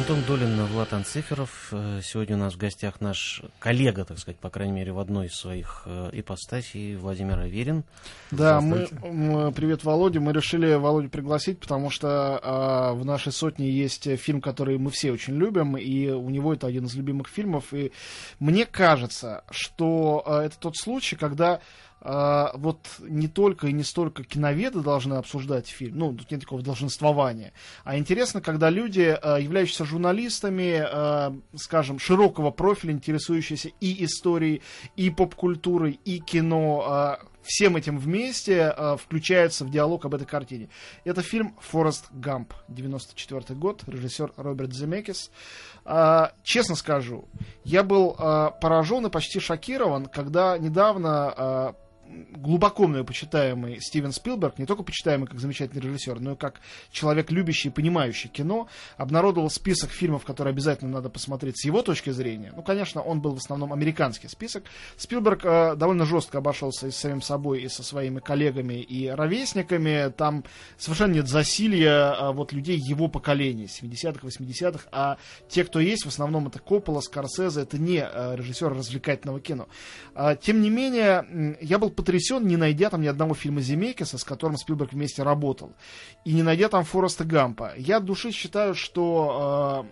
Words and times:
Антон 0.00 0.22
Долин, 0.26 0.64
Влад 0.64 0.94
Анциферов. 0.94 1.68
Э, 1.72 2.00
сегодня 2.02 2.36
у 2.36 2.38
нас 2.38 2.54
в 2.54 2.56
гостях 2.56 3.02
наш 3.02 3.42
коллега, 3.58 4.06
так 4.06 4.18
сказать, 4.18 4.38
по 4.38 4.48
крайней 4.48 4.72
мере, 4.72 4.92
в 4.92 4.98
одной 4.98 5.26
из 5.26 5.34
своих 5.34 5.82
э, 5.84 6.08
ипостасей, 6.14 6.96
Владимир 6.96 7.38
Аверин. 7.38 7.84
Да, 8.30 8.62
мы, 8.62 8.88
мы, 9.02 9.52
привет, 9.52 9.84
Володя. 9.84 10.18
Мы 10.20 10.32
решили 10.32 10.72
Володю 10.72 11.10
пригласить, 11.10 11.58
потому 11.60 11.90
что 11.90 12.40
э, 12.42 12.98
в 12.98 13.04
нашей 13.04 13.30
сотне 13.30 13.70
есть 13.70 14.16
фильм, 14.16 14.40
который 14.40 14.78
мы 14.78 14.90
все 14.90 15.12
очень 15.12 15.34
любим, 15.34 15.76
и 15.76 16.08
у 16.08 16.30
него 16.30 16.54
это 16.54 16.66
один 16.66 16.86
из 16.86 16.94
любимых 16.94 17.28
фильмов. 17.28 17.74
И 17.74 17.92
мне 18.38 18.64
кажется, 18.64 19.44
что 19.50 20.22
э, 20.24 20.46
это 20.46 20.58
тот 20.58 20.78
случай, 20.78 21.16
когда 21.16 21.60
а, 22.02 22.52
вот 22.54 22.86
не 23.00 23.28
только 23.28 23.66
и 23.66 23.72
не 23.72 23.82
столько 23.82 24.24
киноведы 24.24 24.80
должны 24.80 25.14
обсуждать 25.14 25.68
фильм, 25.68 25.98
ну, 25.98 26.14
тут 26.14 26.30
нет 26.30 26.40
такого 26.40 26.62
долженствования, 26.62 27.52
а 27.84 27.98
интересно, 27.98 28.40
когда 28.40 28.70
люди, 28.70 29.18
а, 29.20 29.36
являющиеся 29.36 29.84
журналистами, 29.84 30.82
а, 30.82 31.36
скажем, 31.56 31.98
широкого 31.98 32.50
профиля, 32.50 32.92
интересующиеся 32.92 33.72
и 33.80 34.04
историей, 34.04 34.62
и 34.96 35.10
поп-культурой, 35.10 36.00
и 36.06 36.20
кино, 36.20 37.18
всем 37.42 37.76
этим 37.76 37.98
вместе 37.98 38.74
включаются 38.98 39.64
в 39.64 39.70
диалог 39.70 40.04
об 40.04 40.14
этой 40.14 40.26
картине. 40.26 40.68
Это 41.04 41.22
фильм 41.22 41.56
«Форест 41.60 42.06
Гамп», 42.12 42.52
94 42.68 43.58
год, 43.58 43.82
режиссер 43.86 44.32
Роберт 44.36 44.72
Земекис. 44.72 45.30
Честно 46.42 46.76
скажу, 46.76 47.28
я 47.64 47.82
был 47.82 48.12
поражен 48.12 49.06
и 49.06 49.10
почти 49.10 49.40
шокирован, 49.40 50.06
когда 50.06 50.56
недавно 50.58 51.74
глубоко 52.30 52.86
мной 52.86 53.04
почитаемый 53.04 53.80
Стивен 53.80 54.12
Спилберг, 54.12 54.58
не 54.58 54.66
только 54.66 54.82
почитаемый 54.82 55.26
как 55.26 55.40
замечательный 55.40 55.80
режиссер, 55.80 56.20
но 56.20 56.32
и 56.32 56.36
как 56.36 56.60
человек, 56.90 57.30
любящий 57.30 57.68
и 57.68 57.72
понимающий 57.72 58.28
кино, 58.28 58.68
обнародовал 58.96 59.50
список 59.50 59.90
фильмов, 59.90 60.24
которые 60.24 60.52
обязательно 60.52 60.90
надо 60.92 61.08
посмотреть 61.08 61.60
с 61.60 61.64
его 61.64 61.82
точки 61.82 62.10
зрения. 62.10 62.52
Ну, 62.54 62.62
конечно, 62.62 63.02
он 63.02 63.20
был 63.20 63.34
в 63.34 63.38
основном 63.38 63.72
американский 63.72 64.28
список. 64.28 64.64
Спилберг 64.96 65.44
э, 65.44 65.76
довольно 65.76 66.04
жестко 66.04 66.38
обошелся 66.38 66.86
и 66.86 66.90
с 66.90 66.96
самим 66.96 67.22
собой, 67.22 67.62
и 67.62 67.68
со 67.68 67.82
своими 67.82 68.20
коллегами 68.20 68.74
и 68.74 69.08
ровесниками. 69.08 70.10
Там 70.16 70.44
совершенно 70.78 71.14
нет 71.14 71.28
засилья 71.28 72.14
а, 72.14 72.32
вот 72.32 72.52
людей 72.52 72.78
его 72.78 73.08
поколения, 73.08 73.64
70-х, 73.64 74.26
80-х, 74.26 74.88
а 74.92 75.18
те, 75.48 75.64
кто 75.64 75.80
есть, 75.80 76.04
в 76.04 76.08
основном 76.08 76.48
это 76.48 76.58
Коппола, 76.58 77.00
Скорсезе, 77.00 77.62
это 77.62 77.78
не 77.78 77.98
э, 77.98 78.36
режиссеры 78.36 78.74
развлекательного 78.74 79.40
кино. 79.40 79.68
А, 80.14 80.36
тем 80.36 80.60
не 80.60 80.70
менее, 80.70 81.56
я 81.60 81.78
был 81.78 81.90
потрясен, 82.00 82.46
не 82.46 82.56
найдя 82.56 82.88
там 82.88 83.02
ни 83.02 83.06
одного 83.06 83.34
фильма 83.34 83.60
Земекиса, 83.60 84.16
с 84.16 84.24
которым 84.24 84.56
Спилберг 84.56 84.94
вместе 84.94 85.22
работал, 85.22 85.74
и 86.24 86.32
не 86.32 86.42
найдя 86.42 86.70
там 86.70 86.82
Фореста 86.84 87.24
Гампа. 87.24 87.74
Я 87.76 87.98
от 87.98 88.06
души 88.06 88.32
считаю, 88.32 88.74
что 88.74 89.86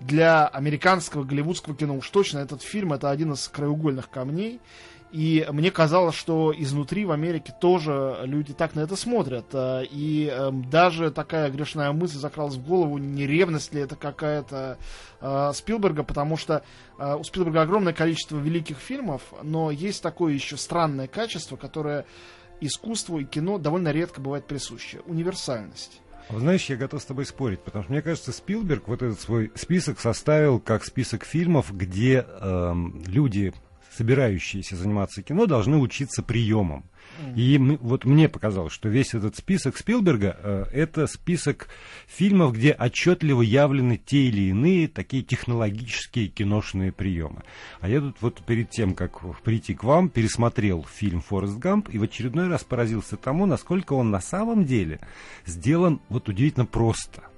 э, 0.00 0.04
для 0.04 0.46
американского 0.46 1.24
голливудского 1.24 1.74
кино 1.74 1.96
уж 1.96 2.10
точно 2.10 2.40
этот 2.40 2.60
фильм 2.60 2.92
это 2.92 3.08
один 3.08 3.32
из 3.32 3.48
краеугольных 3.48 4.10
камней. 4.10 4.60
И 5.10 5.46
мне 5.50 5.70
казалось, 5.70 6.14
что 6.14 6.52
изнутри 6.56 7.06
в 7.06 7.12
Америке 7.12 7.54
тоже 7.58 8.18
люди 8.24 8.52
так 8.52 8.74
на 8.74 8.80
это 8.80 8.94
смотрят. 8.94 9.46
Э, 9.52 9.82
и 9.90 10.26
эм, 10.26 10.68
даже 10.68 11.10
такая 11.10 11.50
грешная 11.50 11.92
мысль 11.92 12.18
закралась 12.18 12.56
в 12.56 12.66
голову, 12.66 12.98
не 12.98 13.26
ревность 13.26 13.72
ли 13.72 13.80
это 13.80 13.96
какая-то 13.96 14.76
э, 15.20 15.52
Спилберга, 15.54 16.02
потому 16.02 16.36
что 16.36 16.62
э, 16.98 17.14
у 17.14 17.24
Спилберга 17.24 17.62
огромное 17.62 17.94
количество 17.94 18.36
великих 18.36 18.78
фильмов, 18.78 19.22
но 19.42 19.70
есть 19.70 20.02
такое 20.02 20.34
еще 20.34 20.58
странное 20.58 21.06
качество, 21.06 21.56
которое 21.56 22.04
искусству 22.60 23.18
и 23.18 23.24
кино 23.24 23.58
довольно 23.58 23.92
редко 23.92 24.20
бывает 24.20 24.46
присуще. 24.46 25.00
Универсальность. 25.06 26.02
Знаешь, 26.30 26.66
я 26.66 26.76
готов 26.76 27.00
с 27.00 27.06
тобой 27.06 27.24
спорить, 27.24 27.60
потому 27.60 27.84
что 27.84 27.92
мне 27.92 28.02
кажется, 28.02 28.32
Спилберг 28.32 28.88
вот 28.88 29.02
этот 29.02 29.18
свой 29.18 29.50
список 29.54 29.98
составил 29.98 30.60
как 30.60 30.84
список 30.84 31.24
фильмов, 31.24 31.74
где 31.74 32.26
эм, 32.40 33.02
люди 33.06 33.54
собирающиеся 33.98 34.76
заниматься 34.76 35.22
кино, 35.22 35.46
должны 35.46 35.76
учиться 35.76 36.22
приемам. 36.22 36.84
И 37.34 37.58
вот 37.58 38.04
мне 38.04 38.28
показалось, 38.28 38.72
что 38.72 38.88
весь 38.88 39.12
этот 39.12 39.34
список 39.36 39.76
Спилберга 39.76 40.36
э, 40.38 40.64
это 40.72 41.08
список 41.08 41.68
фильмов, 42.06 42.52
где 42.54 42.72
отчетливо 42.72 43.42
явлены 43.42 43.96
те 43.96 44.28
или 44.28 44.50
иные 44.50 44.86
такие 44.86 45.24
технологические 45.24 46.28
киношные 46.28 46.92
приемы. 46.92 47.42
А 47.80 47.88
я 47.88 48.00
тут 48.00 48.18
вот 48.20 48.42
перед 48.44 48.70
тем, 48.70 48.94
как 48.94 49.20
прийти 49.42 49.74
к 49.74 49.82
вам, 49.82 50.10
пересмотрел 50.10 50.84
фильм 50.84 51.20
«Форест 51.22 51.58
Гамп» 51.58 51.88
и 51.88 51.98
в 51.98 52.04
очередной 52.04 52.46
раз 52.46 52.62
поразился 52.62 53.16
тому, 53.16 53.46
насколько 53.46 53.94
он 53.94 54.10
на 54.10 54.20
самом 54.20 54.64
деле 54.64 55.00
сделан 55.44 56.00
вот 56.08 56.28
удивительно 56.28 56.66
просто– 56.66 57.24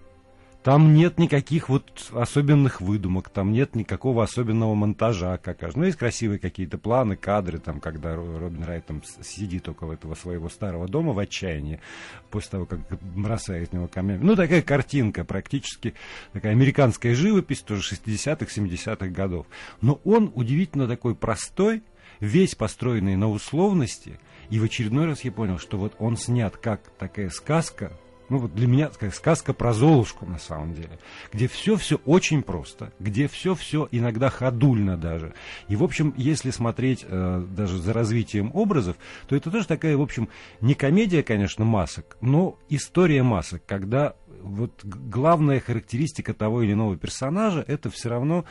там 0.62 0.92
нет 0.92 1.18
никаких 1.18 1.70
вот 1.70 2.10
особенных 2.12 2.80
выдумок, 2.80 3.30
там 3.30 3.52
нет 3.52 3.74
никакого 3.74 4.22
особенного 4.22 4.74
монтажа, 4.74 5.38
как 5.38 5.74
Ну, 5.74 5.84
есть 5.84 5.96
красивые 5.96 6.38
какие-то 6.38 6.76
планы, 6.76 7.16
кадры, 7.16 7.58
там, 7.58 7.80
когда 7.80 8.14
Робин 8.14 8.64
Райт 8.64 8.86
там 8.86 9.02
сидит 9.22 9.68
около 9.68 9.94
этого 9.94 10.14
своего 10.14 10.50
старого 10.50 10.86
дома 10.86 11.12
в 11.12 11.18
отчаянии, 11.18 11.80
после 12.30 12.50
того, 12.50 12.66
как 12.66 12.80
бросает 13.00 13.68
из 13.68 13.72
него 13.72 13.88
камнями. 13.88 14.22
Ну, 14.22 14.36
такая 14.36 14.60
картинка, 14.60 15.24
практически 15.24 15.94
такая 16.32 16.52
американская 16.52 17.14
живопись, 17.14 17.60
тоже 17.60 17.82
60-х, 17.94 18.46
70-х 18.46 19.06
годов. 19.08 19.46
Но 19.80 20.00
он 20.04 20.30
удивительно 20.34 20.86
такой 20.86 21.14
простой, 21.14 21.82
весь 22.20 22.54
построенный 22.54 23.16
на 23.16 23.30
условности, 23.30 24.20
и 24.50 24.58
в 24.58 24.64
очередной 24.64 25.06
раз 25.06 25.24
я 25.24 25.32
понял, 25.32 25.58
что 25.58 25.78
вот 25.78 25.94
он 25.98 26.18
снят 26.18 26.54
как 26.56 26.82
такая 26.98 27.30
сказка, 27.30 27.92
ну 28.30 28.38
вот 28.38 28.54
для 28.54 28.66
меня 28.66 28.90
сказать, 28.92 29.14
сказка 29.14 29.52
про 29.52 29.72
Золушку 29.72 30.24
на 30.24 30.38
самом 30.38 30.74
деле, 30.74 30.98
где 31.32 31.48
все-все 31.48 32.00
очень 32.06 32.42
просто, 32.42 32.92
где 32.98 33.28
все-все 33.28 33.88
иногда 33.90 34.30
ходульно 34.30 34.96
даже. 34.96 35.34
И, 35.68 35.76
в 35.76 35.82
общем, 35.82 36.14
если 36.16 36.50
смотреть 36.50 37.04
э, 37.06 37.44
даже 37.50 37.78
за 37.78 37.92
развитием 37.92 38.50
образов, 38.54 38.96
то 39.26 39.36
это 39.36 39.50
тоже 39.50 39.66
такая, 39.66 39.96
в 39.96 40.02
общем, 40.02 40.28
не 40.60 40.74
комедия, 40.74 41.22
конечно, 41.22 41.64
масок, 41.64 42.16
но 42.20 42.58
история 42.68 43.22
масок, 43.22 43.62
когда 43.66 44.14
вот 44.42 44.84
главная 44.84 45.60
характеристика 45.60 46.32
того 46.32 46.62
или 46.62 46.72
иного 46.72 46.96
персонажа 46.96 47.64
это 47.66 47.90
все 47.90 48.08
равно, 48.08 48.44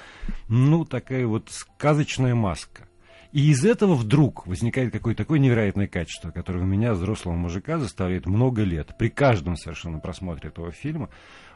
ну, 0.48 0.86
такая 0.86 1.26
вот 1.26 1.50
сказочная 1.50 2.36
маска. 2.36 2.89
И 3.32 3.52
из 3.52 3.64
этого 3.64 3.94
вдруг 3.94 4.48
возникает 4.48 4.92
какое-то 4.92 5.24
такое 5.24 5.38
невероятное 5.40 5.88
качество, 5.88 6.32
которое 6.32 6.62
у 6.62 6.66
меня, 6.66 6.94
взрослого 6.94 7.36
мужика, 7.36 7.78
заставляет 7.78 8.26
много 8.26 8.64
лет, 8.64 8.98
при 8.98 9.10
каждом 9.10 9.56
совершенно 9.56 10.00
просмотре 10.00 10.50
этого 10.50 10.72
фильма, 10.72 11.10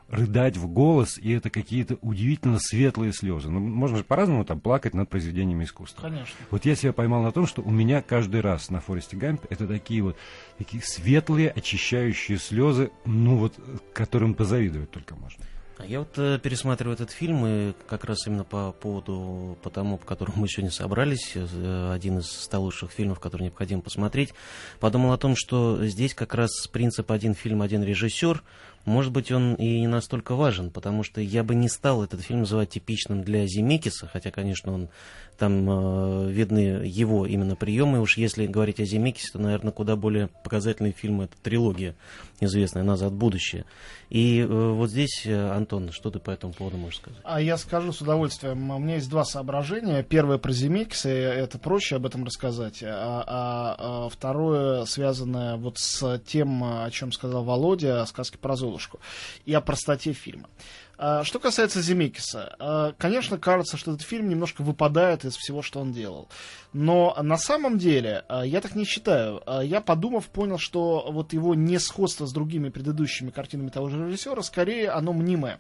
рыдать 0.08 0.58
в 0.58 0.68
голос, 0.68 1.18
и 1.18 1.32
это 1.32 1.50
какие-то 1.50 1.98
удивительно 2.02 2.60
светлые 2.60 3.14
слезы. 3.14 3.50
Ну, 3.50 3.60
можно 3.60 3.98
же 3.98 4.04
по-разному 4.04 4.46
там 4.46 4.60
плакать 4.60 4.94
над 4.94 5.10
произведениями 5.10 5.64
искусства. 5.64 6.04
Конечно. 6.04 6.36
Вот 6.52 6.66
я 6.66 6.76
себя 6.76 6.94
поймал 6.94 7.24
на 7.24 7.32
том, 7.32 7.48
что 7.48 7.62
у 7.62 7.72
меня 7.72 8.02
каждый 8.02 8.42
раз 8.42 8.70
на 8.70 8.80
Форесте 8.80 9.18
Гампе 9.18 9.48
это 9.50 9.66
такие 9.68 10.04
вот 10.04 10.18
такие 10.58 10.84
светлые, 10.84 11.50
очищающие 11.50 12.38
слезы, 12.38 12.92
ну 13.06 13.38
вот, 13.38 13.56
которым 13.94 14.36
позавидовать 14.36 14.92
только 14.92 15.16
можно. 15.16 15.44
А 15.78 15.86
я 15.86 16.00
вот 16.00 16.18
э, 16.18 16.38
пересматриваю 16.38 16.94
этот 16.94 17.10
фильм, 17.10 17.46
и 17.48 17.74
как 17.88 18.06
раз 18.06 18.28
именно 18.28 18.44
по 18.44 18.74
поводу, 18.74 19.58
по 19.64 19.72
тому, 19.72 19.98
по 19.98 20.06
которому 20.06 20.42
мы 20.42 20.48
сегодня 20.48 20.72
собрались, 20.72 21.32
э, 21.36 21.92
один 21.92 22.20
из 22.20 22.28
ста 22.28 22.60
лучших 22.60 22.92
фильмов, 22.92 23.20
который 23.20 23.44
необходимо 23.44 23.82
посмотреть, 23.82 24.34
подумал 24.80 25.14
о 25.14 25.18
том, 25.18 25.36
что 25.36 25.84
здесь 25.86 26.14
как 26.14 26.36
раз 26.36 26.68
принцип 26.68 27.12
«один 27.12 27.34
фильм, 27.34 27.62
один 27.64 27.84
режиссер», 27.84 28.44
может 28.86 29.12
быть, 29.12 29.32
он 29.32 29.56
и 29.56 29.80
не 29.80 29.88
настолько 29.88 30.36
важен, 30.36 30.70
потому 30.70 31.04
что 31.04 31.22
я 31.22 31.44
бы 31.44 31.56
не 31.56 31.70
стал 31.70 32.04
этот 32.04 32.22
фильм 32.22 32.42
называть 32.42 32.70
типичным 32.70 33.24
для 33.24 33.48
Земекиса, 33.48 34.10
хотя, 34.12 34.30
конечно, 34.30 34.74
он 34.74 34.90
там 35.38 35.70
э, 35.70 36.32
видны 36.32 36.86
его 36.86 37.26
именно 37.26 37.56
приемы. 37.56 38.02
Уж 38.02 38.18
если 38.18 38.46
говорить 38.46 38.80
о 38.80 38.86
Земекисе, 38.86 39.32
то, 39.34 39.40
наверное, 39.40 39.72
куда 39.72 39.96
более 39.96 40.28
показательный 40.44 40.92
фильм 40.92 41.22
это 41.22 41.34
трилогия 41.42 41.96
известная 42.40 42.84
«Назад 42.84 43.14
в 43.14 43.16
будущее». 43.16 43.66
И 44.10 44.42
э, 44.42 44.46
вот 44.46 44.90
здесь, 44.90 45.24
э, 45.26 45.52
Антон, 45.52 45.92
что 45.92 46.12
ты 46.12 46.20
по 46.20 46.30
этому 46.30 46.54
поводу 46.54 46.78
можешь 46.78 47.00
сказать? 47.00 47.20
А 47.24 47.42
я 47.42 47.58
скажу 47.58 47.92
с 47.92 48.02
удовольствием. 48.02 48.70
У 48.70 48.78
меня 48.78 48.96
есть 48.96 49.10
два 49.10 49.26
соображения. 49.26 50.04
Первое 50.04 50.38
про 50.38 50.52
Земекиса, 50.52 51.10
это 51.10 51.58
проще 51.58 51.96
об 51.96 52.06
этом 52.06 52.24
рассказать. 52.24 52.84
А, 52.84 53.24
а, 53.26 53.76
а 54.06 54.10
второе 54.10 54.86
связанное 54.86 55.56
вот 55.56 55.80
с 55.80 56.20
тем, 56.28 56.64
о 56.64 56.90
чем 56.92 57.12
сказал 57.12 57.44
Володя, 57.44 58.02
о 58.02 58.06
сказке 58.06 58.38
про 58.38 58.56
Золушку 58.74 59.00
и 59.46 59.54
о 59.54 59.62
простоте 59.62 60.14
фильма. 60.14 60.50
А, 60.98 61.24
что 61.24 61.40
касается 61.40 61.82
Земекиса, 61.82 62.56
а, 62.60 62.94
конечно, 62.98 63.38
кажется, 63.38 63.78
что 63.78 63.94
этот 63.94 64.06
фильм 64.06 64.30
немножко 64.30 64.62
выпадает 64.64 65.26
из 65.26 65.36
всего, 65.36 65.62
что 65.62 65.80
он 65.80 65.92
делал. 65.92 66.30
Но 66.72 67.16
на 67.22 67.38
самом 67.38 67.78
деле 67.78 68.26
а, 68.28 68.44
я 68.44 68.62
так 68.62 68.76
не 68.76 68.86
считаю. 68.86 69.42
Я, 69.64 69.82
подумав, 69.82 70.28
понял, 70.28 70.58
что 70.58 71.12
вот 71.12 71.34
его 71.34 71.56
несходство 71.56 72.26
с 72.26 72.34
другими 72.34 72.70
предыдущими 72.70 73.30
картинами 73.30 73.70
того 73.70 73.90
же 73.90 74.06
режиссера, 74.06 74.42
скорее 74.42 74.90
оно 74.90 75.14
мнимое. 75.14 75.60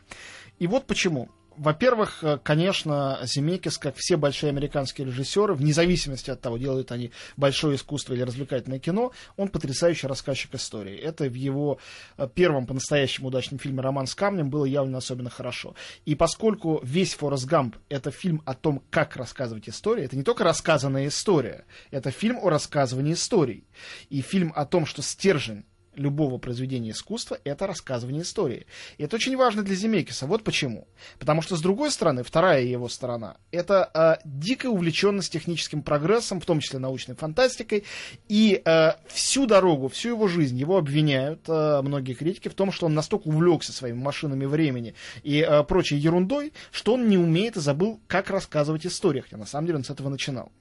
И 0.59 0.67
вот 0.67 0.85
почему. 0.85 1.29
Во-первых, 1.57 2.23
э, 2.23 2.37
конечно, 2.41 3.19
Земекис, 3.23 3.77
как 3.77 3.95
все 3.95 4.17
большие 4.17 4.49
американские 4.49 5.07
режиссеры, 5.07 5.53
вне 5.53 5.73
зависимости 5.73 6.29
от 6.29 6.41
того, 6.41 6.57
делают 6.57 6.91
они 6.91 7.11
большое 7.37 7.75
искусство 7.75 8.13
или 8.13 8.21
развлекательное 8.21 8.79
кино, 8.79 9.11
он 9.37 9.49
потрясающий 9.49 10.07
рассказчик 10.07 10.53
истории. 10.55 10.97
Это 10.97 11.25
в 11.25 11.33
его 11.33 11.79
э, 12.17 12.27
первом 12.33 12.65
по-настоящему 12.65 13.27
удачном 13.27 13.59
фильме 13.59 13.81
«Роман 13.81 14.07
с 14.07 14.15
камнем» 14.15 14.49
было 14.49 14.65
явно 14.65 14.97
особенно 14.97 15.29
хорошо. 15.29 15.75
И 16.05 16.15
поскольку 16.15 16.79
весь 16.83 17.13
«Форест 17.15 17.45
Гамп»— 17.45 17.77
это 17.89 18.11
фильм 18.11 18.41
о 18.45 18.53
том, 18.53 18.81
как 18.89 19.15
рассказывать 19.15 19.69
истории, 19.69 20.03
это 20.03 20.15
не 20.15 20.23
только 20.23 20.43
рассказанная 20.43 21.07
история, 21.07 21.65
это 21.91 22.11
фильм 22.11 22.37
о 22.41 22.49
рассказывании 22.49 23.13
историй. 23.13 23.65
И 24.09 24.21
фильм 24.21 24.51
о 24.55 24.65
том, 24.65 24.85
что 24.85 25.01
стержень 25.01 25.65
любого 25.95 26.37
произведения 26.37 26.91
искусства— 26.91 27.37
это 27.43 27.67
рассказывание 27.67 28.23
истории. 28.23 28.65
И 28.97 29.03
это 29.03 29.15
очень 29.15 29.35
важно 29.35 29.63
для 29.63 29.75
Земекиса. 29.75 30.25
Вот 30.25 30.43
почему. 30.43 30.87
Потому 31.19 31.41
что, 31.41 31.55
с 31.55 31.61
другой 31.61 31.91
стороны, 31.91 32.23
вторая 32.23 32.63
его 32.63 32.89
сторона— 32.89 33.37
это 33.51 33.89
э, 33.93 34.21
дикая 34.25 34.69
увлеченность 34.69 35.31
техническим 35.31 35.81
прогрессом, 35.81 36.39
в 36.41 36.45
том 36.45 36.59
числе 36.59 36.79
научной 36.79 37.15
фантастикой, 37.15 37.83
и 38.27 38.61
э, 38.63 38.91
всю 39.07 39.45
дорогу, 39.45 39.89
всю 39.89 40.09
его 40.09 40.27
жизнь 40.27 40.57
его 40.57 40.77
обвиняют 40.77 41.41
э, 41.47 41.81
многие 41.81 42.13
критики 42.13 42.47
в 42.47 42.53
том, 42.53 42.71
что 42.71 42.85
он 42.85 42.93
настолько 42.93 43.27
увлекся 43.27 43.71
своими 43.71 43.97
машинами 43.97 44.45
времени 44.45 44.95
и 45.23 45.39
э, 45.39 45.63
прочей 45.63 45.97
ерундой, 45.97 46.53
что 46.71 46.93
он 46.93 47.07
не 47.09 47.17
умеет 47.17 47.57
и 47.57 47.59
забыл, 47.59 47.99
как 48.07 48.29
рассказывать 48.29 48.85
истории, 48.85 49.21
хотя 49.21 49.37
на 49.37 49.45
самом 49.45 49.67
деле 49.67 49.77
он 49.77 49.83
с 49.83 49.89
этого 49.89 50.09
начинал. 50.09 50.51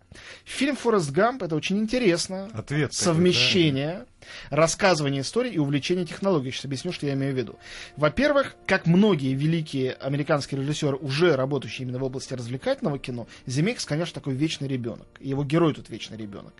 Фильм 0.45 0.77
«Форест 0.77 1.11
Гамп»— 1.11 1.43
это 1.45 1.57
очень 1.57 1.79
интересно. 1.79 2.51
Ответ 2.53 2.93
совмещение 2.93 3.93
такой, 3.93 4.07
да? 4.07 4.12
Рассказывания 4.51 5.21
истории 5.21 5.53
и 5.53 5.59
увлечения 5.59 6.05
технологией. 6.05 6.53
Сейчас 6.53 6.67
объясню, 6.67 6.93
что 6.93 7.07
я 7.07 7.15
имею 7.15 7.35
в 7.35 7.37
виду. 7.37 7.59
Во-первых, 7.97 8.57
как 8.67 8.87
многие 8.87 9.35
великие 9.35 9.93
американские 9.93 10.61
режиссеры, 10.61 10.97
уже 10.97 11.37
работающие 11.37 11.87
именно 11.87 11.99
в 11.99 12.05
области 12.05 12.35
развлекательного 12.35 12.99
кино, 12.99 13.27
Земекс, 13.47 13.85
конечно, 13.85 14.15
такой 14.15 14.35
вечный 14.35 14.69
ребенок. 14.69 15.07
Его 15.21 15.45
герой 15.45 15.75
тут 15.75 15.91
вечный 15.91 16.17
ребенок. 16.17 16.53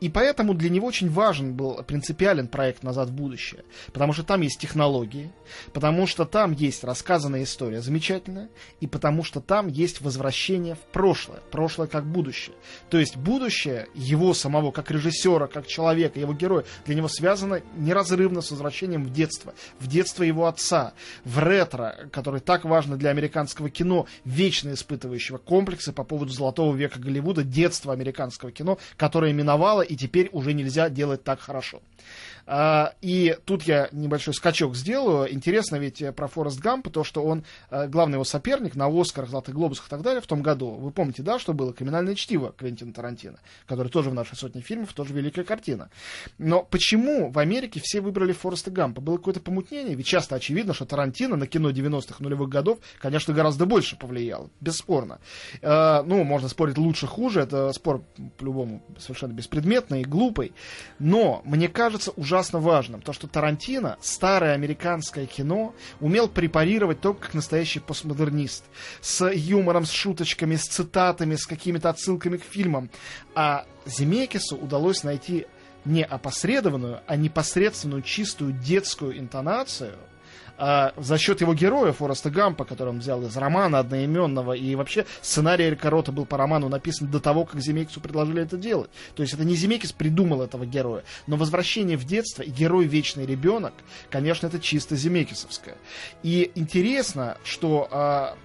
И 0.00 0.08
поэтому 0.08 0.54
для 0.54 0.70
него 0.70 0.86
очень 0.86 1.10
важен 1.10 1.54
был 1.54 1.82
принципиален 1.82 2.48
проект 2.48 2.82
«Назад 2.82 3.08
в 3.08 3.12
будущее». 3.12 3.64
Потому 3.92 4.12
что 4.12 4.22
там 4.22 4.40
есть 4.40 4.60
технологии, 4.60 5.30
потому 5.72 6.06
что 6.06 6.24
там 6.24 6.52
есть 6.52 6.84
рассказанная 6.84 7.42
история 7.42 7.80
замечательная, 7.80 8.48
и 8.80 8.86
потому 8.86 9.24
что 9.24 9.40
там 9.40 9.68
есть 9.68 10.00
возвращение 10.00 10.74
в 10.74 10.92
прошлое. 10.92 11.40
Прошлое 11.50 11.86
как 11.86 12.06
будущее. 12.06 12.54
То 12.90 12.98
есть 12.98 13.16
будущее 13.16 13.88
его 13.94 14.34
самого, 14.34 14.70
как 14.70 14.90
режиссера, 14.90 15.46
как 15.46 15.66
человека, 15.66 16.20
его 16.20 16.32
героя, 16.32 16.64
для 16.86 16.94
него 16.94 17.07
связано 17.08 17.62
неразрывно 17.76 18.40
с 18.40 18.50
возвращением 18.50 19.04
в 19.04 19.12
детство. 19.12 19.54
В 19.78 19.86
детство 19.86 20.22
его 20.22 20.46
отца, 20.46 20.92
в 21.24 21.38
ретро, 21.38 22.08
который 22.12 22.40
так 22.40 22.64
важно 22.64 22.96
для 22.96 23.10
американского 23.10 23.70
кино, 23.70 24.06
вечно 24.24 24.72
испытывающего 24.72 25.38
комплексы 25.38 25.92
по 25.92 26.04
поводу 26.04 26.32
золотого 26.32 26.74
века 26.74 26.98
Голливуда, 26.98 27.42
детства 27.42 27.92
американского 27.92 28.52
кино, 28.52 28.78
которое 28.96 29.32
миновало 29.32 29.82
и 29.82 29.96
теперь 29.96 30.28
уже 30.32 30.52
нельзя 30.52 30.88
делать 30.88 31.24
так 31.24 31.40
хорошо. 31.40 31.82
А, 32.50 32.94
и 33.02 33.36
тут 33.44 33.64
я 33.64 33.90
небольшой 33.92 34.32
скачок 34.32 34.74
сделаю. 34.74 35.30
Интересно 35.30 35.76
ведь 35.76 36.00
э, 36.00 36.12
про 36.12 36.28
Форест 36.28 36.60
Гампа 36.60 36.88
то, 36.88 37.04
что 37.04 37.22
он 37.22 37.44
э, 37.70 37.88
главный 37.88 38.14
его 38.14 38.24
соперник 38.24 38.74
на 38.74 38.86
Оскарах, 38.88 39.28
Золотых 39.28 39.54
Глобусах 39.54 39.88
и 39.88 39.90
так 39.90 40.00
далее 40.00 40.22
в 40.22 40.26
том 40.26 40.40
году. 40.40 40.70
Вы 40.70 40.90
помните, 40.90 41.22
да, 41.22 41.38
что 41.38 41.52
было 41.52 41.74
«Криминальное 41.74 42.14
чтиво» 42.14 42.54
Квентина 42.56 42.94
Тарантино, 42.94 43.38
который 43.66 43.88
тоже 43.88 44.08
в 44.08 44.14
нашей 44.14 44.34
сотне 44.34 44.62
фильмов, 44.62 44.94
тоже 44.94 45.12
великая 45.12 45.44
картина. 45.44 45.90
Но 46.38 46.62
почему 46.62 47.30
в 47.30 47.38
Америке 47.38 47.82
все 47.84 48.00
выбрали 48.00 48.32
Фореста 48.32 48.70
Гампа? 48.70 49.02
Было 49.02 49.18
какое-то 49.18 49.40
помутнение? 49.40 49.94
Ведь 49.94 50.06
часто 50.06 50.34
очевидно, 50.34 50.72
что 50.72 50.86
Тарантино 50.86 51.36
на 51.36 51.46
кино 51.46 51.68
90-х 51.68 52.24
нулевых 52.24 52.48
годов, 52.48 52.78
конечно, 52.98 53.34
гораздо 53.34 53.66
больше 53.66 53.96
повлиял, 53.96 54.48
бесспорно. 54.62 55.18
Э, 55.60 56.02
ну, 56.02 56.24
можно 56.24 56.48
спорить 56.48 56.78
лучше-хуже, 56.78 57.40
это 57.40 57.70
спор 57.74 58.02
по-любому 58.38 58.82
совершенно 58.98 59.34
беспредметный 59.34 60.00
и 60.00 60.04
глупый. 60.04 60.54
Но, 60.98 61.42
мне 61.44 61.68
кажется, 61.68 62.10
ужасно 62.12 62.37
ужасно 62.38 62.60
важным. 62.60 63.00
То, 63.02 63.12
что 63.12 63.26
Тарантино, 63.26 63.96
старое 64.00 64.54
американское 64.54 65.26
кино, 65.26 65.74
умел 65.98 66.28
препарировать 66.28 67.00
только 67.00 67.22
как 67.22 67.34
настоящий 67.34 67.80
постмодернист. 67.80 68.64
С 69.00 69.28
юмором, 69.28 69.84
с 69.84 69.90
шуточками, 69.90 70.54
с 70.54 70.62
цитатами, 70.62 71.34
с 71.34 71.46
какими-то 71.46 71.90
отсылками 71.90 72.36
к 72.36 72.44
фильмам. 72.44 72.90
А 73.34 73.66
Земекису 73.86 74.56
удалось 74.56 75.02
найти 75.02 75.46
не 75.84 76.04
опосредованную, 76.04 77.00
а 77.08 77.16
непосредственную 77.16 78.02
чистую 78.02 78.52
детскую 78.52 79.18
интонацию– 79.18 79.94
а, 80.58 80.92
за 80.96 81.18
счет 81.18 81.40
его 81.40 81.54
героя 81.54 81.92
Фореста 81.92 82.30
Гампа, 82.30 82.64
который 82.64 82.90
он 82.90 82.98
взял 82.98 83.22
из 83.22 83.36
романа 83.36 83.78
одноименного, 83.78 84.54
и 84.54 84.74
вообще 84.74 85.06
сценарий 85.22 85.68
Эрика 85.68 85.88
Рота 85.88 86.10
был 86.10 86.26
по 86.26 86.36
роману 86.36 86.68
написан 86.68 87.08
до 87.08 87.20
того, 87.20 87.44
как 87.44 87.60
Земекису 87.60 88.00
предложили 88.00 88.42
это 88.42 88.56
делать. 88.56 88.90
То 89.14 89.22
есть 89.22 89.34
это 89.34 89.44
не 89.44 89.54
Земекис 89.54 89.92
придумал 89.92 90.42
этого 90.42 90.66
героя, 90.66 91.04
но 91.28 91.36
возвращение 91.36 91.96
в 91.96 92.04
детство 92.04 92.42
и 92.42 92.50
герой 92.50 92.86
Вечный 92.86 93.26
ребенок, 93.26 93.74
конечно, 94.10 94.48
это 94.48 94.58
чисто 94.58 94.96
Земекисовское. 94.96 95.76
И 96.22 96.50
интересно, 96.56 97.36
что 97.44 97.86
а, 97.90 98.36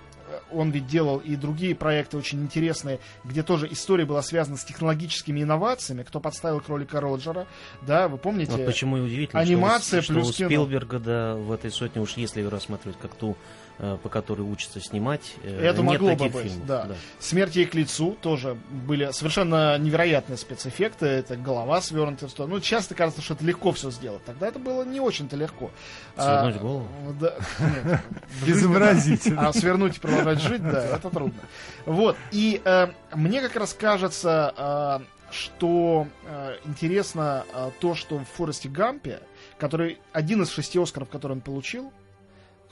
он 0.51 0.71
ведь 0.71 0.88
делал 0.88 1.18
и 1.18 1.35
другие 1.35 1.75
проекты 1.75 2.18
очень 2.18 2.41
интересные, 2.41 3.00
где 3.24 3.44
тоже 3.44 3.68
история 3.71 4.06
была 4.06 4.21
связана 4.21 4.57
с 4.57 4.63
технологическими 4.63 5.41
инновациями. 5.41 6.03
Кто 6.03 6.19
подставил 6.19 6.59
кролика 6.59 7.00
Роджера, 7.01 7.47
да, 7.81 8.07
вы 8.07 8.18
помните? 8.18 8.51
Вот 8.51 8.65
почему 8.65 8.97
и 8.97 9.01
удивительно, 9.01 9.41
анимация 9.41 10.01
что, 10.01 10.13
плюс 10.13 10.33
что 10.33 10.45
у 10.45 10.47
Спилберга, 10.47 11.00
да, 11.00 11.35
в 11.35 11.51
этой 11.51 11.71
сотне, 11.71 12.01
уж 12.01 12.13
если 12.13 12.41
ее 12.41 12.50
рассматривать 12.50 12.97
как 13.00 13.15
ту 13.15 13.38
по 13.78 14.10
которой 14.10 14.42
учатся 14.42 14.80
снимать. 14.80 15.34
Э, 15.44 15.60
Это 15.62 15.81
нет 15.81 16.02
могло 16.02 16.16
бы 16.16 16.30
быть, 16.30 16.44
фильмов. 16.52 16.66
да. 16.68 16.86
да. 16.86 16.96
«Смерть 17.20 17.56
ей 17.56 17.66
к 17.66 17.74
лицу» 17.74 18.18
тоже 18.22 18.58
были 18.70 19.12
совершенно 19.12 19.78
невероятные 19.78 20.38
спецэффекты. 20.38 21.06
Это 21.06 21.36
голова 21.36 21.81
свернутая 21.81 22.30
в 22.30 22.31
сторону. 22.31 22.56
Ну, 22.56 22.62
часто 22.62 22.96
кажется, 22.96 23.22
что 23.22 23.34
это 23.34 23.44
легко 23.44 23.72
все 23.72 23.92
сделать. 23.92 24.24
Тогда 24.25 24.48
это 24.48 24.60
было 24.60 24.84
не 24.84 25.00
очень-то 25.00 25.36
легко. 25.36 25.72
Свернуть 26.16 26.56
а, 26.56 26.60
голову? 26.60 26.88
Да, 27.20 27.36
нет. 27.60 28.02
Изобразительно. 28.46 29.48
А 29.48 29.54
свернуть 29.54 29.98
и 29.98 30.00
продолжать 30.00 30.40
жить, 30.42 30.64
да, 30.64 30.86
это 30.96 31.10
трудно. 31.10 31.40
Вот. 31.86 32.16
И 32.31 32.62
э, 32.64 32.88
мне 33.14 33.42
как 33.42 33.56
раз 33.56 33.74
кажется, 33.74 34.54
э, 34.56 35.31
что 35.31 36.08
э, 36.25 36.58
интересно 36.66 37.46
э, 37.54 37.72
то, 37.80 37.96
что 37.96 38.20
в 38.20 38.25
Форесте 38.36 38.70
Гампе, 38.70 39.20
который 39.58 40.00
один 40.12 40.44
из 40.44 40.52
шести 40.52 40.80
Оскаров, 40.80 41.10
который 41.10 41.34
он 41.34 41.42
получил, 41.42 41.92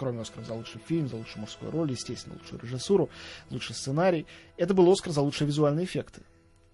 кроме 0.02 0.22
Оскара 0.22 0.44
за 0.44 0.56
лучший 0.56 0.82
фильм, 0.84 1.08
за 1.08 1.16
лучшую 1.16 1.42
мужскую 1.42 1.70
роль, 1.70 1.92
естественно, 1.92 2.36
лучшую 2.36 2.60
режиссуру, 2.60 3.12
лучший 3.52 3.76
сценарий. 3.76 4.26
Это 4.58 4.74
был 4.74 4.92
Оскар 4.92 5.14
за 5.14 5.22
лучшие 5.22 5.46
визуальные 5.46 5.86
эффекты. 5.86 6.24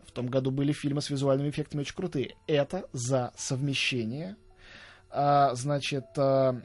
В 0.05 0.13
том 0.13 0.27
году 0.27 0.49
были 0.49 0.71
фильмы 0.71 1.01
с 1.01 1.09
визуальными 1.09 1.49
эффектами 1.49 1.81
очень 1.81 1.93
крутые. 1.93 2.37
Это 2.47 2.87
за 2.93 3.33
совмещение 3.35 4.37
а, 5.09 5.55
значит, 5.55 6.05
а, 6.17 6.55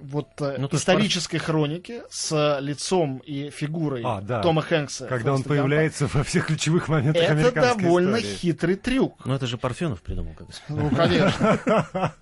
вот 0.00 0.28
э, 0.40 0.56
ну, 0.58 0.68
исторической 0.70 1.38
хроники 1.38 2.02
с 2.10 2.58
лицом 2.60 3.18
и 3.18 3.50
фигурой 3.50 4.02
а, 4.04 4.20
да. 4.20 4.42
Тома 4.42 4.62
Хэнкса. 4.62 5.06
Когда 5.06 5.32
он 5.32 5.42
появляется 5.42 6.04
Гампа. 6.04 6.18
во 6.18 6.24
всех 6.24 6.46
ключевых 6.46 6.88
моментах 6.88 7.22
Это 7.22 7.32
американской 7.32 7.82
довольно 7.82 8.16
истории. 8.16 8.34
хитрый 8.34 8.76
трюк. 8.76 9.24
Ну, 9.24 9.34
это 9.34 9.46
же 9.46 9.58
Парфенов 9.58 10.02
придумал. 10.02 10.34
Как 10.34 10.48
ну, 10.68 10.90
конечно. 10.90 12.12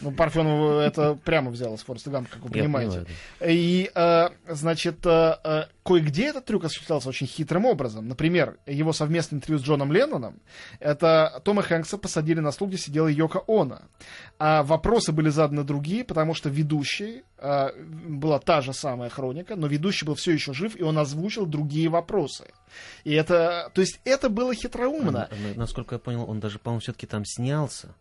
Ну, 0.00 0.10
Парфенов 0.10 0.80
это 0.80 1.14
прямо 1.14 1.50
взял 1.50 1.74
из 1.74 1.82
Фореста 1.82 2.10
Гампа, 2.10 2.30
как 2.32 2.42
вы 2.42 2.50
понимаете. 2.50 3.06
И, 3.40 3.90
а, 3.94 4.32
значит, 4.48 5.06
кое-где 5.84 6.26
этот 6.26 6.44
трюк 6.44 6.64
осуществлялся 6.64 7.08
очень 7.08 7.26
хитрым 7.26 7.64
образом. 7.64 8.08
Например, 8.08 8.58
его 8.66 8.92
совместное 8.92 9.38
интервью 9.38 9.58
с 9.58 9.62
Джоном 9.62 9.92
Ленноном, 9.92 10.40
это 10.80 11.40
Тома 11.44 11.62
Хэнкса 11.62 11.98
посадили 11.98 12.40
на 12.40 12.52
стул, 12.52 12.68
где 12.68 12.78
сидела 12.78 13.08
Йока 13.08 13.42
Она. 13.48 13.82
А 14.38 14.62
вопросы 14.62 15.12
были 15.12 15.28
заданы 15.28 15.64
другие, 15.64 16.04
потому 16.04 16.34
что 16.34 16.48
ведущий, 16.48 17.24
э, 17.38 17.68
была 18.08 18.38
та 18.38 18.60
же 18.60 18.72
самая 18.72 19.10
хроника, 19.10 19.56
но 19.56 19.66
ведущий 19.66 20.06
был 20.06 20.14
все 20.14 20.32
еще 20.32 20.52
жив, 20.52 20.76
и 20.76 20.82
он 20.82 20.98
озвучил 20.98 21.46
другие 21.46 21.88
вопросы. 21.88 22.46
И 23.04 23.12
это, 23.12 23.70
то 23.74 23.80
есть 23.80 24.00
это 24.04 24.28
было 24.28 24.54
хитроумно. 24.54 25.28
А, 25.30 25.34
насколько 25.56 25.96
я 25.96 25.98
понял, 25.98 26.28
он 26.28 26.40
даже, 26.40 26.58
по-моему, 26.58 26.80
все-таки 26.80 27.06
там 27.06 27.24
снялся. 27.24 27.94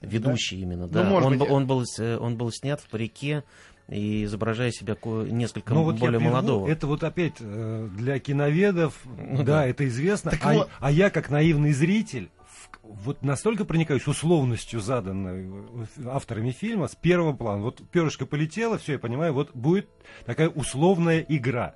Ведущий 0.00 0.56
да? 0.56 0.62
именно, 0.62 0.86
ну, 0.86 0.92
да. 0.92 1.04
Ну, 1.04 1.14
он, 1.16 1.38
быть... 1.38 1.50
он, 1.50 1.66
был, 1.66 1.84
он 2.20 2.36
был 2.36 2.52
снят 2.52 2.80
в 2.80 2.88
парике 2.88 3.42
и 3.88 4.24
изображая 4.24 4.70
себя 4.70 4.96
несколько 5.02 5.74
ну, 5.74 5.84
вот 5.84 5.96
более 5.96 6.20
я 6.20 6.28
молодого. 6.28 6.68
Это 6.68 6.86
вот 6.86 7.04
опять 7.04 7.34
э, 7.40 7.88
для 7.96 8.18
киноведов, 8.18 8.94
ну, 9.04 9.38
да, 9.38 9.44
да, 9.44 9.66
это 9.66 9.86
известно. 9.88 10.30
Так 10.30 10.40
а, 10.44 10.52
вот... 10.52 10.70
а 10.78 10.90
я 10.90 11.10
как 11.10 11.30
наивный 11.30 11.72
зритель 11.72 12.30
вот 12.82 13.22
настолько 13.22 13.64
проникаюсь 13.64 14.06
условностью, 14.06 14.80
заданной 14.80 15.48
авторами 16.06 16.50
фильма, 16.50 16.88
с 16.88 16.94
первого 16.94 17.34
плана. 17.34 17.62
Вот 17.62 17.82
перышко 17.90 18.26
полетело, 18.26 18.78
все, 18.78 18.92
я 18.92 18.98
понимаю, 18.98 19.32
вот 19.32 19.54
будет 19.54 19.88
такая 20.24 20.48
условная 20.48 21.20
игра 21.20 21.74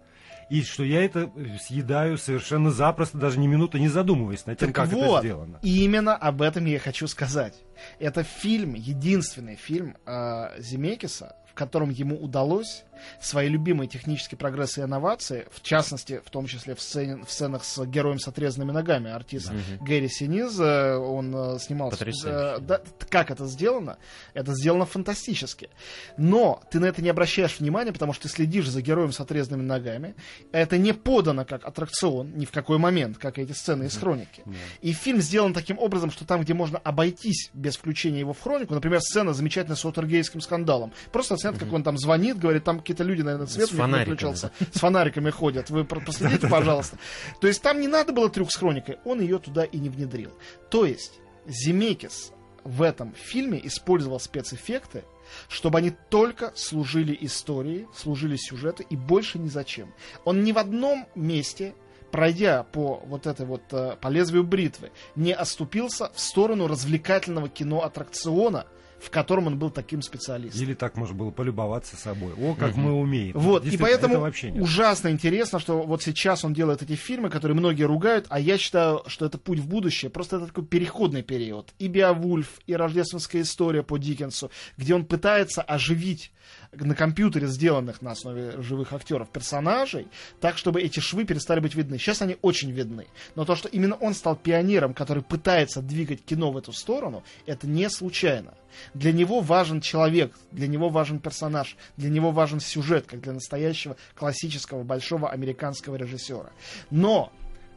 и 0.52 0.62
что 0.62 0.84
я 0.84 1.02
это 1.02 1.30
съедаю 1.62 2.18
совершенно 2.18 2.70
запросто, 2.70 3.16
даже 3.16 3.38
ни 3.38 3.46
минуты 3.46 3.80
не 3.80 3.88
задумываясь 3.88 4.44
над 4.44 4.58
тем, 4.58 4.70
так 4.70 4.84
как 4.84 4.92
вот, 4.92 5.04
это 5.04 5.20
сделано. 5.20 5.58
И 5.62 5.82
именно 5.82 6.14
об 6.14 6.42
этом 6.42 6.66
я 6.66 6.78
хочу 6.78 7.06
сказать. 7.06 7.54
Это 7.98 8.22
фильм, 8.22 8.74
единственный 8.74 9.56
фильм 9.56 9.96
э, 10.04 10.60
Земекиса, 10.60 11.36
в 11.52 11.54
котором 11.54 11.90
ему 11.90 12.16
удалось 12.16 12.84
свои 13.20 13.48
любимые 13.48 13.88
технические 13.88 14.38
прогрессы 14.38 14.80
и 14.80 14.84
инновации, 14.84 15.46
в 15.50 15.60
частности, 15.60 16.22
в 16.24 16.30
том 16.30 16.46
числе 16.46 16.74
в, 16.74 16.80
сцене, 16.80 17.22
в 17.26 17.30
сценах 17.30 17.64
с 17.64 17.84
героем 17.84 18.18
с 18.18 18.26
отрезанными 18.26 18.70
ногами, 18.72 19.10
артист 19.10 19.50
да. 19.50 19.84
Гэри 19.84 20.08
Синиз, 20.08 20.58
э, 20.58 20.96
он 20.96 21.34
э, 21.34 21.58
снимался... 21.58 22.06
Э, 22.24 22.58
да, 22.60 22.80
как 23.10 23.30
это 23.30 23.46
сделано? 23.46 23.98
Это 24.32 24.54
сделано 24.54 24.86
фантастически. 24.86 25.68
Но 26.16 26.62
ты 26.70 26.80
на 26.80 26.86
это 26.86 27.02
не 27.02 27.10
обращаешь 27.10 27.60
внимания, 27.60 27.92
потому 27.92 28.12
что 28.14 28.24
ты 28.24 28.28
следишь 28.30 28.68
за 28.68 28.80
героем 28.80 29.12
с 29.12 29.20
отрезанными 29.20 29.62
ногами. 29.62 30.14
Это 30.52 30.78
не 30.78 30.94
подано 30.94 31.44
как 31.44 31.64
аттракцион 31.66 32.32
ни 32.36 32.46
в 32.46 32.50
какой 32.50 32.78
момент, 32.78 33.18
как 33.18 33.38
эти 33.38 33.52
сцены 33.52 33.84
из 33.84 33.96
хроники. 33.96 34.42
И 34.80 34.92
фильм 34.92 35.20
сделан 35.20 35.52
таким 35.52 35.78
образом, 35.78 36.10
что 36.10 36.24
там, 36.24 36.40
где 36.40 36.54
можно 36.54 36.78
обойтись 36.78 37.50
без 37.52 37.76
включения 37.76 38.20
его 38.20 38.32
в 38.32 38.40
хронику, 38.40 38.74
например, 38.74 39.00
сцена 39.00 39.34
замечательная 39.34 39.76
с 39.76 39.84
Уотергейским 39.84 40.40
скандалом. 40.40 40.92
Просто 41.12 41.36
снят, 41.42 41.58
как 41.58 41.72
он 41.72 41.82
там 41.82 41.98
звонит, 41.98 42.38
говорит, 42.38 42.64
там 42.64 42.78
какие-то 42.78 43.04
люди, 43.04 43.22
наверное, 43.22 43.46
свет 43.46 43.68
с 43.68 43.72
выключился, 43.72 44.52
с 44.72 44.78
фонариками 44.78 45.30
ходят. 45.30 45.70
Вы 45.70 45.84
проследите, 45.84 46.48
пожалуйста. 46.50 46.98
То 47.40 47.46
есть 47.46 47.62
там 47.62 47.80
не 47.80 47.88
надо 47.88 48.12
было 48.12 48.30
трюк 48.30 48.50
с 48.50 48.56
хроникой, 48.56 48.98
он 49.04 49.20
ее 49.20 49.38
туда 49.38 49.64
и 49.64 49.78
не 49.78 49.88
внедрил. 49.88 50.32
То 50.70 50.84
есть 50.84 51.20
Земекис 51.46 52.32
в 52.64 52.82
этом 52.82 53.12
фильме 53.14 53.60
использовал 53.64 54.20
спецэффекты, 54.20 55.04
чтобы 55.48 55.78
они 55.78 55.92
только 56.10 56.52
служили 56.54 57.16
истории, 57.20 57.88
служили 57.94 58.36
сюжету 58.36 58.82
и 58.88 58.96
больше 58.96 59.38
ни 59.38 59.48
зачем. 59.48 59.92
Он 60.24 60.44
ни 60.44 60.52
в 60.52 60.58
одном 60.58 61.06
месте 61.14 61.74
пройдя 62.12 62.62
по 62.62 63.02
вот 63.06 63.26
этой 63.26 63.46
вот 63.46 63.62
э, 63.72 63.96
по 64.00 64.08
лезвию 64.08 64.44
бритвы, 64.44 64.92
не 65.16 65.32
оступился 65.32 66.12
в 66.14 66.20
сторону 66.20 66.68
развлекательного 66.68 67.48
кино 67.48 67.82
аттракциона, 67.82 68.66
в 69.02 69.10
котором 69.10 69.48
он 69.48 69.58
был 69.58 69.70
таким 69.70 70.00
специалистом. 70.00 70.62
Или 70.62 70.74
так 70.74 70.96
можно 70.96 71.14
было 71.16 71.30
полюбоваться 71.30 71.96
собой. 71.96 72.32
О, 72.38 72.54
как 72.54 72.72
угу. 72.72 72.80
мы 72.80 72.92
умеем. 72.92 73.32
Вот, 73.36 73.66
и 73.66 73.76
поэтому 73.76 74.30
ужасно 74.54 75.08
интересно, 75.08 75.58
что 75.58 75.82
вот 75.82 76.02
сейчас 76.02 76.44
он 76.44 76.54
делает 76.54 76.82
эти 76.82 76.94
фильмы, 76.94 77.28
которые 77.28 77.56
многие 77.56 77.82
ругают, 77.82 78.26
а 78.28 78.38
я 78.38 78.56
считаю, 78.58 79.02
что 79.08 79.26
это 79.26 79.38
путь 79.38 79.58
в 79.58 79.66
будущее. 79.66 80.08
Просто 80.08 80.36
это 80.36 80.46
такой 80.46 80.64
переходный 80.64 81.22
период. 81.22 81.74
И 81.80 81.88
Беовульф, 81.88 82.60
и 82.66 82.76
рождественская 82.76 83.42
история 83.42 83.82
по 83.82 83.98
Диккенсу, 83.98 84.52
где 84.76 84.94
он 84.94 85.04
пытается 85.04 85.62
оживить 85.62 86.32
на 86.72 86.94
компьютере 86.94 87.46
сделанных 87.46 88.00
на 88.00 88.12
основе 88.12 88.60
живых 88.62 88.92
актеров 88.92 89.28
персонажей, 89.28 90.08
так, 90.40 90.56
чтобы 90.56 90.80
эти 90.80 91.00
швы 91.00 91.24
перестали 91.24 91.60
быть 91.60 91.74
видны. 91.74 91.98
Сейчас 91.98 92.22
они 92.22 92.38
очень 92.42 92.70
видны. 92.70 93.06
Но 93.34 93.44
то, 93.44 93.56
что 93.56 93.68
именно 93.68 93.94
он 93.96 94.14
стал 94.14 94.36
пионером, 94.36 94.94
который 94.94 95.22
пытается 95.22 95.82
двигать 95.82 96.24
кино 96.24 96.50
в 96.50 96.56
эту 96.56 96.72
сторону, 96.72 97.22
это 97.46 97.66
не 97.66 97.88
случайно. 97.90 98.54
Для 98.94 99.12
него 99.12 99.40
важен 99.40 99.82
человек, 99.82 100.34
для 100.50 100.66
него 100.66 100.88
важен 100.88 101.18
персонаж, 101.18 101.76
для 101.98 102.08
него 102.08 102.30
важен 102.30 102.58
сюжет, 102.58 103.06
как 103.06 103.20
для 103.20 103.34
настоящего 103.34 103.96
классического 104.14 104.82
большого 104.82 105.30
американского 105.30 105.96
режиссера. 105.96 106.52
Но 106.90 107.32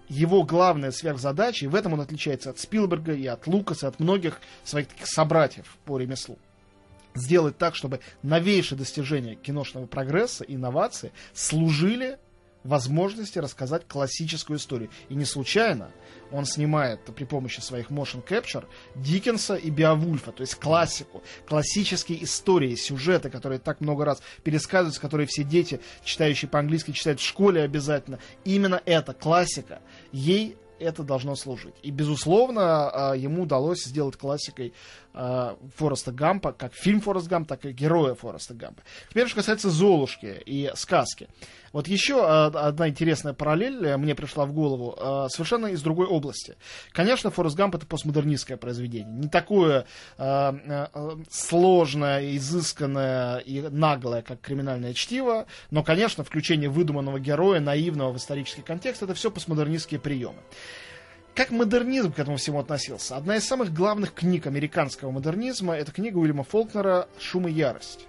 его 0.08 0.44
главная 0.44 0.92
сверхзадача, 0.92 1.66
и 1.66 1.68
в 1.68 1.76
этом 1.76 1.94
он 1.94 2.02
отличается 2.02 2.50
от 2.50 2.60
Спилберга 2.60 3.14
и 3.14 3.26
от 3.26 3.48
Лукаса, 3.48 3.88
и 3.88 3.90
от 3.90 4.00
многих 4.00 4.40
своих 4.64 4.88
таких 4.88 5.08
собратьев 5.08 5.78
по 5.86 5.98
ремеслу, 5.98 6.38
сделать 7.16 7.58
так, 7.58 7.76
чтобы 7.76 8.02
новейшие 8.22 8.78
достижения 8.78 9.36
киношного 9.36 9.88
прогресса, 9.88 10.44
инновации 10.48 11.12
служили 11.34 12.20
возможности 12.66 13.38
рассказать 13.40 13.88
классическую 13.88 14.58
историю. 14.58 14.90
И 15.10 15.16
не 15.16 15.26
случайно 15.26 15.92
он 16.32 16.46
снимает 16.46 17.00
при 17.16 17.24
помощи 17.24 17.60
своих 17.60 17.92
motion 17.92 18.26
capture 18.28 18.66
Диккенса 18.96 19.56
и 19.56 19.70
Биовульфа, 19.70 20.32
то 20.32 20.42
есть 20.42 20.56
классику, 20.56 21.22
классические 21.48 22.24
истории, 22.24 22.76
сюжеты, 22.76 23.30
которые 23.30 23.60
так 23.60 23.82
много 23.82 24.04
раз 24.04 24.22
пересказываются, 24.44 25.00
которые 25.00 25.28
все 25.28 25.44
дети, 25.44 25.80
читающие 26.04 26.50
по-английски, 26.50 26.92
читают 26.92 27.20
в 27.20 27.24
школе 27.24 27.62
обязательно. 27.62 28.20
Именно 28.44 28.82
эта 28.86 29.14
классика, 29.14 29.82
ей 30.12 30.58
это 30.80 31.04
должно 31.04 31.36
служить. 31.36 31.76
И, 31.84 31.92
безусловно, 31.92 32.90
а, 32.90 33.16
ему 33.16 33.44
удалось 33.44 33.84
сделать 33.86 34.18
классикой 34.18 34.74
а, 35.18 35.58
Фореста 35.78 36.12
Гампа, 36.12 36.52
как 36.52 36.74
фильм 36.74 37.00
Форест 37.00 37.28
Гамп, 37.28 37.48
так 37.48 37.66
и 37.66 37.72
героя 37.72 38.16
Фореста 38.16 38.54
Гампа. 38.54 38.84
Теперь, 39.10 39.28
что 39.28 39.38
касается 39.38 39.70
Золушки 39.70 40.42
и 40.46 40.70
сказки. 40.76 41.30
Вот 41.72 41.88
еще 41.88 42.22
а, 42.22 42.48
одна 42.48 42.90
интересная 42.90 43.34
параллель 43.34 43.86
э, 43.86 43.98
мне 43.98 44.14
пришла 44.14 44.46
в 44.46 44.54
голову, 44.54 44.96
совершенно 45.30 45.68
из 45.68 45.82
другой 45.82 46.08
области. 46.08 46.56
Конечно, 46.92 47.32
Форест 47.32 47.56
Гамп 47.56 47.76
это 47.76 47.86
постмодернистское 47.86 48.58
произведение. 48.58 49.14
Не 49.14 49.30
такое 49.30 49.86
сложное, 51.30 52.36
изысканное 52.36 53.38
и 53.40 53.62
наглое, 53.62 54.22
как 54.22 54.42
криминальное 54.42 54.94
чтиво, 54.94 55.46
но, 55.72 55.84
конечно, 55.84 56.24
включение 56.24 56.70
выдуманного 56.70 57.20
героя, 57.20 57.60
наивного 57.60 58.12
в 58.12 58.18
исторический 58.18 58.62
контекст, 58.62 59.04
это 59.04 59.14
все 59.14 59.32
постмодернистские 59.32 60.00
приемы. 60.00 60.42
Как 61.36 61.52
модернизм 61.52 62.14
к 62.14 62.20
этому 62.20 62.38
всему 62.38 62.60
относился? 62.60 63.18
Одна 63.18 63.36
из 63.36 63.44
самых 63.44 63.74
главных 63.74 64.14
книг 64.14 64.48
американского 64.48 65.12
модернизма 65.12 65.76
это 65.76 65.92
книга 65.92 66.18
Уильяма 66.18 66.46
Фолкнера 66.46 67.10
«Шум 67.20 67.50
и 67.50 67.52
ярость». 67.52 68.08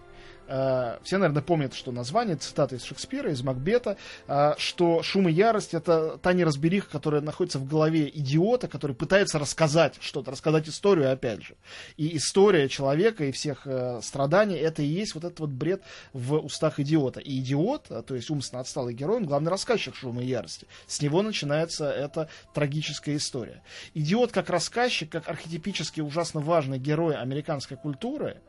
Э, 0.48 0.98
все, 1.02 1.18
наверное, 1.18 1.42
помнят, 1.42 1.74
что 1.74 1.92
название, 1.92 2.36
цитата 2.36 2.76
из 2.76 2.84
Шекспира, 2.84 3.30
из 3.30 3.42
Макбета, 3.42 3.96
э, 4.28 4.54
что 4.58 5.02
шум 5.02 5.28
и 5.28 5.32
ярость— 5.32 5.74
это 5.74 6.18
та 6.18 6.32
неразбериха, 6.32 6.88
которая 6.90 7.20
находится 7.20 7.58
в 7.58 7.66
голове 7.66 8.08
идиота, 8.08 8.68
который 8.68 8.94
пытается 8.94 9.38
рассказать 9.38 9.94
что-то, 10.00 10.30
рассказать 10.30 10.68
историю, 10.68 11.10
опять 11.10 11.42
же. 11.42 11.56
И 11.96 12.16
история 12.16 12.68
человека 12.68 13.24
и 13.24 13.32
всех 13.32 13.66
э, 13.66 14.00
страданий— 14.02 14.56
это 14.56 14.82
и 14.82 14.86
есть 14.86 15.14
вот 15.14 15.24
этот 15.24 15.40
вот 15.40 15.50
бред 15.50 15.82
в 16.12 16.36
устах 16.36 16.78
идиота. 16.78 17.20
И 17.20 17.38
идиот, 17.38 18.06
то 18.06 18.14
есть 18.14 18.30
умственно 18.30 18.60
отсталый 18.60 18.94
герой, 18.94 19.16
он 19.16 19.26
главный 19.26 19.50
рассказчик 19.50 19.94
шума 19.94 20.22
и 20.22 20.26
ярости. 20.26 20.66
С 20.86 21.02
него 21.02 21.22
начинается 21.22 21.90
эта 21.90 22.28
трагическая 22.54 23.16
история. 23.16 23.62
Идиот 23.94 24.32
как 24.32 24.50
рассказчик, 24.50 25.10
как 25.10 25.28
архетипически 25.28 26.00
ужасно 26.00 26.40
важный 26.40 26.78
герой 26.78 27.16
американской 27.16 27.76
культуры, 27.76 28.40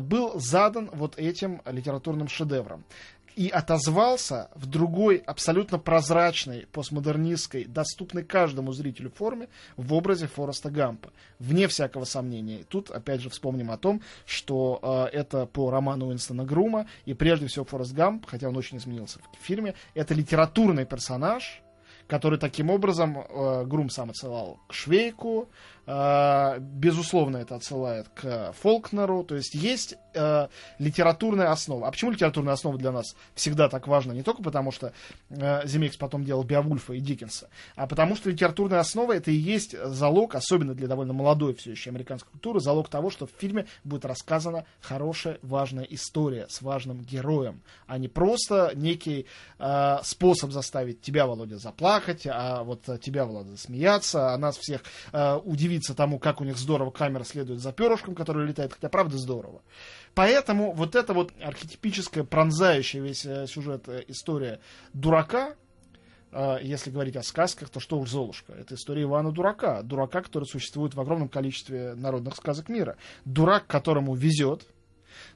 был 0.00 0.40
задан 0.40 0.88
вот 0.92 1.18
этим 1.26 1.62
литературным 1.66 2.28
шедевром 2.28 2.84
и 3.36 3.50
отозвался 3.50 4.48
в 4.54 4.64
другой, 4.64 5.18
абсолютно 5.18 5.78
прозрачной, 5.78 6.66
постмодернистской, 6.72 7.66
доступной 7.66 8.24
каждому 8.24 8.72
зрителю 8.72 9.10
форме 9.10 9.48
в 9.76 9.92
образе 9.92 10.26
Фореста 10.26 10.70
Гампа. 10.70 11.12
Вне 11.38 11.68
всякого 11.68 12.04
сомнения. 12.04 12.64
Тут, 12.66 12.90
опять 12.90 13.20
же, 13.20 13.28
вспомним 13.28 13.70
о 13.70 13.76
том, 13.76 14.00
что 14.24 14.80
э, 15.12 15.16
это 15.16 15.44
по 15.44 15.70
роману 15.70 16.06
Уинстона 16.06 16.44
Грума, 16.44 16.86
и 17.04 17.12
прежде 17.12 17.46
всего 17.46 17.66
Форест 17.66 17.92
Гамп, 17.92 18.24
хотя 18.26 18.48
он 18.48 18.56
очень 18.56 18.78
изменился 18.78 19.18
в 19.18 19.44
фильме, 19.44 19.74
это 19.92 20.14
литературный 20.14 20.86
персонаж, 20.86 21.62
который 22.06 22.38
таким 22.38 22.70
образом 22.70 23.18
э, 23.18 23.64
Грум 23.66 23.90
сам 23.90 24.10
отсылал 24.10 24.60
к 24.68 24.72
Швейку, 24.72 25.50
безусловно, 25.86 27.36
это 27.36 27.54
отсылает 27.54 28.08
к 28.08 28.52
Фолкнеру, 28.60 29.22
то 29.22 29.36
есть 29.36 29.54
есть 29.54 29.96
э, 30.14 30.48
литературная 30.78 31.52
основа. 31.52 31.86
А 31.86 31.90
почему 31.92 32.10
литературная 32.10 32.54
основа 32.54 32.76
для 32.76 32.90
нас 32.90 33.14
всегда 33.34 33.68
так 33.68 33.86
важна? 33.86 34.12
Не 34.12 34.22
только 34.22 34.42
потому, 34.42 34.72
что 34.72 34.92
э, 35.30 35.66
Земекс 35.66 35.96
потом 35.96 36.24
делал 36.24 36.42
Биовульфа 36.42 36.94
и 36.94 37.00
Диккенса, 37.00 37.48
а 37.76 37.86
потому 37.86 38.16
что 38.16 38.30
литературная 38.30 38.80
основа 38.80 39.12
это 39.12 39.30
и 39.30 39.34
есть 39.34 39.76
залог, 39.80 40.34
особенно 40.34 40.74
для 40.74 40.88
довольно 40.88 41.12
молодой 41.12 41.54
все 41.54 41.70
еще 41.70 41.90
американской 41.90 42.32
культуры, 42.32 42.60
залог 42.60 42.88
того, 42.88 43.10
что 43.10 43.26
в 43.26 43.30
фильме 43.38 43.66
будет 43.84 44.04
рассказана 44.04 44.64
хорошая, 44.80 45.38
важная 45.42 45.84
история 45.84 46.46
с 46.48 46.62
важным 46.62 47.02
героем, 47.02 47.62
а 47.86 47.98
не 47.98 48.08
просто 48.08 48.72
некий 48.74 49.26
э, 49.58 49.98
способ 50.02 50.50
заставить 50.50 51.00
тебя, 51.00 51.26
Володя, 51.26 51.58
заплакать, 51.58 52.26
а 52.26 52.64
вот 52.64 52.82
тебя, 53.00 53.24
Володя, 53.24 53.56
смеяться, 53.56 54.32
а 54.32 54.38
нас 54.38 54.56
всех 54.56 54.82
э, 55.12 55.36
удивиться 55.76 55.94
тому, 55.94 56.18
как 56.18 56.40
у 56.40 56.44
них 56.44 56.56
здорово 56.56 56.90
камера 56.90 57.24
следует 57.24 57.60
за 57.60 57.72
перышком, 57.72 58.14
который 58.14 58.46
летает, 58.46 58.72
хотя 58.72 58.88
правда 58.88 59.18
здорово. 59.18 59.62
Поэтому 60.14 60.72
вот 60.72 60.94
эта 60.94 61.12
вот 61.12 61.32
архетипическая, 61.42 62.24
пронзающая 62.24 63.02
весь 63.02 63.26
э, 63.26 63.46
сюжет 63.46 63.88
э, 63.88 64.04
история 64.08 64.60
дурака, 64.94 65.54
э, 66.32 66.58
если 66.62 66.90
говорить 66.90 67.16
о 67.16 67.22
сказках, 67.22 67.68
то 67.68 67.80
что 67.80 67.98
уж 67.98 68.10
Золушка? 68.10 68.54
Это 68.54 68.74
история 68.74 69.02
Ивана 69.02 69.32
Дурака. 69.32 69.82
Дурака, 69.82 70.22
который 70.22 70.44
существует 70.44 70.94
в 70.94 71.00
огромном 71.00 71.28
количестве 71.28 71.94
народных 71.94 72.36
сказок 72.36 72.68
мира. 72.68 72.96
Дурак, 73.24 73.66
которому 73.66 74.14
везет, 74.14 74.66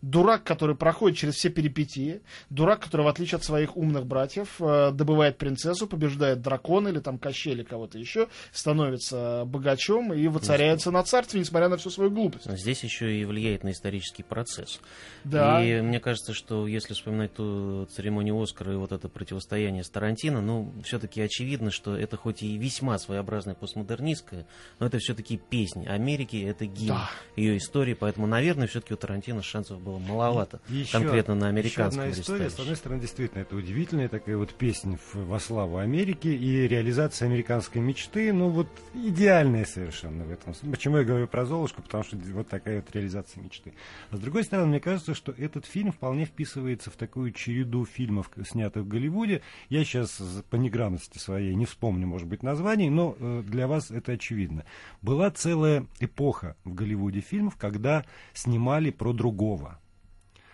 дурак, 0.02 0.44
который 0.44 0.76
проходит 0.76 1.18
через 1.18 1.34
все 1.34 1.50
перипетии, 1.50 2.22
дурак, 2.48 2.80
который, 2.80 3.02
в 3.02 3.08
отличие 3.08 3.36
от 3.36 3.44
своих 3.44 3.76
умных 3.76 4.06
братьев, 4.06 4.60
э, 4.60 4.90
добывает 4.92 5.38
принцессу, 5.38 5.86
побеждает 5.86 6.40
дракона 6.40 6.88
или 6.88 6.98
там 6.98 7.18
Кощей 7.18 7.52
или 7.52 7.62
кого-то 7.62 7.98
еще, 7.98 8.28
становится 8.52 9.44
богачом 9.46 10.12
и 10.12 10.26
воцаряется 10.28 10.90
на 10.90 11.02
царстве, 11.02 11.40
несмотря 11.40 11.68
на 11.68 11.76
всю 11.76 11.90
свою 11.90 12.10
глупость. 12.10 12.50
Здесь 12.50 12.82
еще 12.84 13.20
и 13.20 13.24
влияет 13.24 13.64
на 13.64 13.72
исторический 13.72 14.22
процесс. 14.22 14.80
Да. 15.24 15.62
И 15.64 15.80
мне 15.80 16.00
кажется, 16.00 16.34
что 16.34 16.66
если 16.66 16.94
вспоминать 16.94 17.34
ту 17.34 17.86
церемонию 17.86 18.40
Оскара 18.40 18.72
и 18.72 18.76
вот 18.76 18.92
это 18.92 19.08
противостояние 19.08 19.84
с 19.84 19.90
Тарантино, 19.90 20.40
ну, 20.40 20.72
все-таки 20.84 21.20
очевидно, 21.20 21.70
что 21.70 21.96
это 21.96 22.16
хоть 22.16 22.42
и 22.42 22.56
весьма 22.56 22.98
своеобразная 22.98 23.54
постмодернистская, 23.54 24.46
но 24.78 24.86
это 24.86 24.98
все-таки 24.98 25.36
песня 25.36 25.90
Америки, 25.90 26.44
это 26.46 26.66
гимн 26.66 26.88
да. 26.88 27.10
ее 27.36 27.56
истории, 27.56 27.94
поэтому, 27.94 28.26
наверное, 28.26 28.66
все-таки 28.66 28.94
у 28.94 28.96
Тарантино 28.96 29.42
шанс 29.42 29.69
отзывов 29.70 29.82
было 29.82 29.98
маловато, 29.98 30.60
еще, 30.68 30.92
конкретно 30.92 31.34
на 31.34 31.48
американском 31.48 32.04
еще 32.04 32.10
одна 32.10 32.22
история, 32.22 32.50
с 32.50 32.58
одной 32.58 32.76
стороны, 32.76 33.00
действительно, 33.00 33.40
это 33.42 33.56
удивительная 33.56 34.08
такая 34.08 34.36
вот 34.36 34.52
песня 34.54 34.98
во 35.14 35.38
славу 35.38 35.78
Америки 35.78 36.28
и 36.28 36.68
реализация 36.68 37.26
американской 37.26 37.80
мечты, 37.80 38.32
ну 38.32 38.48
вот 38.48 38.68
идеальная 38.94 39.64
совершенно 39.64 40.24
в 40.24 40.30
этом. 40.30 40.54
Почему 40.70 40.98
я 40.98 41.04
говорю 41.04 41.26
про 41.26 41.44
Золушку? 41.44 41.82
Потому 41.82 42.04
что 42.04 42.16
вот 42.16 42.48
такая 42.48 42.76
вот 42.76 42.94
реализация 42.94 43.42
мечты. 43.42 43.74
А 44.10 44.16
с 44.16 44.20
другой 44.20 44.44
стороны, 44.44 44.68
мне 44.68 44.80
кажется, 44.80 45.14
что 45.14 45.32
этот 45.32 45.66
фильм 45.66 45.92
вполне 45.92 46.24
вписывается 46.24 46.90
в 46.90 46.96
такую 46.96 47.32
череду 47.32 47.84
фильмов, 47.84 48.30
снятых 48.48 48.84
в 48.84 48.88
Голливуде. 48.88 49.42
Я 49.68 49.84
сейчас 49.84 50.20
по 50.50 50.56
неграмотности 50.56 51.18
своей 51.18 51.54
не 51.54 51.66
вспомню, 51.66 52.06
может 52.06 52.26
быть, 52.26 52.42
названий, 52.42 52.90
но 52.90 53.16
э, 53.18 53.42
для 53.46 53.66
вас 53.66 53.90
это 53.90 54.12
очевидно. 54.12 54.64
Была 55.02 55.30
целая 55.30 55.86
эпоха 56.00 56.56
в 56.64 56.74
Голливуде 56.74 57.20
фильмов, 57.20 57.56
когда 57.56 58.04
снимали 58.32 58.90
про 58.90 59.12
другого. 59.12 59.59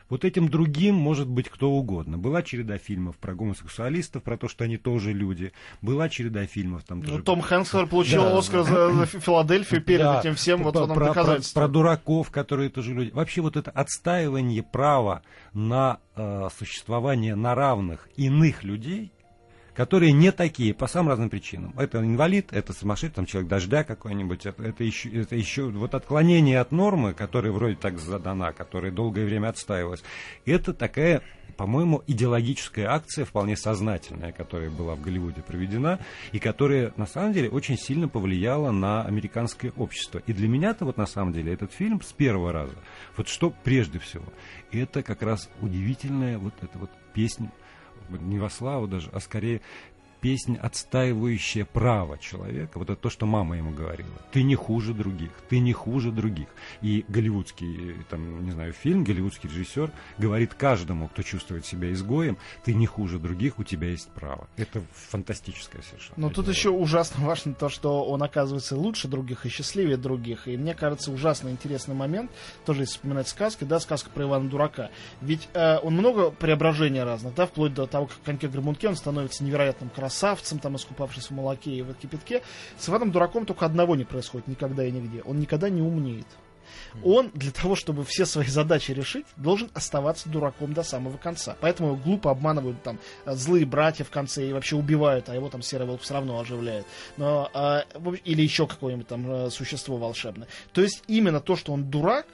Вот 0.08 0.25
этим 0.25 0.48
другим 0.48 0.94
может 0.94 1.28
быть 1.28 1.48
кто 1.48 1.70
угодно. 1.70 2.16
Была 2.18 2.42
череда 2.42 2.78
фильмов 2.78 3.16
про 3.16 3.34
гомосексуалистов, 3.34 4.22
про 4.22 4.36
то, 4.36 4.48
что 4.48 4.64
они 4.64 4.76
тоже 4.76 5.12
люди. 5.12 5.52
Была 5.82 6.08
череда 6.08 6.46
фильмов 6.46 6.84
там 6.84 7.00
ну, 7.00 7.06
тоже... 7.06 7.22
Том 7.22 7.40
Хэнкс 7.40 7.70
получил 7.90 8.22
да. 8.22 8.38
Оскар 8.38 8.62
за, 8.62 8.92
за 8.92 9.06
Филадельфию 9.06 9.82
перед 9.82 10.02
да. 10.02 10.20
этим 10.20 10.34
всем. 10.34 10.62
Вот 10.62 10.75
про, 10.75 10.86
про, 10.86 11.12
про, 11.12 11.38
про 11.54 11.68
дураков, 11.68 12.30
которые 12.30 12.70
тоже 12.70 12.94
люди. 12.94 13.10
Вообще 13.10 13.40
вот 13.40 13.56
это 13.56 13.70
отстаивание 13.70 14.62
права 14.62 15.22
на 15.52 15.98
э, 16.14 16.48
существование 16.56 17.34
на 17.34 17.54
равных 17.54 18.08
иных 18.16 18.62
людей, 18.62 19.12
которые 19.76 20.12
не 20.12 20.33
такие 20.33 20.73
по 20.73 20.87
самым 20.87 21.11
разным 21.11 21.28
причинам. 21.28 21.75
Это 21.78 21.99
инвалид, 21.99 22.52
это 22.52 22.73
сумасшедший, 22.73 23.14
там 23.14 23.26
человек 23.26 23.50
дождя 23.50 23.85
какой-нибудь, 23.85 24.47
это, 24.47 24.62
это, 24.62 24.83
еще, 24.83 25.11
это 25.11 25.37
еще 25.37 25.68
вот 25.68 25.95
отклонение 25.95 26.61
от 26.61 26.73
нормы, 26.73 27.12
которая 27.12 27.52
вроде 27.52 27.76
так 27.76 27.99
задана, 27.99 28.52
которая 28.52 28.90
долгое 28.90 29.26
время 29.26 29.49
отстаивалась. 29.49 30.02
Это 30.47 30.73
такая 30.73 31.23
по-моему, 31.56 32.02
идеологическая 32.06 32.87
акция, 32.87 33.25
вполне 33.25 33.56
сознательная, 33.56 34.30
которая 34.30 34.68
была 34.68 34.95
в 34.95 35.00
Голливуде 35.00 35.40
проведена, 35.40 36.00
и 36.33 36.38
которая, 36.38 36.92
на 36.99 37.06
самом 37.06 37.33
деле, 37.33 37.49
очень 37.49 37.78
сильно 37.78 38.09
повлияла 38.09 38.73
на 38.73 39.02
американское 39.02 39.73
общество. 39.75 40.21
И 40.26 40.35
для 40.35 40.49
меня-то, 40.49 40.85
вот 40.85 40.99
на 40.99 41.06
самом 41.06 41.33
деле, 41.33 41.54
этот 41.54 41.73
фильм 41.73 42.02
с 42.02 42.12
первого 42.12 42.52
раза, 42.52 42.75
вот 43.16 43.28
что 43.28 43.54
прежде 43.64 43.99
всего, 43.99 44.26
это 44.71 45.02
как 45.02 45.23
раз 45.23 45.49
удивительная 45.62 46.37
вот 46.37 46.52
эта 46.61 46.76
вот 46.76 46.90
песня 47.14 47.50
не 48.09 48.38
во 48.38 48.49
славу 48.50 48.87
даже, 48.87 49.11
а 49.12 49.21
скорее 49.21 49.61
песня, 50.26 50.59
отстаивающая 50.61 51.64
право 51.64 52.18
человека. 52.18 52.78
Вот 52.80 52.90
это 52.90 53.00
то, 53.00 53.11
что 53.11 53.26
мама 53.26 53.59
ему 53.59 53.71
говорила. 53.71 54.11
Ты 54.33 54.42
не 54.42 54.56
хуже 54.56 54.92
других, 54.92 55.30
ты 55.49 55.61
не 55.61 55.73
хуже 55.73 56.11
других. 56.11 56.49
И 56.83 57.04
голливудский, 57.06 57.95
там, 58.11 58.45
не 58.45 58.50
знаю, 58.50 58.73
фильм, 58.73 59.04
голливудский 59.04 59.49
режиссер 59.49 59.92
говорит 60.18 60.52
каждому, 60.54 61.06
кто 61.06 61.23
чувствует 61.23 61.64
себя 61.64 61.92
изгоем, 61.92 62.38
ты 62.64 62.75
не 62.75 62.87
хуже 62.87 63.21
других, 63.21 63.61
у 63.61 63.62
тебя 63.62 63.90
есть 63.90 64.09
право. 64.16 64.49
Это 64.56 64.83
фантастическое 64.92 65.83
совершенно. 65.83 66.14
Но 66.16 66.30
тут 66.30 66.49
еще 66.49 66.71
ужасно 66.71 67.25
важно 67.25 67.54
то, 67.54 67.68
что 67.68 68.04
он 68.04 68.21
оказывается 68.21 68.75
лучше 68.75 69.06
других 69.06 69.47
и 69.47 69.49
счастливее 69.49 69.97
других. 69.97 70.49
И 70.49 70.56
мне 70.56 70.75
кажется, 70.75 71.12
ужасно 71.12 71.50
интересный 71.50 71.95
момент, 71.95 72.33
тоже 72.64 72.80
если 72.80 72.95
вспоминать 72.95 73.28
сказки, 73.28 73.62
да, 73.62 73.78
сказка 73.78 74.11
про 74.11 74.25
Ивана 74.25 74.50
Дурака. 74.50 74.90
Ведь 75.21 75.49
э, 75.54 75.78
он 75.85 75.95
много 75.95 76.33
преображений 76.33 77.04
разных, 77.04 77.33
да, 77.37 77.47
вплоть 77.47 77.75
до 77.75 77.87
того, 77.87 78.06
как 78.06 78.16
коньке 78.25 78.49
Грабунке 78.49 78.88
он 78.88 78.97
становится 78.97 79.45
невероятным 79.45 79.88
красавцем 79.88 80.15
красавцем, 80.16 80.58
там, 80.58 80.76
искупавшись 80.76 81.26
в 81.26 81.30
молоке 81.32 81.70
и 81.70 81.82
в 81.82 81.92
кипятке. 81.94 82.42
С 82.78 82.88
Иваном 82.88 83.12
Дураком 83.12 83.44
только 83.44 83.66
одного 83.66 83.96
не 83.96 84.04
происходит 84.04 84.49
никогда 84.49 84.85
и 84.85 84.90
нигде. 84.90 85.23
Он 85.23 85.38
никогда 85.38 85.68
не 85.68 85.82
умнеет. 85.82 86.26
Он 87.04 87.30
для 87.35 87.52
того, 87.52 87.76
чтобы 87.76 88.04
все 88.04 88.26
свои 88.26 88.46
задачи 88.46 88.92
решить, 88.92 89.26
должен 89.37 89.70
оставаться 89.75 90.28
дураком 90.28 90.73
до 90.73 90.82
самого 90.82 91.16
конца. 91.16 91.56
Поэтому 91.61 91.90
его 91.90 91.99
глупо 91.99 92.30
обманывают 92.30 92.82
там 92.82 92.99
злые 93.26 93.66
братья 93.66 94.04
в 94.04 94.11
конце 94.11 94.49
и 94.49 94.52
вообще 94.52 94.76
убивают, 94.76 95.28
а 95.28 95.35
его 95.35 95.49
там 95.49 95.62
серый 95.62 95.87
волк 95.87 96.00
все 96.00 96.14
равно 96.14 96.40
оживляет. 96.40 96.87
Но, 97.16 97.50
а, 97.54 97.85
или 98.25 98.42
еще 98.42 98.66
какое-нибудь 98.66 99.06
там 99.06 99.30
э, 99.30 99.50
существо 99.50 99.96
волшебное. 99.96 100.49
То 100.73 100.80
есть 100.80 101.04
именно 101.06 101.40
то, 101.40 101.54
что 101.54 101.73
он 101.73 101.85
дурак, 101.90 102.26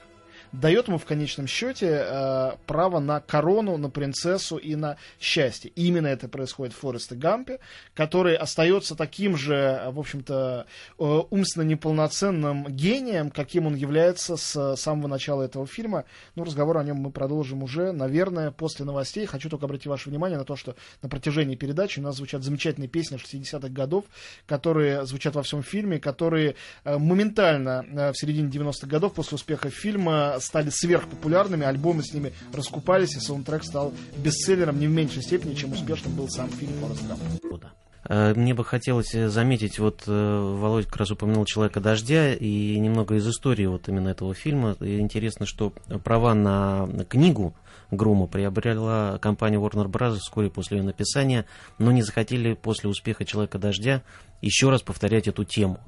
дает 0.53 0.87
ему 0.87 0.99
в 0.99 1.05
конечном 1.05 1.47
счете 1.47 2.05
э, 2.07 2.51
право 2.67 2.99
на 2.99 3.19
корону, 3.19 3.75
на 3.77 3.89
принцессу 3.89 4.57
и 4.57 4.75
на 4.75 4.97
счастье. 5.19 5.71
И 5.75 5.87
именно 5.87 6.07
это 6.07 6.29
происходит 6.29 6.73
в 6.73 6.77
Форесте 6.77 7.15
Гампе, 7.15 7.59
который 7.95 8.35
остается 8.35 8.95
таким 8.95 9.35
же, 9.35 9.83
в 9.91 9.99
общем-то, 9.99 10.67
э, 10.99 11.03
умственно 11.03 11.63
неполноценным 11.63 12.67
гением, 12.69 13.31
каким 13.31 13.65
он 13.65 13.75
является 13.75 14.37
с 14.37 14.75
самого 14.75 15.07
начала 15.07 15.41
этого 15.41 15.65
фильма. 15.65 16.05
Ну, 16.35 16.43
разговор 16.43 16.77
о 16.77 16.83
нем 16.83 16.97
мы 16.97 17.09
продолжим 17.09 17.63
уже, 17.63 17.91
наверное, 17.91 18.51
после 18.51 18.85
новостей. 18.85 19.25
Хочу 19.25 19.49
только 19.49 19.65
обратить 19.65 19.87
ваше 19.87 20.09
внимание 20.09 20.37
на 20.37 20.45
то, 20.45 20.55
что 20.55 20.75
на 21.01 21.09
протяжении 21.09 21.55
передачи 21.55 21.99
у 21.99 22.03
нас 22.03 22.17
звучат 22.17 22.43
замечательные 22.43 22.87
песни 22.87 23.17
60-х 23.17 23.69
годов, 23.69 24.05
которые 24.45 25.05
звучат 25.07 25.33
во 25.33 25.41
всем 25.41 25.63
фильме, 25.63 25.99
которые 25.99 26.55
э, 26.83 26.97
моментально 26.99 27.83
э, 27.89 28.11
в 28.11 28.17
середине 28.17 28.49
90-х 28.49 28.85
годов 28.85 29.13
после 29.13 29.35
успеха 29.35 29.71
фильма 29.71 30.37
стали 30.43 30.69
сверхпопулярными, 30.69 31.65
альбомы 31.65 32.03
с 32.03 32.13
ними 32.13 32.33
раскупались, 32.53 33.15
и 33.15 33.19
саундтрек 33.19 33.63
стал 33.63 33.93
бестселлером 34.17 34.79
не 34.79 34.87
в 34.87 34.91
меньшей 34.91 35.23
степени, 35.23 35.53
чем 35.53 35.71
успешным 35.71 36.15
был 36.15 36.29
сам 36.29 36.49
фильм 36.49 36.73
«Форест 36.81 37.07
Гамп». 37.07 37.65
Э, 38.05 38.33
мне 38.33 38.53
бы 38.53 38.65
хотелось 38.65 39.11
заметить, 39.11 39.79
вот 39.79 40.03
э, 40.07 40.55
Володь 40.59 40.87
как 40.87 40.97
раз 40.97 41.11
упомянул 41.11 41.45
«Человека 41.45 41.79
дождя» 41.79 42.33
и 42.33 42.77
немного 42.79 43.15
из 43.15 43.27
истории 43.27 43.65
вот 43.65 43.87
именно 43.87 44.09
этого 44.09 44.33
фильма. 44.33 44.75
Интересно, 44.81 45.45
что 45.45 45.71
права 46.03 46.33
на 46.33 46.87
книгу 47.09 47.55
Грума 47.91 48.27
приобрела 48.27 49.19
компания 49.19 49.57
Warner 49.57 49.87
Bros. 49.87 50.17
вскоре 50.17 50.49
после 50.49 50.79
ее 50.79 50.83
написания, 50.83 51.45
но 51.77 51.91
не 51.91 52.01
захотели 52.01 52.53
после 52.53 52.89
успеха 52.89 53.25
«Человека 53.25 53.57
дождя» 53.57 54.01
еще 54.41 54.69
раз 54.69 54.81
повторять 54.81 55.27
эту 55.27 55.45
тему. 55.45 55.79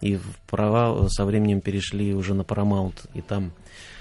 И 0.00 0.18
права 0.48 1.08
со 1.08 1.24
временем 1.24 1.60
перешли 1.60 2.12
уже 2.12 2.34
на 2.34 2.42
Paramount, 2.42 3.08
и 3.14 3.22
там 3.22 3.52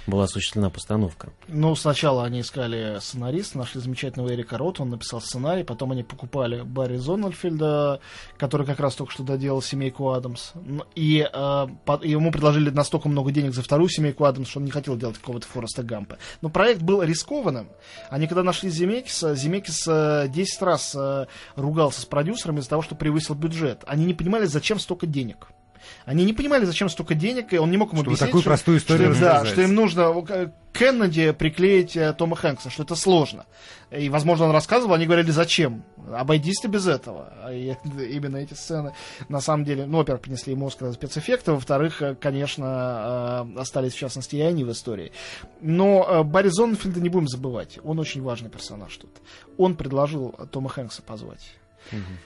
была 0.08 0.24
осуществлена 0.26 0.70
постановка? 0.70 1.32
Ну, 1.48 1.76
сначала 1.76 2.24
они 2.24 2.42
искали 2.42 2.98
сценариста, 3.00 3.58
нашли 3.58 3.82
замечательного 3.82 4.34
Эрика 4.34 4.58
Рота, 4.58 4.84
он 4.84 4.90
написал 4.90 5.22
сценарий, 5.22 5.64
потом 5.64 5.92
они 5.92 6.04
покупали 6.04 6.62
Барри 6.62 6.98
Зональфельда, 6.98 8.00
который 8.38 8.66
как 8.66 8.80
раз 8.80 8.96
только 8.96 9.12
что 9.12 9.24
доделал 9.24 9.62
«Семейку 9.62 10.10
Адамс», 10.12 10.54
и 10.96 11.28
э, 11.32 11.68
по, 11.86 12.04
ему 12.04 12.32
предложили 12.32 12.70
настолько 12.70 13.10
много 13.10 13.32
денег 13.32 13.54
за 13.54 13.62
вторую 13.62 13.90
«Семейку 13.90 14.26
Адамс», 14.26 14.50
что 14.50 14.60
он 14.60 14.66
не 14.66 14.72
хотел 14.72 14.96
делать 14.98 15.18
какого-то 15.18 15.48
Фореста 15.48 15.84
Гампа. 15.84 16.18
Но 16.42 16.50
проект 16.50 16.82
был 16.82 17.02
рискованным. 17.04 17.70
Они 18.10 18.28
когда 18.28 18.44
нашли 18.44 18.70
Земекиса, 18.70 19.36
Земекис 19.36 19.86
10 19.86 20.62
раз 20.62 20.96
э, 20.96 21.28
ругался 21.56 22.02
с 22.02 22.06
продюсерами 22.06 22.60
из-за 22.60 22.70
того, 22.70 22.82
что 22.82 22.96
превысил 22.96 23.36
бюджет. 23.36 23.84
Они 23.88 24.06
не 24.06 24.14
понимали, 24.14 24.46
зачем 24.46 24.80
столько 24.80 25.06
денег. 25.06 25.48
Они 26.06 26.26
не 26.26 26.34
понимали, 26.34 26.65
зачем 26.65 26.89
столько 26.89 27.15
денег, 27.15 27.54
и 27.54 27.58
он 27.58 27.72
не 27.72 27.78
мог 27.78 27.89
им 27.89 27.98
Чтобы 27.98 28.10
объяснить, 28.10 28.30
такую 28.30 28.41
что, 28.41 28.50
простую 28.50 28.78
историю 28.78 29.13
что, 29.13 29.22
да, 29.22 29.46
что 29.46 29.62
им 29.62 29.76
нужно 29.76 30.13
э, 30.30 30.50
Кеннеди 30.74 31.32
приклеить 31.32 31.96
э, 31.96 32.13
Тома 32.13 32.36
Хэнкса, 32.36 32.70
что 32.70 32.84
это 32.84 32.96
сложно. 32.96 33.46
И, 33.91 34.10
возможно, 34.10 34.46
он 34.46 34.52
рассказывал, 34.52 34.94
они 34.94 35.06
говорили, 35.06 35.32
зачем? 35.32 35.84
Обойдись 36.12 36.60
ты 36.62 36.67
без 36.67 36.88
этого. 36.88 37.52
И 37.52 37.76
именно 38.10 38.38
эти 38.38 38.54
сцены, 38.54 38.94
на 39.30 39.41
самом 39.41 39.65
деле, 39.65 39.86
ну, 39.86 39.98
во-первых, 40.00 40.22
принесли 40.22 40.54
ему 40.54 40.67
Оскар 40.67 40.88
за 40.88 40.94
спецэффекты, 40.94 41.52
во-вторых, 41.52 42.02
э, 42.02 42.15
конечно, 42.15 43.41
остались, 43.58 43.94
в 43.94 43.98
частности, 43.98 44.36
и 44.36 44.41
они 44.41 44.63
в 44.63 44.72
истории. 44.72 45.12
Но 45.62 46.24
Барри 46.24 46.50
Зоннфельда 46.50 47.00
не 47.00 47.10
будем 47.10 47.28
забывать. 47.28 47.80
Он 47.84 48.00
очень 48.00 48.22
важный 48.22 48.50
персонаж 48.50 48.96
тут. 48.98 49.12
Он 49.58 49.76
предложил 49.76 50.32
Тома 50.52 50.70
Хэнкса 50.70 51.02
позвать. 51.02 51.61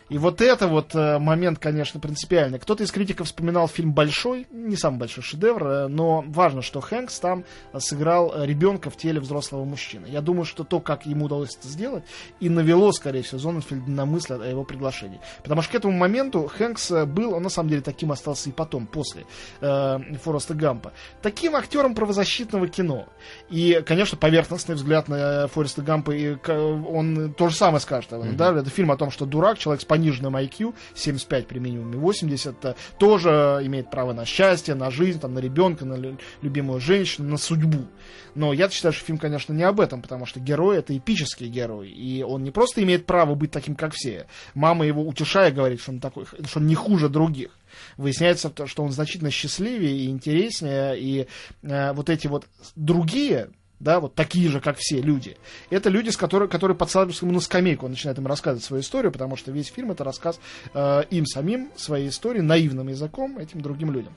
И 0.09 0.17
вот 0.17 0.41
это 0.41 0.67
вот 0.67 0.93
э, 0.93 1.17
момент, 1.19 1.59
конечно, 1.59 1.99
принципиальный. 1.99 2.59
Кто-то 2.59 2.83
из 2.83 2.91
критиков 2.91 3.27
вспоминал 3.27 3.67
фильм 3.67 3.93
«Большой», 3.93 4.47
не 4.51 4.75
самый 4.75 4.99
большой 4.99 5.23
шедевр, 5.23 5.67
э, 5.67 5.87
но 5.87 6.23
важно, 6.27 6.61
что 6.61 6.81
Хэнкс 6.81 7.19
там 7.19 7.45
сыграл 7.77 8.43
ребенка 8.43 8.89
в 8.89 8.97
теле 8.97 9.19
взрослого 9.19 9.65
мужчины. 9.65 10.07
Я 10.07 10.21
думаю, 10.21 10.45
что 10.45 10.63
то, 10.63 10.79
как 10.79 11.05
ему 11.05 11.25
удалось 11.25 11.55
это 11.55 11.67
сделать, 11.67 12.03
и 12.39 12.49
навело, 12.49 12.91
скорее 12.91 13.23
всего, 13.23 13.39
Зоненфельда 13.39 13.89
на 13.89 14.05
мысль 14.05 14.33
о 14.33 14.45
его 14.45 14.63
приглашении. 14.63 15.19
Потому 15.43 15.61
что 15.61 15.71
к 15.71 15.75
этому 15.75 15.97
моменту 15.97 16.47
Хэнкс 16.47 16.91
э, 16.91 17.05
был, 17.05 17.33
он 17.33 17.43
на 17.43 17.49
самом 17.49 17.69
деле 17.69 17.81
таким 17.81 18.11
остался 18.11 18.49
и 18.49 18.51
потом, 18.51 18.85
после 18.85 19.25
э, 19.61 19.97
Фореста 20.23 20.53
Гампа, 20.53 20.93
таким 21.21 21.55
актером 21.55 21.95
правозащитного 21.95 22.67
кино. 22.67 23.07
И, 23.49 23.81
конечно, 23.85 24.17
поверхностный 24.17 24.75
взгляд 24.75 25.07
на 25.07 25.47
Фореста 25.47 25.81
Гампа, 25.81 26.11
и 26.11 26.35
он 26.47 27.33
то 27.33 27.49
же 27.49 27.55
самое 27.55 27.79
скажет. 27.79 28.11
Mm-hmm. 28.11 28.35
Да? 28.35 28.51
Это 28.53 28.69
фильм 28.69 28.91
о 28.91 28.97
том, 28.97 29.11
что 29.11 29.25
дурак, 29.25 29.44
человек 29.53 29.81
с 29.81 29.85
пониженным 29.85 30.35
IQ, 30.35 30.73
75 30.95 31.47
при 31.47 31.59
минимуме 31.59 31.97
80, 31.97 32.65
э, 32.65 32.75
тоже 32.97 33.61
имеет 33.63 33.91
право 33.91 34.13
на 34.13 34.25
счастье, 34.25 34.73
на 34.73 34.89
жизнь, 34.89 35.19
там, 35.19 35.33
на 35.33 35.39
ребенка, 35.39 35.85
на 35.85 36.17
любимую 36.41 36.79
женщину, 36.79 37.29
на 37.29 37.37
судьбу. 37.37 37.85
Но 38.33 38.51
я 38.51 38.69
считаю, 38.69 38.93
что 38.93 39.05
фильм, 39.05 39.17
конечно, 39.17 39.53
не 39.53 39.63
об 39.63 39.79
этом, 39.79 40.01
потому 40.01 40.25
что 40.25 40.39
герой 40.39 40.77
это 40.77 40.97
эпический 40.97 41.47
герой, 41.47 41.89
и 41.89 42.23
он 42.23 42.43
не 42.43 42.51
просто 42.51 42.81
имеет 42.83 43.05
право 43.05 43.35
быть 43.35 43.51
таким, 43.51 43.75
как 43.75 43.93
все. 43.93 44.27
Мама 44.55 44.85
его 44.85 45.03
утешая 45.03 45.51
говорит, 45.51 45.81
что 45.81 45.91
он 45.91 45.99
такой, 45.99 46.25
что 46.25 46.59
он 46.59 46.67
не 46.67 46.75
хуже 46.75 47.09
других 47.09 47.51
выясняется, 47.97 48.51
что 48.65 48.83
он 48.83 48.91
значительно 48.91 49.31
счастливее 49.31 49.97
и 49.97 50.09
интереснее, 50.09 50.99
и 50.99 51.27
э, 51.63 51.93
вот 51.93 52.09
эти 52.09 52.27
вот 52.27 52.47
другие 52.75 53.49
да, 53.79 53.99
вот 53.99 54.15
такие 54.15 54.49
же, 54.49 54.61
как 54.61 54.77
все 54.77 55.01
люди. 55.01 55.37
Это 55.69 55.89
люди, 55.89 56.09
с 56.09 56.17
которыми, 56.17 56.49
которые 56.49 56.77
подсаживаются 56.77 57.25
ему 57.25 57.33
на 57.33 57.41
скамейку, 57.41 57.85
он 57.85 57.91
начинает 57.91 58.17
им 58.17 58.27
рассказывать 58.27 58.63
свою 58.63 58.81
историю, 58.81 59.11
потому 59.11 59.35
что 59.35 59.51
весь 59.51 59.67
фильм 59.67 59.91
это 59.91 60.03
рассказ 60.03 60.39
э, 60.73 61.03
им 61.09 61.25
самим, 61.25 61.69
своей 61.75 62.09
истории, 62.09 62.39
наивным 62.39 62.87
языком 62.87 63.37
этим 63.37 63.61
другим 63.61 63.91
людям. 63.91 64.13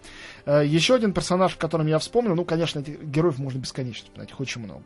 Э, 0.46 0.64
еще 0.64 0.94
один 0.94 1.12
персонаж, 1.12 1.54
о 1.54 1.58
котором 1.58 1.86
я 1.86 1.98
вспомнил, 1.98 2.34
ну, 2.34 2.44
конечно, 2.44 2.80
этих 2.80 3.02
героев 3.02 3.38
можно 3.38 3.58
бесконечно 3.58 4.06
вспоминать, 4.06 4.30
их 4.30 4.40
очень 4.40 4.62
много. 4.62 4.84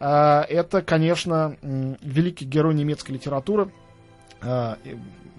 Э, 0.00 0.40
это, 0.48 0.82
конечно, 0.82 1.56
э, 1.62 1.94
великий 2.02 2.44
герой 2.44 2.74
немецкой 2.74 3.12
литературы, 3.12 3.70
э, 4.42 4.74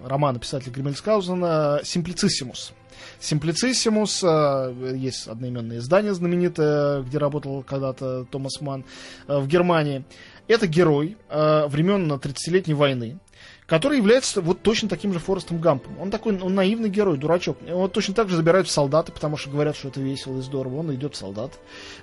романа 0.02 0.38
писателя 0.38 0.72
Гриммельскаузена 0.72 1.80
«Симплициссимус». 1.84 2.72
Симплициссимус, 3.20 4.24
э, 4.24 4.94
есть 4.96 5.26
одноименное 5.26 5.78
издание 5.78 6.14
знаменитое, 6.14 7.02
где 7.02 7.18
работал 7.18 7.62
когда-то 7.62 8.24
Томас 8.24 8.60
Ман 8.62 8.84
э, 9.28 9.38
в 9.38 9.46
Германии. 9.46 10.04
Это 10.48 10.66
герой 10.66 11.18
э, 11.28 11.66
времен 11.66 12.10
30-летней 12.10 12.72
войны, 12.72 13.18
который 13.70 13.98
является 13.98 14.40
вот 14.40 14.62
точно 14.62 14.88
таким 14.88 15.12
же 15.12 15.20
Форестом 15.20 15.60
Гампом. 15.60 15.96
Он 16.00 16.10
такой, 16.10 16.36
он 16.40 16.56
наивный 16.56 16.88
герой, 16.88 17.16
дурачок. 17.16 17.56
Его 17.64 17.86
точно 17.86 18.14
так 18.14 18.28
же 18.28 18.34
забирают 18.34 18.66
в 18.66 18.70
солдаты, 18.72 19.12
потому 19.12 19.36
что 19.36 19.48
говорят, 19.48 19.76
что 19.76 19.86
это 19.86 20.00
весело 20.00 20.38
и 20.38 20.40
здорово. 20.40 20.78
Он 20.78 20.92
идет 20.92 21.14
в 21.14 21.16
солдат, 21.16 21.52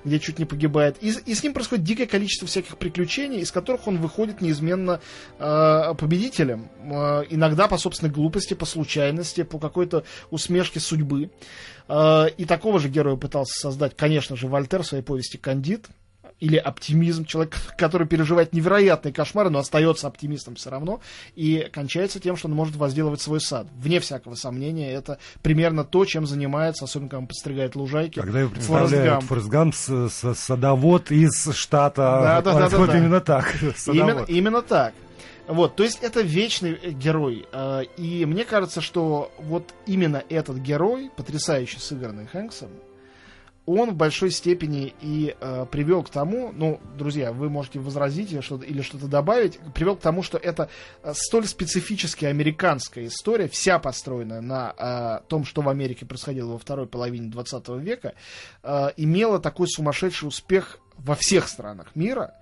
где 0.05 0.17
чуть 0.17 0.39
не 0.39 0.45
погибает. 0.45 0.95
И, 1.01 1.09
и 1.09 1.35
с 1.35 1.43
ним 1.43 1.53
происходит 1.53 1.83
дикое 1.83 2.05
количество 2.05 2.47
всяких 2.47 2.77
приключений, 2.77 3.41
из 3.41 3.51
которых 3.51 3.85
он 3.85 3.97
выходит 3.97 4.39
неизменно 4.39 5.01
э, 5.39 5.93
победителем. 5.95 6.69
Э, 6.83 7.23
иногда 7.29 7.67
по 7.67 7.77
собственной 7.77 8.13
глупости, 8.13 8.53
по 8.53 8.65
случайности, 8.65 9.43
по 9.43 9.59
какой-то 9.59 10.05
усмешке 10.31 10.79
судьбы. 10.79 11.31
Э, 11.89 12.27
и 12.37 12.45
такого 12.45 12.79
же 12.79 12.87
героя 12.87 13.17
пытался 13.17 13.59
создать, 13.59 13.93
конечно 13.97 14.37
же, 14.37 14.47
Вольтер 14.47 14.83
в 14.83 14.87
своей 14.87 15.03
повести 15.03 15.35
«Кандид», 15.35 15.87
или 16.39 16.57
оптимизм, 16.57 17.25
человек, 17.25 17.55
который 17.77 18.07
переживает 18.07 18.53
невероятные 18.53 19.13
кошмары, 19.13 19.49
но 19.49 19.59
остается 19.59 20.07
оптимистом 20.07 20.55
все 20.55 20.69
равно, 20.69 21.01
и 21.35 21.69
кончается 21.71 22.19
тем, 22.19 22.37
что 22.37 22.47
он 22.47 22.53
может 22.53 22.75
возделывать 22.75 23.21
свой 23.21 23.41
сад. 23.41 23.67
Вне 23.77 23.99
всякого 23.99 24.35
сомнения, 24.35 24.91
это 24.91 25.19
примерно 25.41 25.83
то, 25.83 26.05
чем 26.05 26.25
занимается, 26.25 26.85
особенно 26.85 27.09
когда 27.09 27.19
он 27.19 27.27
подстригает 27.27 27.75
лужайки. 27.75 28.19
Когда 28.19 28.41
его 28.41 28.49
представляют 28.51 29.23
Форест 29.23 29.47
Гамп, 29.47 29.75
с, 29.75 30.09
с, 30.09 30.35
садовод 30.35 31.11
из 31.11 31.51
штата, 31.53 32.01
да, 32.01 32.41
да, 32.41 32.53
да, 32.53 32.69
да, 32.69 32.77
вот 32.77 32.89
да. 32.91 32.97
именно 32.97 33.21
так. 33.21 33.55
Именно, 33.87 34.25
именно 34.27 34.61
так. 34.61 34.93
Вот, 35.47 35.75
то 35.75 35.83
есть 35.83 35.99
это 36.01 36.21
вечный 36.21 36.77
герой. 36.91 37.45
А, 37.53 37.81
и 37.81 38.25
мне 38.25 38.43
кажется, 38.43 38.81
что 38.81 39.31
вот 39.39 39.73
именно 39.85 40.23
этот 40.29 40.57
герой, 40.57 41.09
потрясающе 41.15 41.79
сыгранный 41.79 42.27
Хэнксом, 42.27 42.69
он 43.67 43.91
в 43.91 43.95
большой 43.95 44.31
степени 44.31 44.93
и 45.01 45.35
э, 45.39 45.65
привел 45.69 46.01
к 46.01 46.09
тому, 46.09 46.53
ну, 46.53 46.79
друзья, 46.97 47.33
вы 47.33 47.49
можете 47.49 47.79
возразить 47.79 48.31
или 48.31 48.39
что-то, 48.39 48.65
или 48.65 48.81
что-то 48.81 49.07
добавить, 49.07 49.59
привел 49.75 49.97
к 49.97 49.99
тому, 49.99 50.23
что 50.23 50.37
это 50.37 50.69
э, 51.03 51.13
столь 51.13 51.45
специфически 51.47 52.23
американская 52.23 53.07
история, 53.07 53.49
вся 53.49 53.77
построена 53.77 54.39
на 54.39 55.19
э, 55.21 55.27
том, 55.27 55.43
что 55.43 55.61
в 55.61 55.67
Америке 55.67 56.05
происходило 56.05 56.53
во 56.53 56.57
второй 56.57 56.87
половине 56.87 57.29
20 57.29 57.67
века, 57.81 58.13
э, 58.63 58.89
имела 58.95 59.37
такой 59.39 59.67
сумасшедший 59.67 60.29
успех 60.29 60.79
во 60.97 61.15
всех 61.15 61.49
странах 61.49 61.87
мира. 61.93 62.35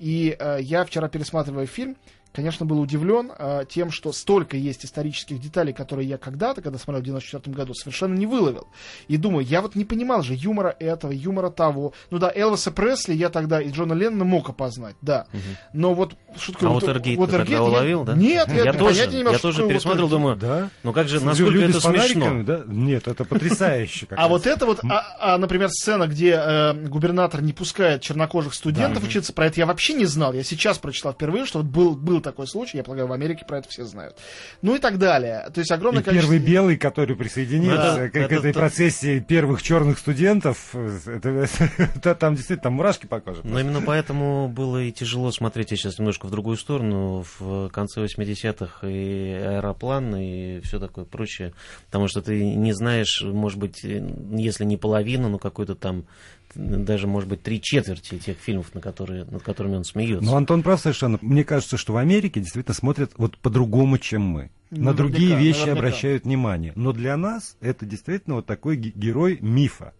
И 0.00 0.36
э, 0.36 0.58
я 0.60 0.84
вчера 0.84 1.08
пересматривая 1.08 1.66
фильм, 1.66 1.96
конечно, 2.32 2.66
был 2.66 2.80
удивлен 2.80 3.30
э, 3.36 3.64
тем, 3.68 3.90
что 3.90 4.12
столько 4.12 4.56
есть 4.56 4.84
исторических 4.84 5.40
деталей, 5.40 5.72
которые 5.72 6.08
я 6.08 6.18
когда-то, 6.18 6.62
когда 6.62 6.78
смотрел 6.78 7.02
в 7.02 7.06
94 7.06 7.54
году, 7.56 7.74
совершенно 7.74 8.14
не 8.14 8.26
выловил. 8.26 8.66
И 9.08 9.16
думаю, 9.16 9.44
я 9.46 9.60
вот 9.60 9.74
не 9.74 9.84
понимал 9.84 10.22
же 10.22 10.34
юмора 10.34 10.74
этого, 10.78 11.12
юмора 11.12 11.50
того. 11.50 11.92
Ну 12.10 12.18
да, 12.18 12.32
Элвиса 12.34 12.70
Пресли 12.70 13.14
я 13.14 13.28
тогда 13.28 13.60
и 13.60 13.70
Джона 13.70 13.92
Леннона 13.92 14.24
мог 14.24 14.48
опознать, 14.48 14.96
да. 15.02 15.26
Угу. 15.32 15.40
Но 15.74 15.94
вот 15.94 16.14
такое... 16.46 16.70
А 16.70 16.72
Уотергейт 16.72 17.18
вот, 17.18 17.30
ты 17.30 17.38
тогда 17.38 17.62
уловил, 17.62 18.04
да? 18.04 18.14
Нет, 18.14 18.48
я, 18.48 18.64
я 18.64 18.72
тоже, 18.72 19.06
не 19.08 19.22
имел, 19.22 19.32
я 19.32 19.38
тоже 19.38 19.66
пересмотрел, 19.68 20.08
думаю, 20.08 20.36
да? 20.36 20.70
ну 20.82 20.92
как 20.92 21.08
же, 21.08 21.20
насколько 21.24 21.58
это 21.58 21.80
смешно. 21.80 22.42
Да? 22.42 22.62
Нет, 22.66 23.08
это 23.08 23.24
потрясающе. 23.24 24.06
А 24.10 24.28
вот 24.28 24.46
это 24.46 24.66
вот, 24.66 24.80
а, 24.84 25.16
а, 25.18 25.38
например, 25.38 25.68
сцена, 25.70 26.06
где 26.06 26.40
э, 26.42 26.72
губернатор 26.88 27.42
не 27.42 27.52
пускает 27.52 28.02
чернокожих 28.02 28.54
студентов 28.54 29.04
учиться, 29.04 29.32
про 29.32 29.46
это 29.46 29.60
я 29.60 29.66
вообще 29.66 29.94
не 29.94 30.06
знал. 30.06 30.32
Я 30.32 30.42
сейчас 30.42 30.78
прочитал 30.78 31.12
впервые, 31.12 31.46
что 31.46 31.58
вот 31.58 31.68
был, 31.68 31.94
был 31.94 32.21
такой 32.22 32.46
случай, 32.46 32.78
я 32.78 32.84
полагаю, 32.84 33.08
в 33.08 33.12
Америке 33.12 33.44
про 33.46 33.58
это 33.58 33.68
все 33.68 33.84
знают. 33.84 34.16
Ну 34.62 34.74
и 34.74 34.78
так 34.78 34.98
далее. 34.98 35.48
То 35.52 35.60
есть 35.60 35.70
огромное 35.70 36.02
и 36.02 36.04
количество... 36.04 36.32
первый 36.32 36.46
белый, 36.46 36.76
который 36.76 37.16
присоединился 37.16 37.96
да, 37.96 38.08
к, 38.08 38.16
это, 38.16 38.28
к 38.28 38.32
этой 38.32 38.50
это... 38.50 38.58
процессии 38.58 39.20
первых 39.20 39.62
черных 39.62 39.98
студентов, 39.98 40.74
это, 40.74 41.46
это, 41.78 42.14
там 42.14 42.34
действительно 42.34 42.62
там 42.62 42.72
мурашки 42.74 43.06
по 43.06 43.20
коже. 43.20 43.40
Но 43.44 43.60
именно 43.60 43.80
поэтому 43.80 44.48
было 44.48 44.82
и 44.82 44.92
тяжело 44.92 45.30
смотреть, 45.32 45.70
я 45.72 45.76
сейчас 45.76 45.98
немножко 45.98 46.26
в 46.26 46.30
другую 46.30 46.56
сторону, 46.56 47.24
в 47.38 47.68
конце 47.70 48.04
80-х 48.04 48.86
и 48.88 49.32
аэроплан, 49.32 50.16
и 50.16 50.60
все 50.60 50.78
такое 50.78 51.04
прочее, 51.04 51.52
потому 51.86 52.08
что 52.08 52.22
ты 52.22 52.54
не 52.54 52.72
знаешь, 52.72 53.22
может 53.22 53.58
быть, 53.58 53.82
если 53.82 54.64
не 54.64 54.76
половину, 54.76 55.28
но 55.28 55.38
какой-то 55.38 55.74
там 55.74 56.06
даже, 56.54 57.06
может 57.06 57.28
быть, 57.28 57.42
три 57.42 57.60
четверти 57.60 58.18
тех 58.18 58.38
фильмов, 58.38 58.74
на 58.74 58.80
которые, 58.80 59.24
над 59.24 59.42
которыми 59.42 59.76
он 59.76 59.84
смеется. 59.84 60.24
Ну, 60.24 60.36
Антон 60.36 60.62
прав 60.62 60.80
совершенно. 60.80 61.18
Мне 61.20 61.44
кажется, 61.44 61.76
что 61.76 61.94
в 61.94 61.96
Америке 61.96 62.40
действительно 62.40 62.74
смотрят 62.74 63.12
вот 63.16 63.38
по-другому, 63.38 63.98
чем 63.98 64.22
мы. 64.22 64.50
Ну, 64.70 64.84
на 64.84 64.94
другие 64.94 65.36
вещи 65.36 65.60
наверняка. 65.60 65.72
обращают 65.72 66.24
внимание. 66.24 66.72
Но 66.76 66.92
для 66.92 67.16
нас 67.16 67.56
это 67.60 67.84
действительно 67.84 68.36
вот 68.36 68.46
такой 68.46 68.76
герой 68.76 69.38
мифа. 69.40 69.92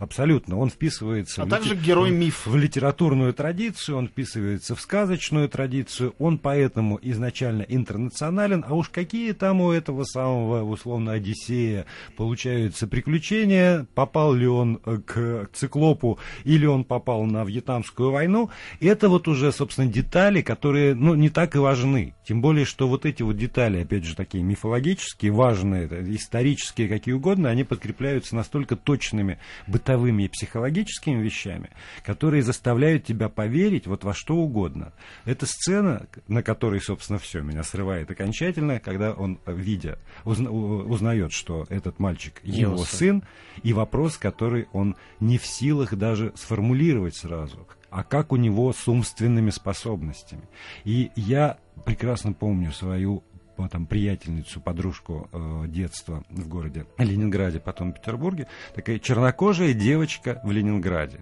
Абсолютно. 0.00 0.56
Он 0.56 0.70
вписывается 0.70 1.42
а 1.42 1.44
в, 1.44 1.50
также 1.50 1.76
герой 1.76 2.10
миф. 2.10 2.46
в 2.46 2.56
литературную 2.56 3.34
традицию, 3.34 3.98
он 3.98 4.08
вписывается 4.08 4.74
в 4.74 4.80
сказочную 4.80 5.46
традицию, 5.50 6.14
он 6.18 6.38
поэтому 6.38 6.98
изначально 7.02 7.66
интернационален, 7.68 8.64
а 8.66 8.74
уж 8.74 8.88
какие 8.88 9.32
там 9.32 9.60
у 9.60 9.72
этого 9.72 10.04
самого, 10.04 10.62
условно, 10.62 11.12
Одиссея 11.12 11.84
получаются 12.16 12.86
приключения, 12.86 13.86
попал 13.94 14.32
ли 14.32 14.46
он 14.46 14.80
э, 14.86 15.00
к 15.04 15.50
циклопу 15.52 16.18
или 16.44 16.64
он 16.64 16.84
попал 16.84 17.24
на 17.26 17.44
Вьетнамскую 17.44 18.10
войну, 18.10 18.48
это 18.80 19.10
вот 19.10 19.28
уже, 19.28 19.52
собственно, 19.52 19.86
детали, 19.86 20.40
которые, 20.40 20.94
ну, 20.94 21.14
не 21.14 21.28
так 21.28 21.56
и 21.56 21.58
важны. 21.58 22.14
Тем 22.26 22.40
более, 22.40 22.64
что 22.64 22.88
вот 22.88 23.04
эти 23.04 23.22
вот 23.22 23.36
детали, 23.36 23.82
опять 23.82 24.06
же, 24.06 24.16
такие 24.16 24.42
мифологические, 24.42 25.30
важные, 25.30 25.88
исторические, 26.14 26.88
какие 26.88 27.12
угодно, 27.12 27.50
они 27.50 27.64
подкрепляются 27.64 28.34
настолько 28.34 28.76
точными 28.76 29.38
бытовыми 29.66 29.89
бытовыми 29.90 30.24
и 30.24 30.28
психологическими 30.28 31.20
вещами, 31.20 31.70
которые 32.04 32.42
заставляют 32.42 33.04
тебя 33.04 33.28
поверить 33.28 33.86
вот 33.86 34.04
во 34.04 34.14
что 34.14 34.36
угодно. 34.36 34.92
Это 35.24 35.46
сцена, 35.46 36.06
на 36.28 36.42
которой, 36.42 36.80
собственно, 36.80 37.18
все 37.18 37.40
меня 37.40 37.62
срывает 37.62 38.10
окончательно, 38.10 38.78
когда 38.78 39.12
он, 39.12 39.40
видя, 39.46 39.98
узна, 40.24 40.50
узнает, 40.50 41.32
что 41.32 41.66
этот 41.68 41.98
мальчик 41.98 42.40
его, 42.44 42.72
его 42.72 42.84
сын, 42.84 43.24
и 43.62 43.72
вопрос, 43.72 44.16
который 44.16 44.68
он 44.72 44.96
не 45.18 45.38
в 45.38 45.46
силах 45.46 45.94
даже 45.94 46.32
сформулировать 46.36 47.16
сразу 47.16 47.66
а 47.90 48.04
как 48.04 48.30
у 48.30 48.36
него 48.36 48.72
с 48.72 48.86
умственными 48.86 49.50
способностями. 49.50 50.42
И 50.84 51.10
я 51.16 51.58
прекрасно 51.84 52.32
помню 52.32 52.70
свою 52.70 53.24
там, 53.68 53.86
приятельницу, 53.86 54.60
подружку 54.60 55.28
э, 55.32 55.64
детства 55.68 56.24
в 56.30 56.48
городе 56.48 56.86
Ленинграде, 56.98 57.60
потом 57.60 57.92
в 57.92 57.94
Петербурге, 57.94 58.46
такая 58.74 58.98
чернокожая 58.98 59.72
девочка 59.72 60.40
в 60.44 60.50
Ленинграде, 60.50 61.20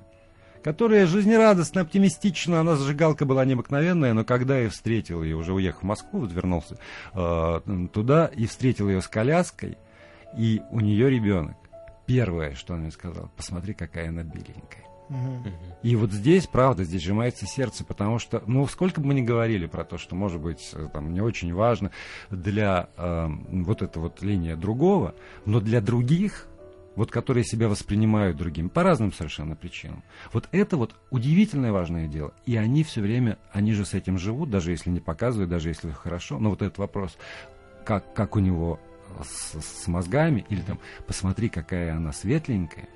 которая 0.62 1.06
жизнерадостно, 1.06 1.82
оптимистично, 1.82 2.60
она 2.60 2.76
зажигалка 2.76 3.24
была 3.24 3.44
необыкновенная, 3.44 4.12
но 4.14 4.24
когда 4.24 4.58
я 4.58 4.68
встретил 4.70 5.22
ее, 5.22 5.36
уже 5.36 5.52
уехав 5.52 5.82
в 5.82 5.86
Москву, 5.86 6.20
вот 6.20 6.32
вернулся 6.32 6.78
э, 7.14 7.88
туда 7.92 8.26
и 8.26 8.46
встретил 8.46 8.88
ее 8.88 9.00
с 9.00 9.08
коляской, 9.08 9.78
и 10.36 10.60
у 10.70 10.80
нее 10.80 11.10
ребенок. 11.10 11.56
Первое, 12.06 12.54
что 12.54 12.74
он 12.74 12.80
мне 12.80 12.90
сказал, 12.90 13.30
посмотри, 13.36 13.74
какая 13.74 14.08
она 14.08 14.22
беленькая. 14.22 14.84
И 15.88 15.96
вот 15.96 16.12
здесь, 16.12 16.46
правда, 16.46 16.84
здесь 16.84 17.00
сжимается 17.00 17.46
сердце, 17.46 17.82
потому 17.82 18.18
что, 18.18 18.42
ну, 18.46 18.66
сколько 18.66 19.00
бы 19.00 19.06
мы 19.06 19.14
ни 19.14 19.22
говорили 19.22 19.64
про 19.64 19.84
то, 19.84 19.96
что, 19.96 20.14
может 20.14 20.38
быть, 20.38 20.68
э, 20.74 20.86
там, 20.92 21.14
не 21.14 21.22
очень 21.22 21.54
важно 21.54 21.92
для 22.28 22.90
э, 22.98 23.28
вот 23.48 23.80
эта 23.80 23.98
вот 23.98 24.20
линия 24.20 24.54
другого, 24.54 25.14
но 25.46 25.60
для 25.60 25.80
других, 25.80 26.46
вот 26.94 27.10
которые 27.10 27.42
себя 27.42 27.70
воспринимают 27.70 28.36
другими, 28.36 28.68
по 28.68 28.82
разным 28.82 29.14
совершенно 29.14 29.56
причинам. 29.56 30.04
Вот 30.30 30.46
это 30.52 30.76
вот 30.76 30.94
удивительное 31.08 31.72
важное 31.72 32.06
дело. 32.06 32.34
И 32.44 32.54
они 32.58 32.84
все 32.84 33.00
время, 33.00 33.38
они 33.50 33.72
же 33.72 33.86
с 33.86 33.94
этим 33.94 34.18
живут, 34.18 34.50
даже 34.50 34.72
если 34.72 34.90
не 34.90 35.00
показывают, 35.00 35.48
даже 35.48 35.70
если 35.70 35.90
хорошо. 35.90 36.38
Но 36.38 36.50
вот 36.50 36.60
этот 36.60 36.76
вопрос, 36.76 37.16
как, 37.86 38.12
как 38.12 38.36
у 38.36 38.40
него 38.40 38.78
с, 39.24 39.58
с 39.58 39.88
мозгами, 39.88 40.44
или 40.50 40.60
там, 40.60 40.80
посмотри, 41.06 41.48
какая 41.48 41.96
она 41.96 42.12
светленькая, 42.12 42.90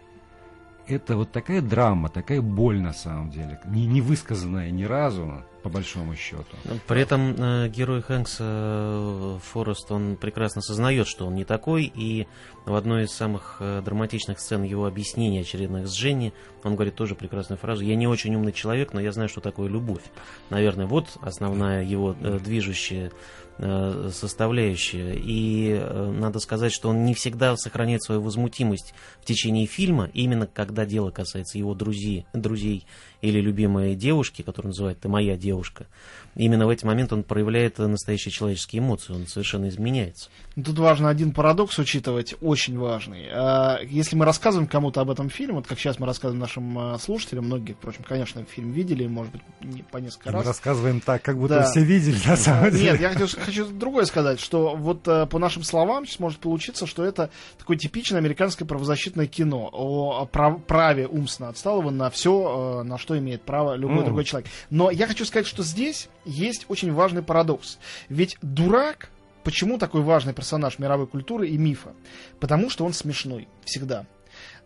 это 0.92 1.16
вот 1.16 1.32
такая 1.32 1.60
драма, 1.60 2.08
такая 2.08 2.40
боль 2.40 2.80
на 2.80 2.92
самом 2.92 3.30
деле, 3.30 3.60
не, 3.66 3.86
не 3.86 4.00
высказанная 4.00 4.70
ни 4.70 4.84
разу, 4.84 5.44
по 5.62 5.68
большому 5.68 6.16
счету. 6.16 6.56
При 6.88 7.00
этом 7.00 7.34
э, 7.38 7.68
герой 7.68 8.02
Хэнкса 8.02 8.44
э, 8.44 9.38
Форест, 9.42 9.90
он 9.92 10.16
прекрасно 10.16 10.60
сознает, 10.60 11.06
что 11.06 11.26
он 11.26 11.34
не 11.34 11.44
такой, 11.44 11.84
и 11.84 12.26
в 12.64 12.74
одной 12.74 13.04
из 13.04 13.12
самых 13.12 13.56
э, 13.60 13.80
драматичных 13.84 14.40
сцен 14.40 14.64
его 14.64 14.86
объяснения 14.86 15.40
очередных 15.40 15.86
с 15.86 15.92
Женни, 15.92 16.32
он 16.64 16.74
говорит 16.74 16.96
тоже 16.96 17.14
прекрасную 17.14 17.58
фразу 17.58 17.84
«Я 17.84 17.94
не 17.96 18.06
очень 18.06 18.34
умный 18.34 18.52
человек, 18.52 18.92
но 18.92 19.00
я 19.00 19.12
знаю, 19.12 19.28
что 19.28 19.40
такое 19.40 19.68
любовь». 19.68 20.02
Наверное, 20.50 20.86
вот 20.86 21.16
основная 21.20 21.84
его 21.84 22.16
э, 22.20 22.38
движущая 22.38 23.12
составляющая. 23.58 25.14
И 25.14 25.70
э, 25.70 26.10
надо 26.10 26.38
сказать, 26.38 26.72
что 26.72 26.88
он 26.88 27.04
не 27.04 27.14
всегда 27.14 27.56
сохраняет 27.56 28.02
свою 28.02 28.20
возмутимость 28.20 28.94
в 29.20 29.24
течение 29.24 29.66
фильма, 29.66 30.10
именно 30.12 30.46
когда 30.46 30.84
дело 30.84 31.10
касается 31.10 31.58
его 31.58 31.74
друзей, 31.74 32.26
друзей 32.32 32.86
или 33.20 33.40
любимой 33.40 33.94
девушки, 33.94 34.42
которую 34.42 34.70
называют 34.70 35.00
«ты 35.00 35.08
моя 35.08 35.36
девушка». 35.36 35.86
Именно 36.34 36.66
в 36.66 36.70
эти 36.70 36.84
моменты 36.86 37.14
он 37.14 37.24
проявляет 37.24 37.78
настоящие 37.78 38.32
человеческие 38.32 38.80
эмоции, 38.80 39.12
он 39.12 39.26
совершенно 39.26 39.68
изменяется. 39.68 40.30
Тут 40.54 40.78
важно 40.78 41.10
один 41.10 41.32
парадокс 41.32 41.78
учитывать, 41.78 42.34
очень 42.40 42.78
важный. 42.78 43.28
А, 43.30 43.80
если 43.84 44.16
мы 44.16 44.24
рассказываем 44.24 44.66
кому-то 44.66 45.02
об 45.02 45.10
этом 45.10 45.28
фильме, 45.28 45.54
вот 45.54 45.66
как 45.66 45.78
сейчас 45.78 45.98
мы 45.98 46.06
рассказываем 46.06 46.40
нашим 46.40 46.78
а, 46.78 46.98
слушателям, 46.98 47.44
многие, 47.46 47.74
впрочем, 47.74 48.02
конечно, 48.08 48.44
фильм 48.44 48.72
видели, 48.72 49.06
может 49.06 49.32
быть, 49.32 49.42
не 49.60 49.82
по 49.82 49.98
несколько 49.98 50.32
раз. 50.32 50.42
Мы 50.42 50.48
рассказываем 50.48 51.00
так, 51.00 51.22
как 51.22 51.36
будто 51.36 51.56
да. 51.56 51.70
все 51.70 51.84
видели, 51.84 52.16
на 52.26 52.36
самом 52.36 52.70
деле. 52.70 52.92
Нет, 52.92 53.00
я 53.00 53.10
хочу, 53.10 53.26
хочу 53.42 53.66
другое 53.66 54.04
сказать, 54.04 54.40
что 54.40 54.74
вот 54.74 55.06
а, 55.06 55.26
по 55.26 55.38
нашим 55.38 55.62
словам 55.62 56.06
сейчас 56.06 56.18
может 56.20 56.38
получиться, 56.38 56.86
что 56.86 57.04
это 57.04 57.30
такое 57.58 57.76
типичное 57.76 58.18
американское 58.18 58.66
правозащитное 58.66 59.26
кино 59.26 59.68
о 59.72 60.26
прав, 60.26 60.64
праве 60.64 61.06
умственно 61.06 61.48
отсталого 61.48 61.90
на 61.90 62.10
все, 62.10 62.82
на 62.84 62.98
что 62.98 63.18
имеет 63.18 63.42
право 63.42 63.74
любой 63.74 63.98
mm. 63.98 64.04
другой 64.04 64.24
человек. 64.24 64.50
Но 64.70 64.90
я 64.90 65.06
хочу 65.06 65.24
сказать, 65.24 65.46
что 65.46 65.62
здесь 65.62 66.08
есть 66.24 66.66
очень 66.68 66.92
важный 66.92 67.22
парадокс. 67.22 67.78
Ведь 68.08 68.36
дурак, 68.42 69.10
почему 69.44 69.78
такой 69.78 70.02
важный 70.02 70.32
персонаж 70.32 70.78
мировой 70.78 71.06
культуры 71.06 71.48
и 71.48 71.58
мифа? 71.58 71.92
Потому 72.40 72.70
что 72.70 72.84
он 72.84 72.92
смешной 72.92 73.48
всегда. 73.64 74.06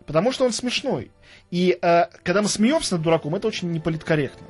Потому 0.06 0.32
что 0.32 0.44
он 0.44 0.52
смешной. 0.52 1.10
И 1.50 1.76
э, 1.80 2.04
когда 2.22 2.42
мы 2.42 2.48
смеемся 2.48 2.94
над 2.94 3.02
дураком, 3.02 3.34
это 3.34 3.48
очень 3.48 3.72
неполиткорректно. 3.72 4.46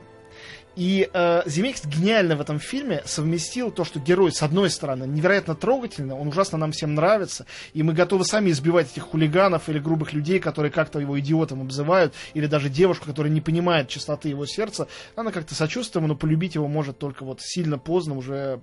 И 0.76 1.08
э, 1.12 1.42
Земекис 1.46 1.84
гениально 1.84 2.36
в 2.36 2.40
этом 2.40 2.58
фильме 2.60 3.02
совместил 3.04 3.70
то, 3.70 3.84
что 3.84 3.98
герой, 3.98 4.32
с 4.32 4.42
одной 4.42 4.70
стороны, 4.70 5.04
невероятно 5.04 5.54
трогательный, 5.54 6.14
он 6.14 6.28
ужасно 6.28 6.58
нам 6.58 6.72
всем 6.72 6.94
нравится, 6.94 7.46
и 7.72 7.82
мы 7.82 7.92
готовы 7.92 8.24
сами 8.24 8.50
избивать 8.50 8.92
этих 8.92 9.02
хулиганов 9.04 9.68
или 9.68 9.78
грубых 9.78 10.12
людей, 10.12 10.38
которые 10.38 10.70
как-то 10.70 10.98
его 10.98 11.18
идиотом 11.18 11.62
обзывают, 11.62 12.14
или 12.34 12.46
даже 12.46 12.68
девушку, 12.68 13.06
которая 13.06 13.32
не 13.32 13.40
понимает 13.40 13.88
чистоты 13.88 14.28
его 14.28 14.46
сердца, 14.46 14.88
она 15.16 15.32
как-то 15.32 15.54
сочувствует 15.54 15.96
но 16.06 16.14
полюбить 16.14 16.54
его 16.54 16.68
может 16.68 16.98
только 16.98 17.24
вот 17.24 17.40
сильно 17.40 17.78
поздно, 17.78 18.16
уже 18.16 18.60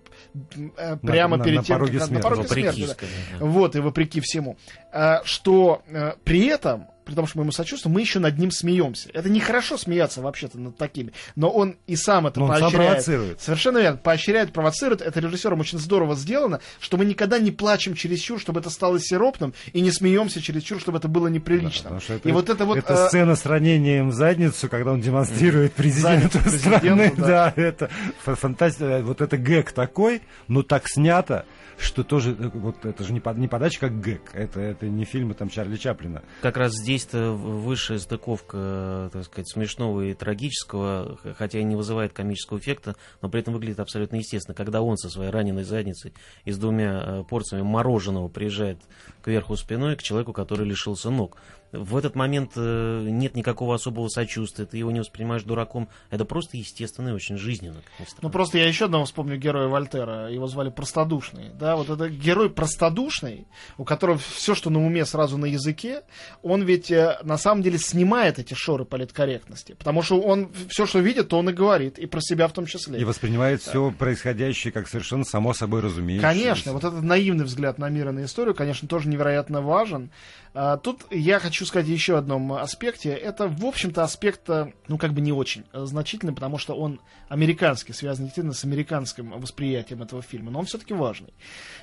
э, 0.77 0.97
прямо 0.97 1.37
на, 1.37 1.43
перед 1.43 1.57
на, 1.57 1.63
тем, 1.63 1.77
пороге 1.77 1.99
как, 1.99 2.07
смерти. 2.07 2.23
на 2.23 2.29
пороге 2.29 2.47
вопреки, 2.47 2.85
смерти. 2.85 3.05
Да. 3.39 3.45
Вот, 3.45 3.75
и 3.75 3.79
вопреки 3.79 4.21
всему. 4.21 4.57
Э, 4.91 5.17
что 5.23 5.81
э, 5.87 6.13
при 6.23 6.45
этом 6.45 6.87
при 7.03 7.15
том, 7.15 7.27
что 7.27 7.37
мы 7.37 7.43
ему 7.43 7.51
сочувствуем, 7.51 7.93
мы 7.93 8.01
еще 8.01 8.19
над 8.19 8.37
ним 8.37 8.51
смеемся. 8.51 9.09
Это 9.13 9.29
нехорошо 9.29 9.77
смеяться 9.77 10.21
вообще-то 10.21 10.59
над 10.59 10.77
такими. 10.77 11.13
Но 11.35 11.49
он 11.49 11.77
и 11.87 11.95
сам 11.95 12.27
это 12.27 12.39
Но 12.39 12.47
поощряет. 12.47 12.71
Сам 12.71 12.81
провоцирует. 12.81 13.41
Совершенно 13.41 13.77
верно. 13.79 13.97
Поощряет, 13.97 14.53
провоцирует. 14.53 15.01
Это 15.01 15.19
режиссером 15.19 15.59
очень 15.59 15.79
здорово 15.79 16.15
сделано, 16.15 16.59
что 16.79 16.97
мы 16.97 17.05
никогда 17.05 17.39
не 17.39 17.51
плачем 17.51 17.95
чересчур, 17.95 18.39
чтобы 18.39 18.59
это 18.59 18.69
стало 18.69 18.99
сиропным, 18.99 19.53
и 19.73 19.81
не 19.81 19.91
смеемся 19.91 20.41
чересчур, 20.41 20.79
чтобы 20.79 20.97
это 20.97 21.07
было 21.07 21.27
неприлично. 21.27 21.91
Да, 21.91 22.15
это, 22.15 22.29
и 22.29 22.31
вот 22.31 22.49
это 22.49 22.65
вот... 22.65 22.77
Это 22.77 22.93
э... 22.93 23.07
сцена 23.07 23.35
с 23.35 23.45
ранением 23.45 24.09
в 24.09 24.13
задницу, 24.13 24.69
когда 24.69 24.91
он 24.91 25.01
демонстрирует 25.01 25.73
президенту 25.73 26.39
страны. 26.49 27.13
Да. 27.17 27.53
да, 27.53 27.53
это 27.55 27.89
фантастика. 28.23 29.01
Вот 29.03 29.21
это 29.21 29.37
гэг 29.37 29.71
такой, 29.71 30.21
но 30.47 30.63
так 30.63 30.87
снято 30.87 31.45
что 31.77 32.03
тоже, 32.03 32.31
э, 32.31 32.49
вот 32.53 32.85
это 32.85 33.03
же 33.03 33.13
не, 33.13 33.19
под, 33.19 33.37
не 33.37 33.47
подача 33.47 33.79
как 33.79 34.01
гэг, 34.01 34.31
это, 34.33 34.59
это 34.59 34.87
не 34.87 35.05
фильмы 35.05 35.33
там 35.33 35.49
Чарли 35.49 35.77
Чаплина. 35.77 36.23
Как 36.41 36.57
раз 36.57 36.73
здесь-то 36.73 37.31
высшая 37.31 37.99
стыковка, 37.99 39.09
так 39.11 39.25
сказать, 39.25 39.49
смешного 39.49 40.01
и 40.01 40.13
трагического, 40.13 41.17
хотя 41.37 41.59
и 41.59 41.63
не 41.63 41.75
вызывает 41.75 42.13
комического 42.13 42.57
эффекта, 42.59 42.95
но 43.21 43.29
при 43.29 43.41
этом 43.41 43.53
выглядит 43.53 43.79
абсолютно 43.79 44.17
естественно. 44.17 44.55
Когда 44.55 44.81
он 44.81 44.97
со 44.97 45.09
своей 45.09 45.31
раненой 45.31 45.63
задницей 45.63 46.13
и 46.45 46.51
с 46.51 46.57
двумя 46.57 47.03
э, 47.03 47.23
порциями 47.23 47.63
мороженого 47.63 48.27
приезжает 48.27 48.79
кверху 49.21 49.55
спиной 49.55 49.95
к 49.95 50.03
человеку, 50.03 50.33
который 50.33 50.67
лишился 50.67 51.09
ног 51.09 51.37
в 51.73 51.97
этот 51.97 52.15
момент 52.15 52.51
э, 52.55 53.07
нет 53.09 53.35
никакого 53.35 53.75
особого 53.75 54.07
сочувствия, 54.07 54.65
ты 54.65 54.77
его 54.77 54.91
не 54.91 54.99
воспринимаешь 54.99 55.43
дураком. 55.43 55.89
Это 56.11 56.23
просто 56.23 56.57
естественно 56.57 57.09
и 57.09 57.11
очень 57.11 57.37
жизненно. 57.37 57.81
Ну, 58.21 58.29
просто 58.29 58.59
я 58.59 58.67
еще 58.67 58.85
одного 58.85 59.05
вспомню 59.05 59.37
героя 59.37 59.67
Вольтера. 59.67 60.29
Его 60.29 60.47
звали 60.47 60.69
Простодушный. 60.69 61.49
Да, 61.53 61.75
вот 61.75 61.89
это 61.89 62.09
герой 62.09 62.49
простодушный, 62.49 63.47
у 63.77 63.83
которого 63.83 64.19
все, 64.19 64.53
что 64.53 64.69
на 64.69 64.85
уме, 64.85 65.05
сразу 65.05 65.37
на 65.37 65.45
языке, 65.45 66.03
он 66.43 66.63
ведь 66.63 66.91
э, 66.91 67.17
на 67.23 67.37
самом 67.37 67.63
деле 67.63 67.79
снимает 67.79 68.37
эти 68.37 68.53
шоры 68.53 68.85
политкорректности. 68.85 69.73
Потому 69.73 70.03
что 70.03 70.21
он 70.21 70.51
все, 70.69 70.85
что 70.85 70.99
видит, 70.99 71.29
то 71.29 71.39
он 71.39 71.49
и 71.49 71.53
говорит. 71.53 71.97
И 71.97 72.05
про 72.05 72.21
себя 72.21 72.47
в 72.47 72.53
том 72.53 72.65
числе. 72.67 72.99
И 72.99 73.03
воспринимает 73.03 73.63
да. 73.65 73.71
все 73.71 73.91
происходящее 73.91 74.71
как 74.71 74.87
совершенно 74.87 75.23
само 75.23 75.53
собой 75.53 75.81
разумеется. 75.81 76.27
Конечно. 76.27 76.73
Вот 76.73 76.83
этот 76.83 77.01
наивный 77.01 77.45
взгляд 77.45 77.79
на 77.79 77.89
мир 77.89 78.09
и 78.09 78.11
на 78.11 78.25
историю, 78.25 78.53
конечно, 78.53 78.87
тоже 78.87 79.09
невероятно 79.09 79.61
важен. 79.61 80.11
А, 80.53 80.77
тут 80.77 81.01
я 81.09 81.39
хочу 81.39 81.62
сказать 81.65 81.87
еще 81.87 82.17
одном 82.17 82.53
аспекте. 82.53 83.09
Это, 83.09 83.47
в 83.47 83.65
общем-то, 83.65 84.03
аспект, 84.03 84.49
э, 84.49 84.71
ну, 84.87 84.97
как 84.97 85.13
бы 85.13 85.21
не 85.21 85.31
очень 85.31 85.65
значительный, 85.73 86.33
потому 86.33 86.57
что 86.57 86.73
он 86.73 86.99
американский, 87.29 87.93
связан 87.93 88.25
действительно 88.25 88.53
с 88.53 88.63
американским 88.63 89.31
восприятием 89.39 90.01
этого 90.01 90.21
фильма, 90.21 90.51
но 90.51 90.59
он 90.59 90.65
все-таки 90.65 90.93
важный. 90.93 91.33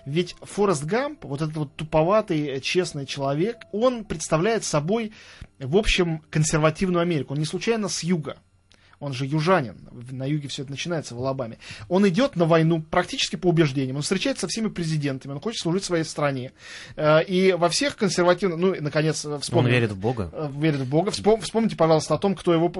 Ведь 0.07 0.37
Форест 0.43 0.85
Гамп, 0.85 1.25
вот 1.25 1.43
этот 1.43 1.57
вот 1.57 1.77
туповатый, 1.77 2.61
честный 2.61 3.07
человек, 3.07 3.57
он 3.73 4.05
представляет 4.05 4.65
собой, 4.65 5.13
в 5.59 5.77
общем, 5.77 6.23
консервативную 6.31 7.03
Америку. 7.03 7.35
Он 7.35 7.39
не 7.39 7.47
случайно 7.47 7.89
с 7.89 8.03
юга 8.03 8.37
он 9.01 9.15
же 9.15 9.25
южанин, 9.25 9.77
на 10.11 10.27
юге 10.27 10.49
все 10.49 10.63
это 10.63 10.71
начинается 10.71 11.15
в 11.15 11.19
Алабаме. 11.19 11.59
Он 11.89 12.07
идет 12.07 12.37
на 12.37 12.45
войну 12.45 12.83
практически 12.83 13.37
по 13.37 13.49
убеждениям, 13.49 13.97
он 13.97 14.03
встречается 14.03 14.43
со 14.43 14.49
всеми 14.49 14.69
президентами, 14.69 15.33
он 15.33 15.41
хочет 15.41 15.61
служить 15.61 15.85
своей 15.85 16.05
стране. 16.05 16.53
Э, 16.97 17.25
и 17.25 17.53
во 17.53 17.71
всех 17.71 17.97
консервативных, 17.97 18.59
ну, 18.59 18.75
и, 18.75 18.81
наконец, 18.81 19.27
вспомним. 19.41 19.67
Он 19.67 19.73
верит 19.73 19.93
в 19.93 19.99
Бога. 19.99 20.31
Э, 20.33 20.51
верит 20.55 20.81
в 20.81 20.89
Бога. 20.89 21.11
Вспом, 21.11 21.41
вспомните, 21.41 21.77
пожалуйста, 21.77 22.15
о 22.15 22.19
том, 22.19 22.35
кто 22.35 22.53
его 22.53 22.71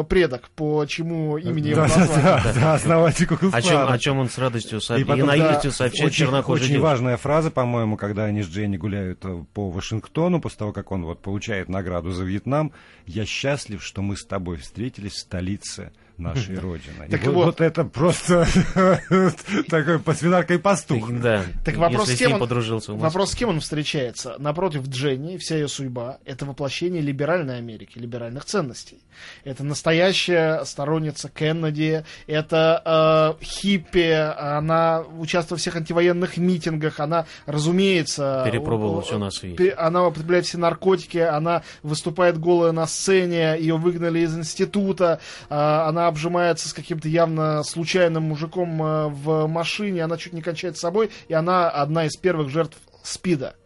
э, 0.00 0.04
предок, 0.04 0.48
по 0.50 0.84
чему 0.86 1.36
имени 1.36 1.68
его 1.68 1.82
назвали. 1.82 2.22
Да, 2.22 2.42
да, 2.44 2.52
да, 2.54 2.74
основатель 2.74 3.26
о 3.52 3.62
чем, 3.62 3.88
о 3.88 3.98
чем 3.98 4.18
он 4.18 4.30
с 4.30 4.38
радостью 4.38 4.80
со... 4.80 4.96
и, 4.96 5.02
потом, 5.02 5.24
и 5.24 5.26
наивностью 5.26 5.70
да, 5.72 5.76
сообщает 5.76 6.12
очень, 6.12 6.26
Очень 6.26 6.68
девушка. 6.68 6.80
важная 6.80 7.16
фраза, 7.16 7.50
по-моему, 7.50 7.96
когда 7.96 8.24
они 8.24 8.42
с 8.42 8.46
Дженни 8.48 8.76
гуляют 8.76 9.24
по 9.52 9.70
Вашингтону, 9.70 10.40
после 10.40 10.58
того, 10.58 10.72
как 10.72 10.92
он 10.92 11.04
вот 11.04 11.22
получает 11.22 11.68
награду 11.68 12.12
за 12.12 12.24
Вьетнам. 12.24 12.72
«Я 13.06 13.26
счастлив, 13.26 13.82
что 13.82 14.02
мы 14.02 14.16
с 14.16 14.24
тобой 14.24 14.58
встретились 14.58 15.12
в 15.12 15.18
столице 15.18 15.55
лица– 15.56 15.90
нашей 16.18 16.58
Родины. 16.58 17.08
Так 17.10 17.24
и 17.24 17.28
вот, 17.28 17.46
вот 17.46 17.60
это 17.60 17.84
просто 17.84 18.46
такой 19.68 19.98
по 19.98 20.14
свинаркой 20.14 20.58
пастух. 20.58 21.10
Да, 21.12 21.44
так 21.64 21.76
вопрос, 21.76 22.10
с 22.10 22.18
кем 22.18 22.34
он, 22.34 22.40
подружился. 22.40 22.92
Вопрос, 22.92 23.32
с 23.32 23.34
кем 23.34 23.50
он 23.50 23.60
встречается? 23.60 24.36
Напротив 24.38 24.88
Дженни, 24.88 25.36
вся 25.36 25.56
ее 25.56 25.68
судьба, 25.68 26.18
это 26.24 26.46
воплощение 26.46 27.02
либеральной 27.02 27.58
Америки, 27.58 27.98
либеральных 27.98 28.44
ценностей. 28.44 28.98
Это 29.44 29.64
настоящая 29.64 30.64
сторонница 30.64 31.28
Кеннеди, 31.28 32.04
это 32.26 33.36
э, 33.40 33.44
хиппи, 33.44 34.10
она 34.10 35.02
участвует 35.18 35.60
в 35.60 35.62
всех 35.62 35.76
антивоенных 35.76 36.36
митингах, 36.36 37.00
она, 37.00 37.26
разумеется... 37.46 38.42
Перепробовала 38.44 39.02
все 39.02 39.18
на 39.18 39.30
свете. 39.30 39.70
Она 39.72 40.06
употребляет 40.06 40.46
все 40.46 40.58
наркотики, 40.58 41.18
она 41.18 41.62
выступает 41.82 42.38
голая 42.38 42.72
на 42.72 42.86
сцене, 42.86 43.56
ее 43.58 43.76
выгнали 43.76 44.20
из 44.20 44.36
института, 44.36 45.20
э, 45.48 45.54
она 45.54 46.05
обжимается 46.08 46.68
с 46.68 46.72
каким-то 46.72 47.08
явно 47.08 47.62
случайным 47.62 48.24
мужиком 48.24 48.82
э, 48.82 49.08
в 49.08 49.46
машине, 49.46 50.04
она 50.04 50.16
чуть 50.16 50.32
не 50.32 50.42
кончает 50.42 50.76
с 50.76 50.80
собой, 50.80 51.10
и 51.28 51.34
она 51.34 51.70
одна 51.70 52.06
из 52.06 52.16
первых 52.16 52.50
жертв 52.50 52.76
СПИДа. 53.02 53.56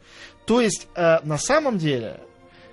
То 0.46 0.61
есть, 0.61 0.88
э, 0.94 1.18
на 1.22 1.38
самом 1.38 1.79
деле, 1.79 2.20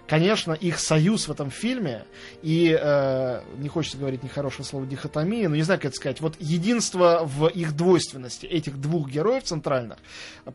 конечно, 0.08 0.54
их 0.54 0.80
союз 0.80 1.28
в 1.28 1.32
этом 1.32 1.52
фильме, 1.52 2.06
и 2.42 2.78
э, 2.80 3.42
не 3.58 3.68
хочется 3.68 3.98
говорить 3.98 4.24
нехорошее 4.24 4.66
слово 4.66 4.86
дихотомия, 4.86 5.50
но 5.50 5.56
не 5.56 5.64
знаю, 5.64 5.80
как 5.80 5.88
это 5.88 5.96
сказать, 5.96 6.22
вот 6.22 6.36
единство 6.40 7.22
в 7.24 7.48
их 7.48 7.76
двойственности 7.76 8.46
этих 8.46 8.80
двух 8.80 9.10
героев 9.10 9.44
центральных, 9.44 9.98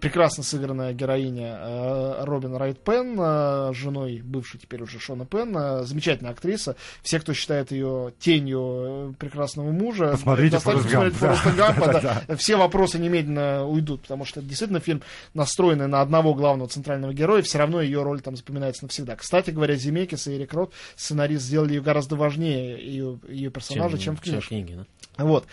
прекрасно 0.00 0.42
сыгранная 0.42 0.94
героиня 0.94 1.58
э, 1.60 2.24
Робин 2.24 2.56
Райт 2.56 2.78
Пен, 2.80 3.16
э, 3.18 3.72
женой 3.74 4.22
бывшей 4.24 4.58
теперь 4.58 4.82
уже 4.82 4.98
Шона 4.98 5.26
Пен, 5.26 5.54
э, 5.56 5.84
замечательная 5.84 6.32
актриса, 6.32 6.76
все, 7.02 7.20
кто 7.20 7.34
считает 7.34 7.70
ее 7.70 8.12
тенью 8.18 9.12
э, 9.12 9.12
прекрасного 9.18 9.70
мужа, 9.70 10.12
посмотрите 10.12 10.58
Форест 10.58 10.90
Гампа, 11.56 12.00
да. 12.00 12.36
все 12.36 12.56
вопросы 12.56 12.98
немедленно 12.98 13.66
уйдут, 13.66 14.02
потому 14.02 14.24
что 14.24 14.40
это 14.40 14.48
действительно 14.48 14.80
фильм, 14.80 15.02
настроенный 15.34 15.88
на 15.88 16.00
одного 16.00 16.34
главного 16.34 16.68
центрального 16.70 17.12
героя, 17.12 17.42
все 17.42 17.58
равно 17.58 17.82
ее 17.82 18.02
роль 18.02 18.22
там 18.22 18.34
запоминается 18.34 18.84
навсегда. 18.84 19.16
Кстати, 19.16 19.41
кстати 19.42 19.54
говоря, 19.54 19.74
Земекис 19.74 20.28
и 20.28 20.36
Эрик 20.36 20.54
Рот, 20.54 20.72
сценарист, 20.96 21.44
сделали 21.44 21.74
ее 21.74 21.82
гораздо 21.82 22.16
важнее, 22.16 22.78
ее, 22.78 23.18
ее 23.28 23.50
персонажа, 23.50 23.98
чем, 23.98 24.14
чем 24.14 24.16
в 24.16 24.20
книжке. 24.20 24.40
Чем 24.40 24.66
книги, 24.66 24.86
да? 25.16 25.24
Вот. 25.24 25.46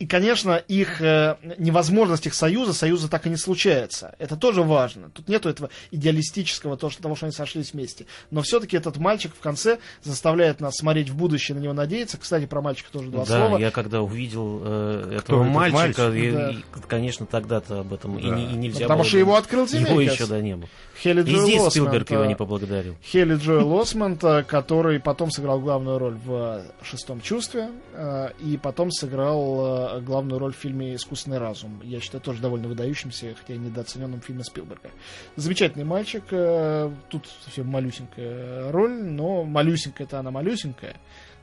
И, 0.00 0.06
конечно, 0.06 0.56
их 0.56 1.00
э, 1.02 1.36
невозможность 1.58 2.26
их 2.26 2.32
союза, 2.34 2.72
союза 2.72 3.08
так 3.08 3.26
и 3.26 3.30
не 3.30 3.36
случается. 3.36 4.14
Это 4.18 4.34
тоже 4.34 4.62
важно. 4.62 5.10
Тут 5.10 5.28
нету 5.28 5.48
этого 5.50 5.68
идеалистического 5.90 6.76
то, 6.78 6.88
что, 6.90 7.02
того, 7.02 7.14
что 7.14 7.26
они 7.26 7.32
сошлись 7.34 7.74
вместе. 7.74 8.06
Но 8.30 8.40
все-таки 8.42 8.76
этот 8.78 8.96
мальчик 8.96 9.30
в 9.38 9.40
конце 9.40 9.78
заставляет 10.02 10.60
нас 10.60 10.74
смотреть 10.76 11.10
в 11.10 11.16
будущее, 11.16 11.56
на 11.56 11.60
него 11.60 11.74
надеяться. 11.74 12.16
Кстати, 12.18 12.46
про 12.46 12.62
мальчика 12.62 12.90
тоже 12.90 13.10
два 13.10 13.26
да, 13.26 13.36
слова. 13.46 13.58
я 13.58 13.70
когда 13.70 14.00
увидел 14.00 14.62
э, 14.64 15.18
этого 15.18 15.44
мальчика, 15.44 16.08
мальчик? 16.08 16.14
и, 16.14 16.30
Да. 16.30 16.50
и, 16.50 16.56
конечно, 16.88 17.26
тогда-то 17.26 17.80
об 17.80 17.92
этом 17.92 18.18
и, 18.18 18.26
Да. 18.26 18.34
не- 18.36 18.52
и 18.52 18.54
нельзя 18.56 18.80
Потому 18.80 19.00
было 19.00 19.08
что 19.08 19.18
его 19.18 19.36
открыл 19.36 19.66
Его 19.66 19.86
Земекис. 20.00 20.12
еще 20.14 20.26
да 20.26 20.40
не 20.40 20.56
было. 20.56 20.68
Хелли 21.02 21.20
И 21.22 21.24
Джоэл 21.24 21.42
здесь 21.44 21.54
Осмонд, 21.56 21.72
Спилберг 21.72 22.10
его 22.10 22.24
э, 22.24 22.26
не 22.28 22.34
поблагодарил. 22.36 22.96
Хелли 23.02 23.34
Джоэл 23.36 23.80
Осмонд, 23.80 24.24
э, 24.24 24.42
который 24.44 24.98
потом 24.98 25.30
сыграл 25.30 25.60
главную 25.60 25.98
роль 25.98 26.16
в 26.24 26.32
э, 26.32 26.62
«Шестом 26.82 27.20
чувстве», 27.20 27.68
э, 27.94 28.28
и 28.40 28.56
потом 28.58 28.90
сыграл 28.90 29.89
главную 29.98 30.38
роль 30.38 30.52
в 30.52 30.56
фильме 30.56 30.94
«Искусственный 30.94 31.38
разум». 31.38 31.80
Я 31.82 32.00
считаю, 32.00 32.20
тоже 32.22 32.40
довольно 32.40 32.68
выдающимся, 32.68 33.34
хотя 33.38 33.54
и 33.54 33.58
недооцененным 33.58 34.20
фильме 34.20 34.44
Спилберга. 34.44 34.90
Замечательный 35.36 35.84
мальчик, 35.84 36.22
э, 36.30 36.90
тут 37.08 37.26
совсем 37.44 37.66
малюсенькая 37.66 38.70
роль, 38.70 39.02
но 39.02 39.44
малюсенькая-то 39.44 40.18
она 40.20 40.30
малюсенькая. 40.30 40.96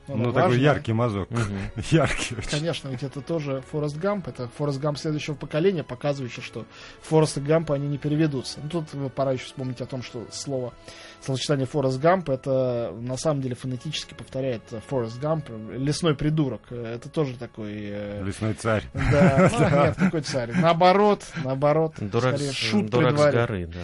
но 0.07 0.15
Ну, 0.15 0.23
такой 0.25 0.41
важная. 0.43 0.59
яркий 0.63 0.93
мазок. 0.93 1.29
Мгм. 1.29 1.57
Яркий 1.91 2.35
очень. 2.35 2.49
Конечно, 2.49 2.87
ведь 2.87 3.03
это 3.03 3.19
тоже 3.21 3.61
Форест 3.71 3.97
Гамп, 3.97 4.29
это 4.29 4.47
Форест 4.57 4.79
Гамп 4.79 4.97
следующего 4.97 5.35
поколения, 5.35 5.83
показывающий, 5.83 6.41
что 6.41 6.65
Форест 7.01 7.37
и 7.37 7.41
Гампа 7.41 7.75
они 7.75 7.87
не 7.87 7.97
переведутся. 7.97 8.59
Ну, 8.63 8.69
тут 8.69 9.13
пора 9.13 9.33
еще 9.33 9.43
вспомнить 9.45 9.81
о 9.81 9.85
том, 9.85 10.01
что 10.01 10.25
слово, 10.31 10.73
словосочетание 11.21 11.65
Форест 11.65 11.99
Гамп, 11.99 12.29
это 12.29 12.93
на 12.99 13.17
самом 13.17 13.41
деле 13.41 13.55
фонетически 13.55 14.13
повторяет 14.13 14.61
Форест 14.87 15.19
Гамп, 15.19 15.49
лесной 15.71 16.15
придурок. 16.15 16.61
Это 16.71 17.09
тоже 17.09 17.35
такой... 17.37 17.73
э, 17.75 18.23
Лесной 18.23 18.53
царь. 18.53 18.83
Да, 18.93 19.49
ну, 19.51 19.83
нет, 19.85 19.95
какой 19.97 20.21
царь. 20.21 20.51
Наоборот, 20.53 21.23
наоборот. 21.43 21.93
Дурак, 21.99 22.35
скорее, 22.35 22.51
с, 22.51 22.55
шут 22.55 22.89
дурак 22.89 23.17
с 23.17 23.31
горы, 23.31 23.67
да. 23.67 23.79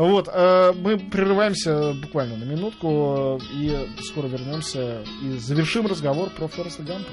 Вот, 0.00 0.28
э, 0.32 0.72
мы 0.76 0.98
прерываемся 0.98 1.94
буквально 1.94 2.36
на 2.36 2.44
минутку 2.44 3.40
и 3.52 3.88
скоро 4.04 4.26
вернемся 4.26 5.02
и 5.22 5.38
завершим 5.38 5.86
разговор 5.86 6.30
про 6.30 6.48
Фореста 6.48 6.82
Гампа. 6.82 7.08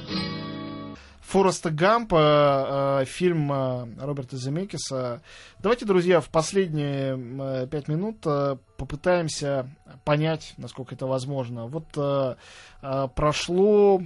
Фореста 1.23 1.71
Гампа, 1.71 3.01
э, 3.01 3.05
фильм 3.05 3.51
э, 3.51 3.87
Роберта 3.99 4.37
Земекиса. 4.37 5.21
Давайте, 5.59 5.85
друзья, 5.85 6.19
в 6.21 6.29
последние 6.29 7.17
э, 7.17 7.67
пять 7.67 7.87
минут 7.87 8.17
э, 8.25 8.57
попытаемся 8.77 9.69
понять, 10.03 10.53
насколько 10.57 10.95
это 10.95 11.07
возможно. 11.07 11.67
Вот 11.67 11.85
э, 11.95 12.35
э, 12.81 13.07
прошло 13.15 14.01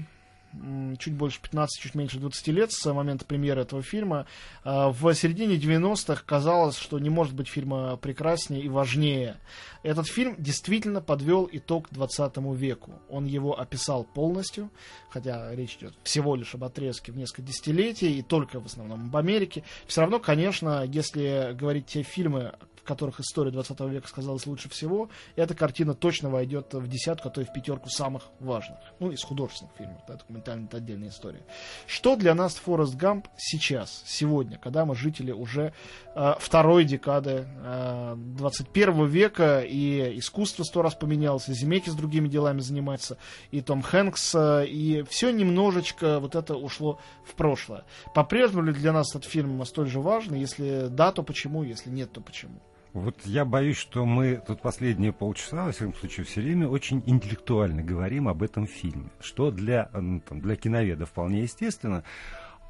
чуть 0.99 1.13
больше 1.13 1.41
15, 1.41 1.81
чуть 1.81 1.95
меньше 1.95 2.19
20 2.19 2.47
лет 2.47 2.71
с 2.71 2.93
момента 2.93 3.25
премьеры 3.25 3.61
этого 3.61 3.81
фильма. 3.81 4.25
А, 4.63 4.89
В 4.89 5.13
середине 5.13 5.55
90-х 5.55 6.23
казалось, 6.25 6.77
что 6.77 6.99
не 6.99 7.09
может 7.09 7.33
быть 7.33 7.47
фильма 7.47 7.97
прекраснее 7.97 8.61
и 8.61 8.69
важнее. 8.69 9.37
Этот 9.83 10.07
фильм 10.07 10.35
действительно 10.37 11.01
подвел 11.01 11.47
итог 11.51 11.87
20 11.91 12.37
веку. 12.55 12.91
Он 13.09 13.25
его 13.25 13.59
описал 13.59 14.03
полностью, 14.03 14.69
хотя 15.09 15.53
речь 15.55 15.77
идет 15.77 15.93
всего 16.03 16.35
лишь 16.35 16.53
об 16.55 16.63
отрезке 16.63 17.11
в 17.11 17.17
несколько 17.17 17.41
десятилетий, 17.41 18.19
и 18.19 18.21
только 18.21 18.59
в 18.59 18.65
основном 18.65 19.05
об 19.05 19.15
Америке. 19.17 19.63
Все 19.85 20.01
равно, 20.01 20.19
конечно, 20.19 20.83
если 20.85 21.55
говорить 21.57 21.87
те 21.87 22.03
фильмы, 22.03 22.53
которых 22.87 23.19
история 23.19 23.51
20 23.51 23.79
века 23.81 24.07
сказалась 24.07 24.47
лучше 24.47 24.69
всего, 24.69 25.09
эта 25.35 25.53
картина 25.53 25.93
точно 25.93 26.29
войдет 26.29 26.73
в 26.73 26.87
десятку, 26.87 27.27
а 27.27 27.31
то 27.31 27.41
и 27.41 27.43
в 27.43 27.53
пятерку 27.53 27.89
самых 27.89 28.23
важных. 28.39 28.79
Ну, 28.99 29.11
из 29.11 29.23
художественных 29.23 29.75
фильмов, 29.77 30.01
да, 30.07 30.15
документальная 30.15 30.65
это 30.65 30.77
отдельная 30.77 31.09
история. 31.09 31.41
Что 31.85 32.15
для 32.15 32.33
нас 32.33 32.55
Форест 32.55 32.95
Гамп 32.95 33.27
сейчас, 33.37 34.03
сегодня, 34.05 34.57
когда 34.57 34.85
мы 34.85 34.95
жители 34.95 35.31
уже 35.31 35.73
э, 36.15 36.33
второй 36.39 36.85
декады 36.85 37.45
э, 37.63 38.15
21 38.15 39.05
века, 39.05 39.61
и 39.61 40.17
искусство 40.17 40.63
сто 40.63 40.81
раз 40.81 40.95
поменялось, 40.95 41.49
и 41.49 41.53
Земеки 41.53 41.89
с 41.89 41.95
другими 41.95 42.27
делами 42.27 42.61
занимается, 42.61 43.17
и 43.51 43.61
Том 43.61 43.81
Хэнкс, 43.81 44.35
э, 44.35 44.65
и 44.67 45.03
все 45.09 45.31
немножечко 45.31 46.19
вот 46.19 46.35
это 46.35 46.55
ушло 46.55 46.99
в 47.25 47.35
прошлое. 47.35 47.83
По-прежнему 48.15 48.63
ли 48.63 48.73
для 48.73 48.93
нас 48.93 49.13
этот 49.13 49.29
фильм 49.29 49.63
столь 49.65 49.87
же 49.87 49.99
важный? 49.99 50.39
Если 50.39 50.87
да, 50.89 51.11
то 51.11 51.23
почему? 51.23 51.63
Если 51.63 51.89
нет, 51.89 52.11
то 52.11 52.21
почему? 52.21 52.61
Вот 52.93 53.15
я 53.25 53.45
боюсь, 53.45 53.77
что 53.77 54.05
мы 54.05 54.41
тут 54.45 54.61
последние 54.61 55.13
полчаса, 55.13 55.65
во 55.65 55.71
всяком 55.71 55.93
случае, 55.93 56.25
все 56.25 56.41
время 56.41 56.67
очень 56.67 57.03
интеллектуально 57.05 57.83
говорим 57.83 58.27
об 58.27 58.41
этом 58.41 58.65
фильме, 58.65 59.09
что 59.19 59.51
для, 59.51 59.85
там, 59.85 60.21
для 60.29 60.55
киноведа 60.55 61.05
вполне 61.05 61.43
естественно. 61.43 62.03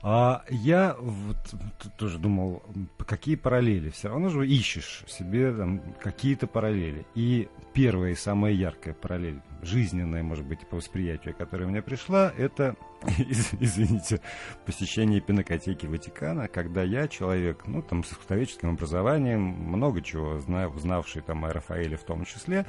А 0.03 0.43
я 0.49 0.95
вот 0.99 1.37
тоже 1.97 2.19
думал, 2.19 2.63
какие 3.05 3.35
параллели. 3.35 3.89
Все 3.89 4.09
равно 4.09 4.29
же 4.29 4.47
ищешь 4.47 5.03
себе 5.07 5.51
там, 5.51 5.81
какие-то 5.99 6.45
параллели. 6.47 7.05
И 7.15 7.49
первая 7.73 8.11
и 8.11 8.15
самая 8.15 8.53
яркая 8.53 8.93
параллель, 8.93 9.41
жизненная, 9.63 10.23
может 10.23 10.45
быть, 10.45 10.67
по 10.67 10.77
восприятию, 10.77 11.35
которая 11.35 11.67
у 11.67 11.71
меня 11.71 11.81
пришла, 11.81 12.31
это, 12.37 12.75
из- 13.17 13.53
извините, 13.59 14.21
посещение 14.65 15.19
пинокотеки 15.19 15.87
Ватикана, 15.87 16.47
когда 16.47 16.83
я 16.83 17.07
человек, 17.07 17.65
ну, 17.65 17.81
там, 17.81 18.03
с 18.03 18.13
историческим 18.13 18.69
образованием, 18.69 19.41
много 19.41 20.01
чего 20.01 20.39
знаю, 20.39 20.71
знавший 20.77 21.21
там 21.23 21.43
о 21.43 21.51
Рафаэле 21.51 21.97
в 21.97 22.03
том 22.03 22.23
числе, 22.25 22.65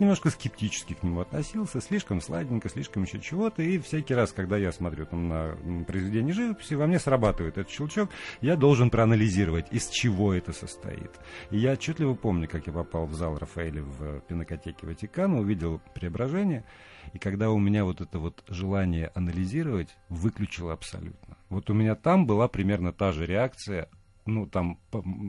немножко 0.00 0.30
скептически 0.30 0.94
к 0.94 1.02
нему 1.02 1.20
относился, 1.20 1.80
слишком 1.80 2.20
сладенько, 2.20 2.68
слишком 2.68 3.04
еще 3.04 3.20
чего-то, 3.20 3.62
и 3.62 3.78
всякий 3.78 4.14
раз, 4.14 4.32
когда 4.32 4.56
я 4.56 4.72
смотрю 4.72 5.06
там 5.06 5.28
на 5.28 5.56
произведение 5.86 6.34
живописи, 6.34 6.74
во 6.74 6.86
мне 6.86 6.98
срабатывает 6.98 7.58
этот 7.58 7.70
щелчок, 7.70 8.10
я 8.40 8.56
должен 8.56 8.90
проанализировать, 8.90 9.66
из 9.70 9.88
чего 9.88 10.34
это 10.34 10.52
состоит. 10.52 11.10
И 11.50 11.58
я 11.58 11.72
отчетливо 11.72 12.14
помню, 12.14 12.48
как 12.48 12.66
я 12.66 12.72
попал 12.72 13.06
в 13.06 13.14
зал 13.14 13.38
Рафаэля 13.38 13.82
в 13.82 14.20
пинокотеке 14.20 14.86
Ватикана, 14.86 15.40
увидел 15.40 15.80
преображение, 15.94 16.64
и 17.12 17.18
когда 17.18 17.50
у 17.50 17.58
меня 17.58 17.84
вот 17.84 18.00
это 18.00 18.18
вот 18.18 18.42
желание 18.48 19.10
анализировать 19.14 19.96
выключило 20.08 20.72
абсолютно. 20.72 21.36
Вот 21.48 21.70
у 21.70 21.74
меня 21.74 21.94
там 21.94 22.26
была 22.26 22.48
примерно 22.48 22.92
та 22.92 23.12
же 23.12 23.26
реакция, 23.26 23.88
ну, 24.26 24.46
там, 24.46 24.78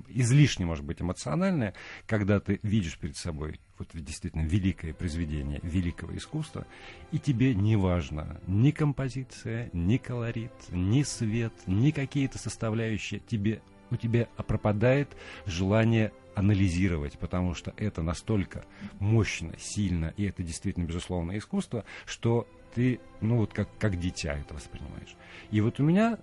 излишне, 0.08 0.66
может 0.66 0.86
быть, 0.86 1.02
эмоциональная, 1.02 1.74
когда 2.08 2.40
ты 2.40 2.60
видишь 2.64 2.98
перед 2.98 3.18
собой 3.18 3.60
вот 3.78 3.90
действительно 3.94 4.44
великое 4.44 4.94
произведение 4.94 5.60
великого 5.64 6.16
искусства, 6.16 6.66
и 7.12 7.20
тебе 7.20 7.54
не 7.54 7.76
важно 7.76 8.40
ни 8.48 8.72
композиция, 8.72 9.70
ни 9.74 9.98
колорит, 9.98 10.54
ни 10.70 11.04
свет, 11.04 11.54
ни 11.68 11.92
какие-то 11.92 12.38
составляющие, 12.38 13.20
тебе, 13.20 13.62
у 13.92 13.98
тебя 13.98 14.28
пропадает 14.48 15.16
желание 15.46 16.14
анализировать, 16.36 17.18
потому 17.18 17.54
что 17.54 17.74
это 17.78 18.02
настолько 18.02 18.66
мощно, 19.00 19.54
сильно, 19.58 20.14
и 20.18 20.26
это 20.26 20.44
действительно 20.44 20.86
безусловное 20.86 21.38
искусство, 21.38 21.86
что 22.06 22.48
ты, 22.74 23.00
ну 23.22 23.38
вот 23.38 23.54
как, 23.54 23.70
как 23.78 23.98
дитя 23.98 24.38
это 24.38 24.54
воспринимаешь. 24.54 25.16
И 25.50 25.62
вот 25.62 25.80
у 25.80 25.84
меня, 25.84 26.20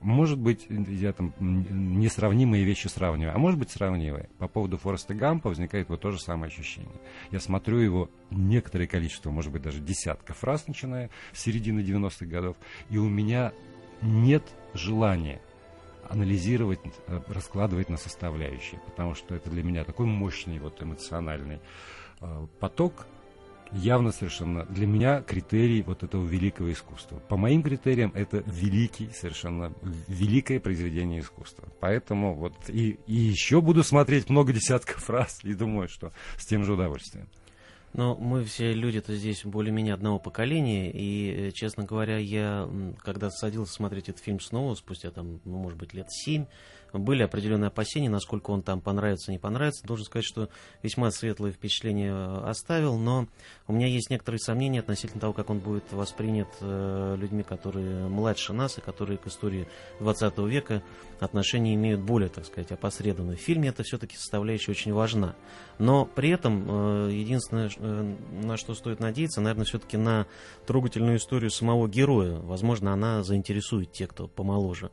может 0.00 0.38
быть, 0.38 0.66
я 0.68 1.12
там 1.12 1.32
несравнимые 1.38 2.64
вещи 2.64 2.88
сравниваю, 2.88 3.34
а 3.34 3.38
может 3.38 3.58
быть 3.58 3.70
сравнивая. 3.70 4.28
По 4.38 4.48
поводу 4.48 4.76
Фореста 4.78 5.14
Гампа 5.14 5.48
возникает 5.48 5.88
вот 5.88 6.00
то 6.00 6.10
же 6.10 6.20
самое 6.20 6.48
ощущение. 6.48 7.00
Я 7.30 7.40
смотрю 7.40 7.78
его 7.78 8.10
некоторое 8.30 8.86
количество, 8.86 9.30
может 9.30 9.52
быть, 9.52 9.62
даже 9.62 9.80
десятков 9.80 10.44
раз, 10.44 10.68
начиная 10.68 11.10
с 11.32 11.42
середины 11.42 11.80
90-х 11.80 12.26
годов, 12.26 12.56
и 12.90 12.98
у 12.98 13.08
меня 13.08 13.52
нет 14.02 14.44
желания 14.74 15.40
анализировать, 16.08 16.80
раскладывать 17.06 17.88
на 17.88 17.96
составляющие, 17.96 18.80
потому 18.86 19.14
что 19.14 19.34
это 19.34 19.50
для 19.50 19.62
меня 19.62 19.84
такой 19.84 20.06
мощный 20.06 20.58
вот 20.58 20.80
эмоциональный 20.82 21.60
э, 22.20 22.46
поток, 22.60 23.06
явно 23.72 24.12
совершенно 24.12 24.64
для 24.66 24.86
меня 24.86 25.22
критерий 25.22 25.82
вот 25.82 26.02
этого 26.02 26.24
великого 26.26 26.72
искусства. 26.72 27.18
По 27.28 27.36
моим 27.36 27.62
критериям 27.62 28.12
это 28.14 28.42
великий, 28.46 29.10
совершенно 29.12 29.72
великое 30.08 30.60
произведение 30.60 31.20
искусства. 31.20 31.68
Поэтому 31.80 32.34
вот 32.34 32.54
и, 32.68 32.98
и 33.06 33.14
еще 33.14 33.60
буду 33.60 33.82
смотреть 33.82 34.28
много 34.28 34.52
десятков 34.52 35.08
раз 35.10 35.40
и 35.42 35.54
думаю, 35.54 35.88
что 35.88 36.12
с 36.36 36.46
тем 36.46 36.64
же 36.64 36.74
удовольствием. 36.74 37.28
Но 37.92 38.14
мы 38.14 38.44
все 38.44 38.72
люди-то 38.72 39.14
здесь 39.14 39.42
более-менее 39.44 39.94
одного 39.94 40.18
поколения, 40.18 40.90
и, 40.92 41.48
э, 41.48 41.50
честно 41.52 41.84
говоря, 41.84 42.18
я, 42.18 42.68
когда 42.98 43.30
садился 43.30 43.72
смотреть 43.72 44.10
этот 44.10 44.22
фильм 44.22 44.38
снова, 44.38 44.74
спустя 44.74 45.10
там, 45.10 45.40
ну, 45.44 45.56
может 45.56 45.78
быть, 45.78 45.94
лет 45.94 46.10
семь, 46.10 46.44
были 46.92 47.22
определенные 47.22 47.68
опасения, 47.68 48.08
насколько 48.08 48.50
он 48.50 48.62
там 48.62 48.80
понравится, 48.80 49.30
не 49.30 49.38
понравится. 49.38 49.86
Должен 49.86 50.06
сказать, 50.06 50.24
что 50.24 50.48
весьма 50.82 51.10
светлое 51.10 51.52
впечатление 51.52 52.12
э, 52.12 52.48
оставил, 52.48 52.96
но 52.96 53.26
у 53.66 53.72
меня 53.72 53.86
есть 53.86 54.10
некоторые 54.10 54.40
сомнения 54.40 54.80
относительно 54.80 55.20
того, 55.20 55.32
как 55.32 55.50
он 55.50 55.58
будет 55.58 55.84
воспринят 55.92 56.48
э, 56.60 57.16
людьми, 57.18 57.42
которые 57.42 58.08
младше 58.08 58.52
нас 58.52 58.78
и 58.78 58.80
которые 58.80 59.18
к 59.18 59.26
истории 59.26 59.68
20 60.00 60.38
века 60.38 60.82
отношения 61.20 61.74
имеют 61.74 62.00
более, 62.00 62.28
так 62.28 62.44
сказать, 62.44 62.72
опосредованные. 62.72 63.36
В 63.36 63.40
фильме 63.40 63.68
это 63.68 63.82
все-таки 63.82 64.16
составляющая 64.16 64.72
очень 64.72 64.92
важна. 64.92 65.34
Но 65.78 66.04
при 66.04 66.30
этом 66.30 66.64
э, 66.68 67.12
единственное, 67.12 67.70
на 68.42 68.56
что 68.56 68.74
стоит 68.74 69.00
надеяться, 69.00 69.40
наверное, 69.40 69.64
все-таки 69.64 69.96
на 69.96 70.26
трогательную 70.66 71.18
историю 71.18 71.50
самого 71.50 71.88
героя. 71.88 72.36
Возможно, 72.38 72.92
она 72.92 73.22
заинтересует 73.22 73.92
тех, 73.92 74.10
кто 74.10 74.28
помоложе. 74.28 74.90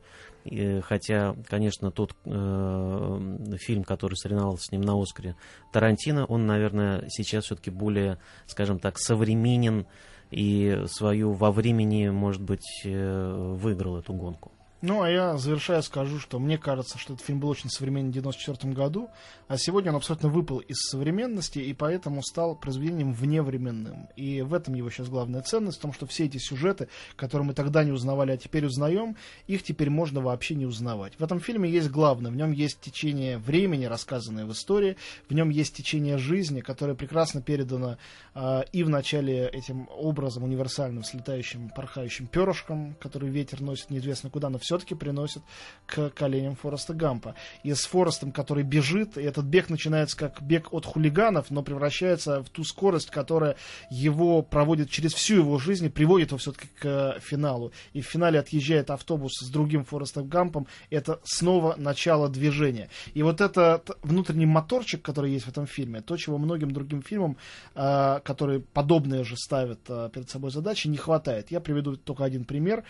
Хотя, 0.82 1.34
конечно, 1.48 1.90
тот 1.90 2.14
э, 2.26 3.56
фильм, 3.58 3.82
который 3.82 4.14
соревновался 4.14 4.66
с 4.66 4.72
ним 4.72 4.82
на 4.82 5.00
Оскаре, 5.00 5.36
Тарантино, 5.72 6.26
он, 6.26 6.46
наверное, 6.46 7.04
сейчас 7.08 7.44
все-таки 7.44 7.70
более, 7.70 8.18
скажем 8.46 8.78
так, 8.78 8.98
современен 8.98 9.86
и 10.30 10.84
свою 10.86 11.32
во 11.32 11.50
времени, 11.50 12.08
может 12.08 12.42
быть, 12.42 12.82
э, 12.84 13.54
выиграл 13.56 13.98
эту 13.98 14.12
гонку. 14.12 14.53
Ну, 14.86 15.00
а 15.00 15.08
я, 15.08 15.38
завершая, 15.38 15.80
скажу, 15.80 16.20
что 16.20 16.38
мне 16.38 16.58
кажется, 16.58 16.98
что 16.98 17.14
этот 17.14 17.24
фильм 17.24 17.40
был 17.40 17.48
очень 17.48 17.70
современен 17.70 18.08
в 18.08 18.18
1994 18.18 18.74
году, 18.74 19.08
а 19.48 19.56
сегодня 19.56 19.90
он 19.90 19.96
абсолютно 19.96 20.28
выпал 20.28 20.58
из 20.58 20.76
современности 20.90 21.58
и 21.58 21.72
поэтому 21.72 22.22
стал 22.22 22.54
произведением 22.54 23.14
вневременным. 23.14 24.08
И 24.14 24.42
в 24.42 24.52
этом 24.52 24.74
его 24.74 24.90
сейчас 24.90 25.08
главная 25.08 25.40
ценность, 25.40 25.78
в 25.78 25.80
том, 25.80 25.94
что 25.94 26.06
все 26.06 26.26
эти 26.26 26.36
сюжеты, 26.36 26.88
которые 27.16 27.46
мы 27.46 27.54
тогда 27.54 27.82
не 27.82 27.92
узнавали, 27.92 28.32
а 28.32 28.36
теперь 28.36 28.66
узнаем, 28.66 29.16
их 29.46 29.62
теперь 29.62 29.88
можно 29.88 30.20
вообще 30.20 30.54
не 30.54 30.66
узнавать. 30.66 31.14
В 31.18 31.24
этом 31.24 31.40
фильме 31.40 31.70
есть 31.70 31.88
главное, 31.88 32.30
в 32.30 32.36
нем 32.36 32.52
есть 32.52 32.78
течение 32.82 33.38
времени, 33.38 33.86
рассказанное 33.86 34.44
в 34.44 34.52
истории, 34.52 34.98
в 35.30 35.32
нем 35.32 35.48
есть 35.48 35.74
течение 35.74 36.18
жизни, 36.18 36.60
которое 36.60 36.94
прекрасно 36.94 37.40
передано 37.40 37.96
э, 38.34 38.64
и 38.72 38.84
в 38.84 38.90
начале 38.90 39.48
этим 39.48 39.88
образом 39.96 40.44
универсальным, 40.44 41.04
с 41.04 41.14
летающим, 41.14 41.70
порхающим 41.70 42.26
перышком, 42.26 42.96
который 43.00 43.30
ветер 43.30 43.62
носит 43.62 43.88
неизвестно 43.88 44.28
куда, 44.28 44.50
но 44.50 44.58
все 44.58 44.73
все-таки 44.74 44.94
приносит 44.94 45.42
к 45.86 46.10
коленям 46.10 46.56
Фореста 46.56 46.94
Гампа. 46.94 47.34
И 47.62 47.72
с 47.72 47.84
Форестом, 47.84 48.32
который 48.32 48.64
бежит, 48.64 49.16
и 49.16 49.22
этот 49.22 49.44
бег 49.44 49.70
начинается 49.70 50.16
как 50.16 50.42
бег 50.42 50.72
от 50.72 50.84
хулиганов, 50.84 51.50
но 51.50 51.62
превращается 51.62 52.42
в 52.42 52.48
ту 52.50 52.64
скорость, 52.64 53.10
которая 53.10 53.56
его 53.90 54.42
проводит 54.42 54.90
через 54.90 55.14
всю 55.14 55.36
его 55.36 55.58
жизнь 55.58 55.86
и 55.86 55.88
приводит 55.88 56.28
его 56.28 56.38
все-таки 56.38 56.68
к 56.80 57.18
финалу. 57.20 57.72
И 57.92 58.00
в 58.00 58.06
финале 58.06 58.40
отъезжает 58.40 58.90
автобус 58.90 59.32
с 59.40 59.48
другим 59.48 59.84
Форестом 59.84 60.28
Гампом. 60.28 60.66
Это 60.90 61.20
снова 61.24 61.74
начало 61.76 62.28
движения. 62.28 62.88
И 63.12 63.22
вот 63.22 63.40
этот 63.40 63.90
внутренний 64.02 64.46
моторчик, 64.46 65.02
который 65.02 65.32
есть 65.32 65.46
в 65.46 65.48
этом 65.48 65.66
фильме, 65.66 66.00
то, 66.00 66.16
чего 66.16 66.38
многим 66.38 66.72
другим 66.72 67.02
фильмам, 67.02 67.36
э, 67.74 68.20
которые 68.24 68.60
подобные 68.60 69.24
же 69.24 69.36
ставят 69.36 69.80
э, 69.88 70.10
перед 70.12 70.30
собой 70.30 70.50
задачи, 70.50 70.88
не 70.88 70.96
хватает. 70.96 71.50
Я 71.50 71.60
приведу 71.60 71.96
только 71.96 72.24
один 72.24 72.44
пример 72.44 72.84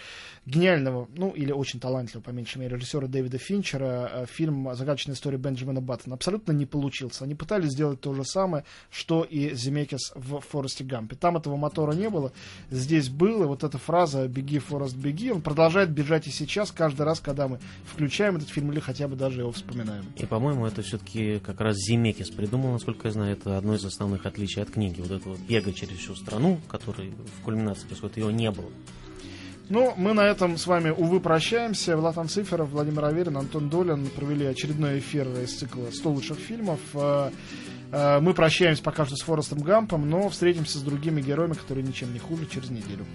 гениального, 0.47 1.09
ну 1.17 1.31
или 1.31 1.53
очень 1.53 1.74
очень 1.75 1.81
талантливого, 1.81 2.25
по 2.25 2.31
меньшей 2.31 2.59
мере, 2.59 2.77
режиссера 2.77 3.07
Дэвида 3.07 3.39
Финчера, 3.39 4.11
э, 4.13 4.27
фильм 4.27 4.75
«Загадочная 4.75 5.15
история 5.15 5.39
Бенджамина 5.39 5.81
Баттона» 5.81 6.15
абсолютно 6.15 6.53
не 6.53 6.67
получился. 6.67 7.25
Они 7.25 7.35
пытались 7.35 7.73
сделать 7.73 8.01
то 8.01 8.15
же 8.15 8.25
самое, 8.25 8.65
что 8.91 9.25
и 9.25 9.55
Земекис 9.55 10.13
в 10.15 10.41
«Форесте 10.41 10.85
Гампе». 10.85 11.17
Там 11.17 11.37
этого 11.37 11.57
мотора 11.57 11.93
не 11.93 12.09
было, 12.09 12.33
здесь 12.71 13.09
был, 13.09 13.43
и 13.43 13.47
вот 13.47 13.65
эта 13.65 13.79
фраза 13.79 14.29
«беги, 14.29 14.59
Форест, 14.59 14.97
беги», 14.97 15.33
он 15.33 15.43
продолжает 15.43 15.91
бежать 15.91 16.27
и 16.27 16.31
сейчас, 16.31 16.71
каждый 16.71 17.03
раз, 17.03 17.21
когда 17.21 17.49
мы 17.49 17.59
включаем 17.85 18.37
этот 18.37 18.49
фильм 18.49 18.73
или 18.73 18.81
хотя 18.81 19.09
бы 19.09 19.17
даже 19.17 19.41
его 19.41 19.53
вспоминаем. 19.53 20.05
И, 20.17 20.27
по-моему, 20.27 20.67
это 20.67 20.83
все-таки 20.83 21.41
как 21.41 21.61
раз 21.61 21.77
Земекис 21.77 22.31
придумал, 22.31 22.73
насколько 22.73 23.09
я 23.09 23.13
знаю, 23.13 23.33
это 23.33 23.59
одно 23.59 23.75
из 23.75 23.85
основных 23.85 24.27
отличий 24.27 24.63
от 24.63 24.71
книги. 24.71 25.01
Вот 25.01 25.11
этого 25.11 25.37
бега 25.49 25.73
через 25.73 25.99
всю 25.99 26.15
страну, 26.15 26.61
который 26.69 27.11
в 27.11 27.45
кульминации 27.45 27.87
происходит, 27.87 28.19
его 28.19 28.31
не 28.31 28.51
было. 28.51 28.71
Ну, 29.71 29.95
мы 29.97 30.13
на 30.13 30.21
этом 30.21 30.59
с 30.59 30.67
вами, 30.67 30.91
увы, 30.91 31.21
прощаемся. 31.21 31.97
Влад 31.97 32.17
Циферов, 32.31 32.69
Владимир 32.69 33.07
Аверин, 33.07 33.39
Антон 33.39 33.71
Долин 33.71 34.07
провели 34.09 34.45
очередной 34.45 34.99
эфир 34.99 35.27
из 35.41 35.55
цикла 35.55 35.87
«100 35.87 36.09
лучших 36.13 36.39
фильмов». 36.39 36.81
Э, 36.93 37.31
э, 37.91 38.21
мы 38.21 38.35
прощаемся 38.35 38.83
пока 38.83 39.07
что 39.07 39.17
с 39.17 39.23
Форестом 39.23 39.61
Гампом, 39.61 40.09
но 40.09 40.29
встретимся 40.29 40.79
с 40.79 40.83
другими 40.83 41.23
героями, 41.23 41.55
которые 41.55 41.87
ничем 41.87 42.13
не 42.13 42.19
хуже 42.19 42.47
через 42.47 42.69
неделю. 42.69 43.07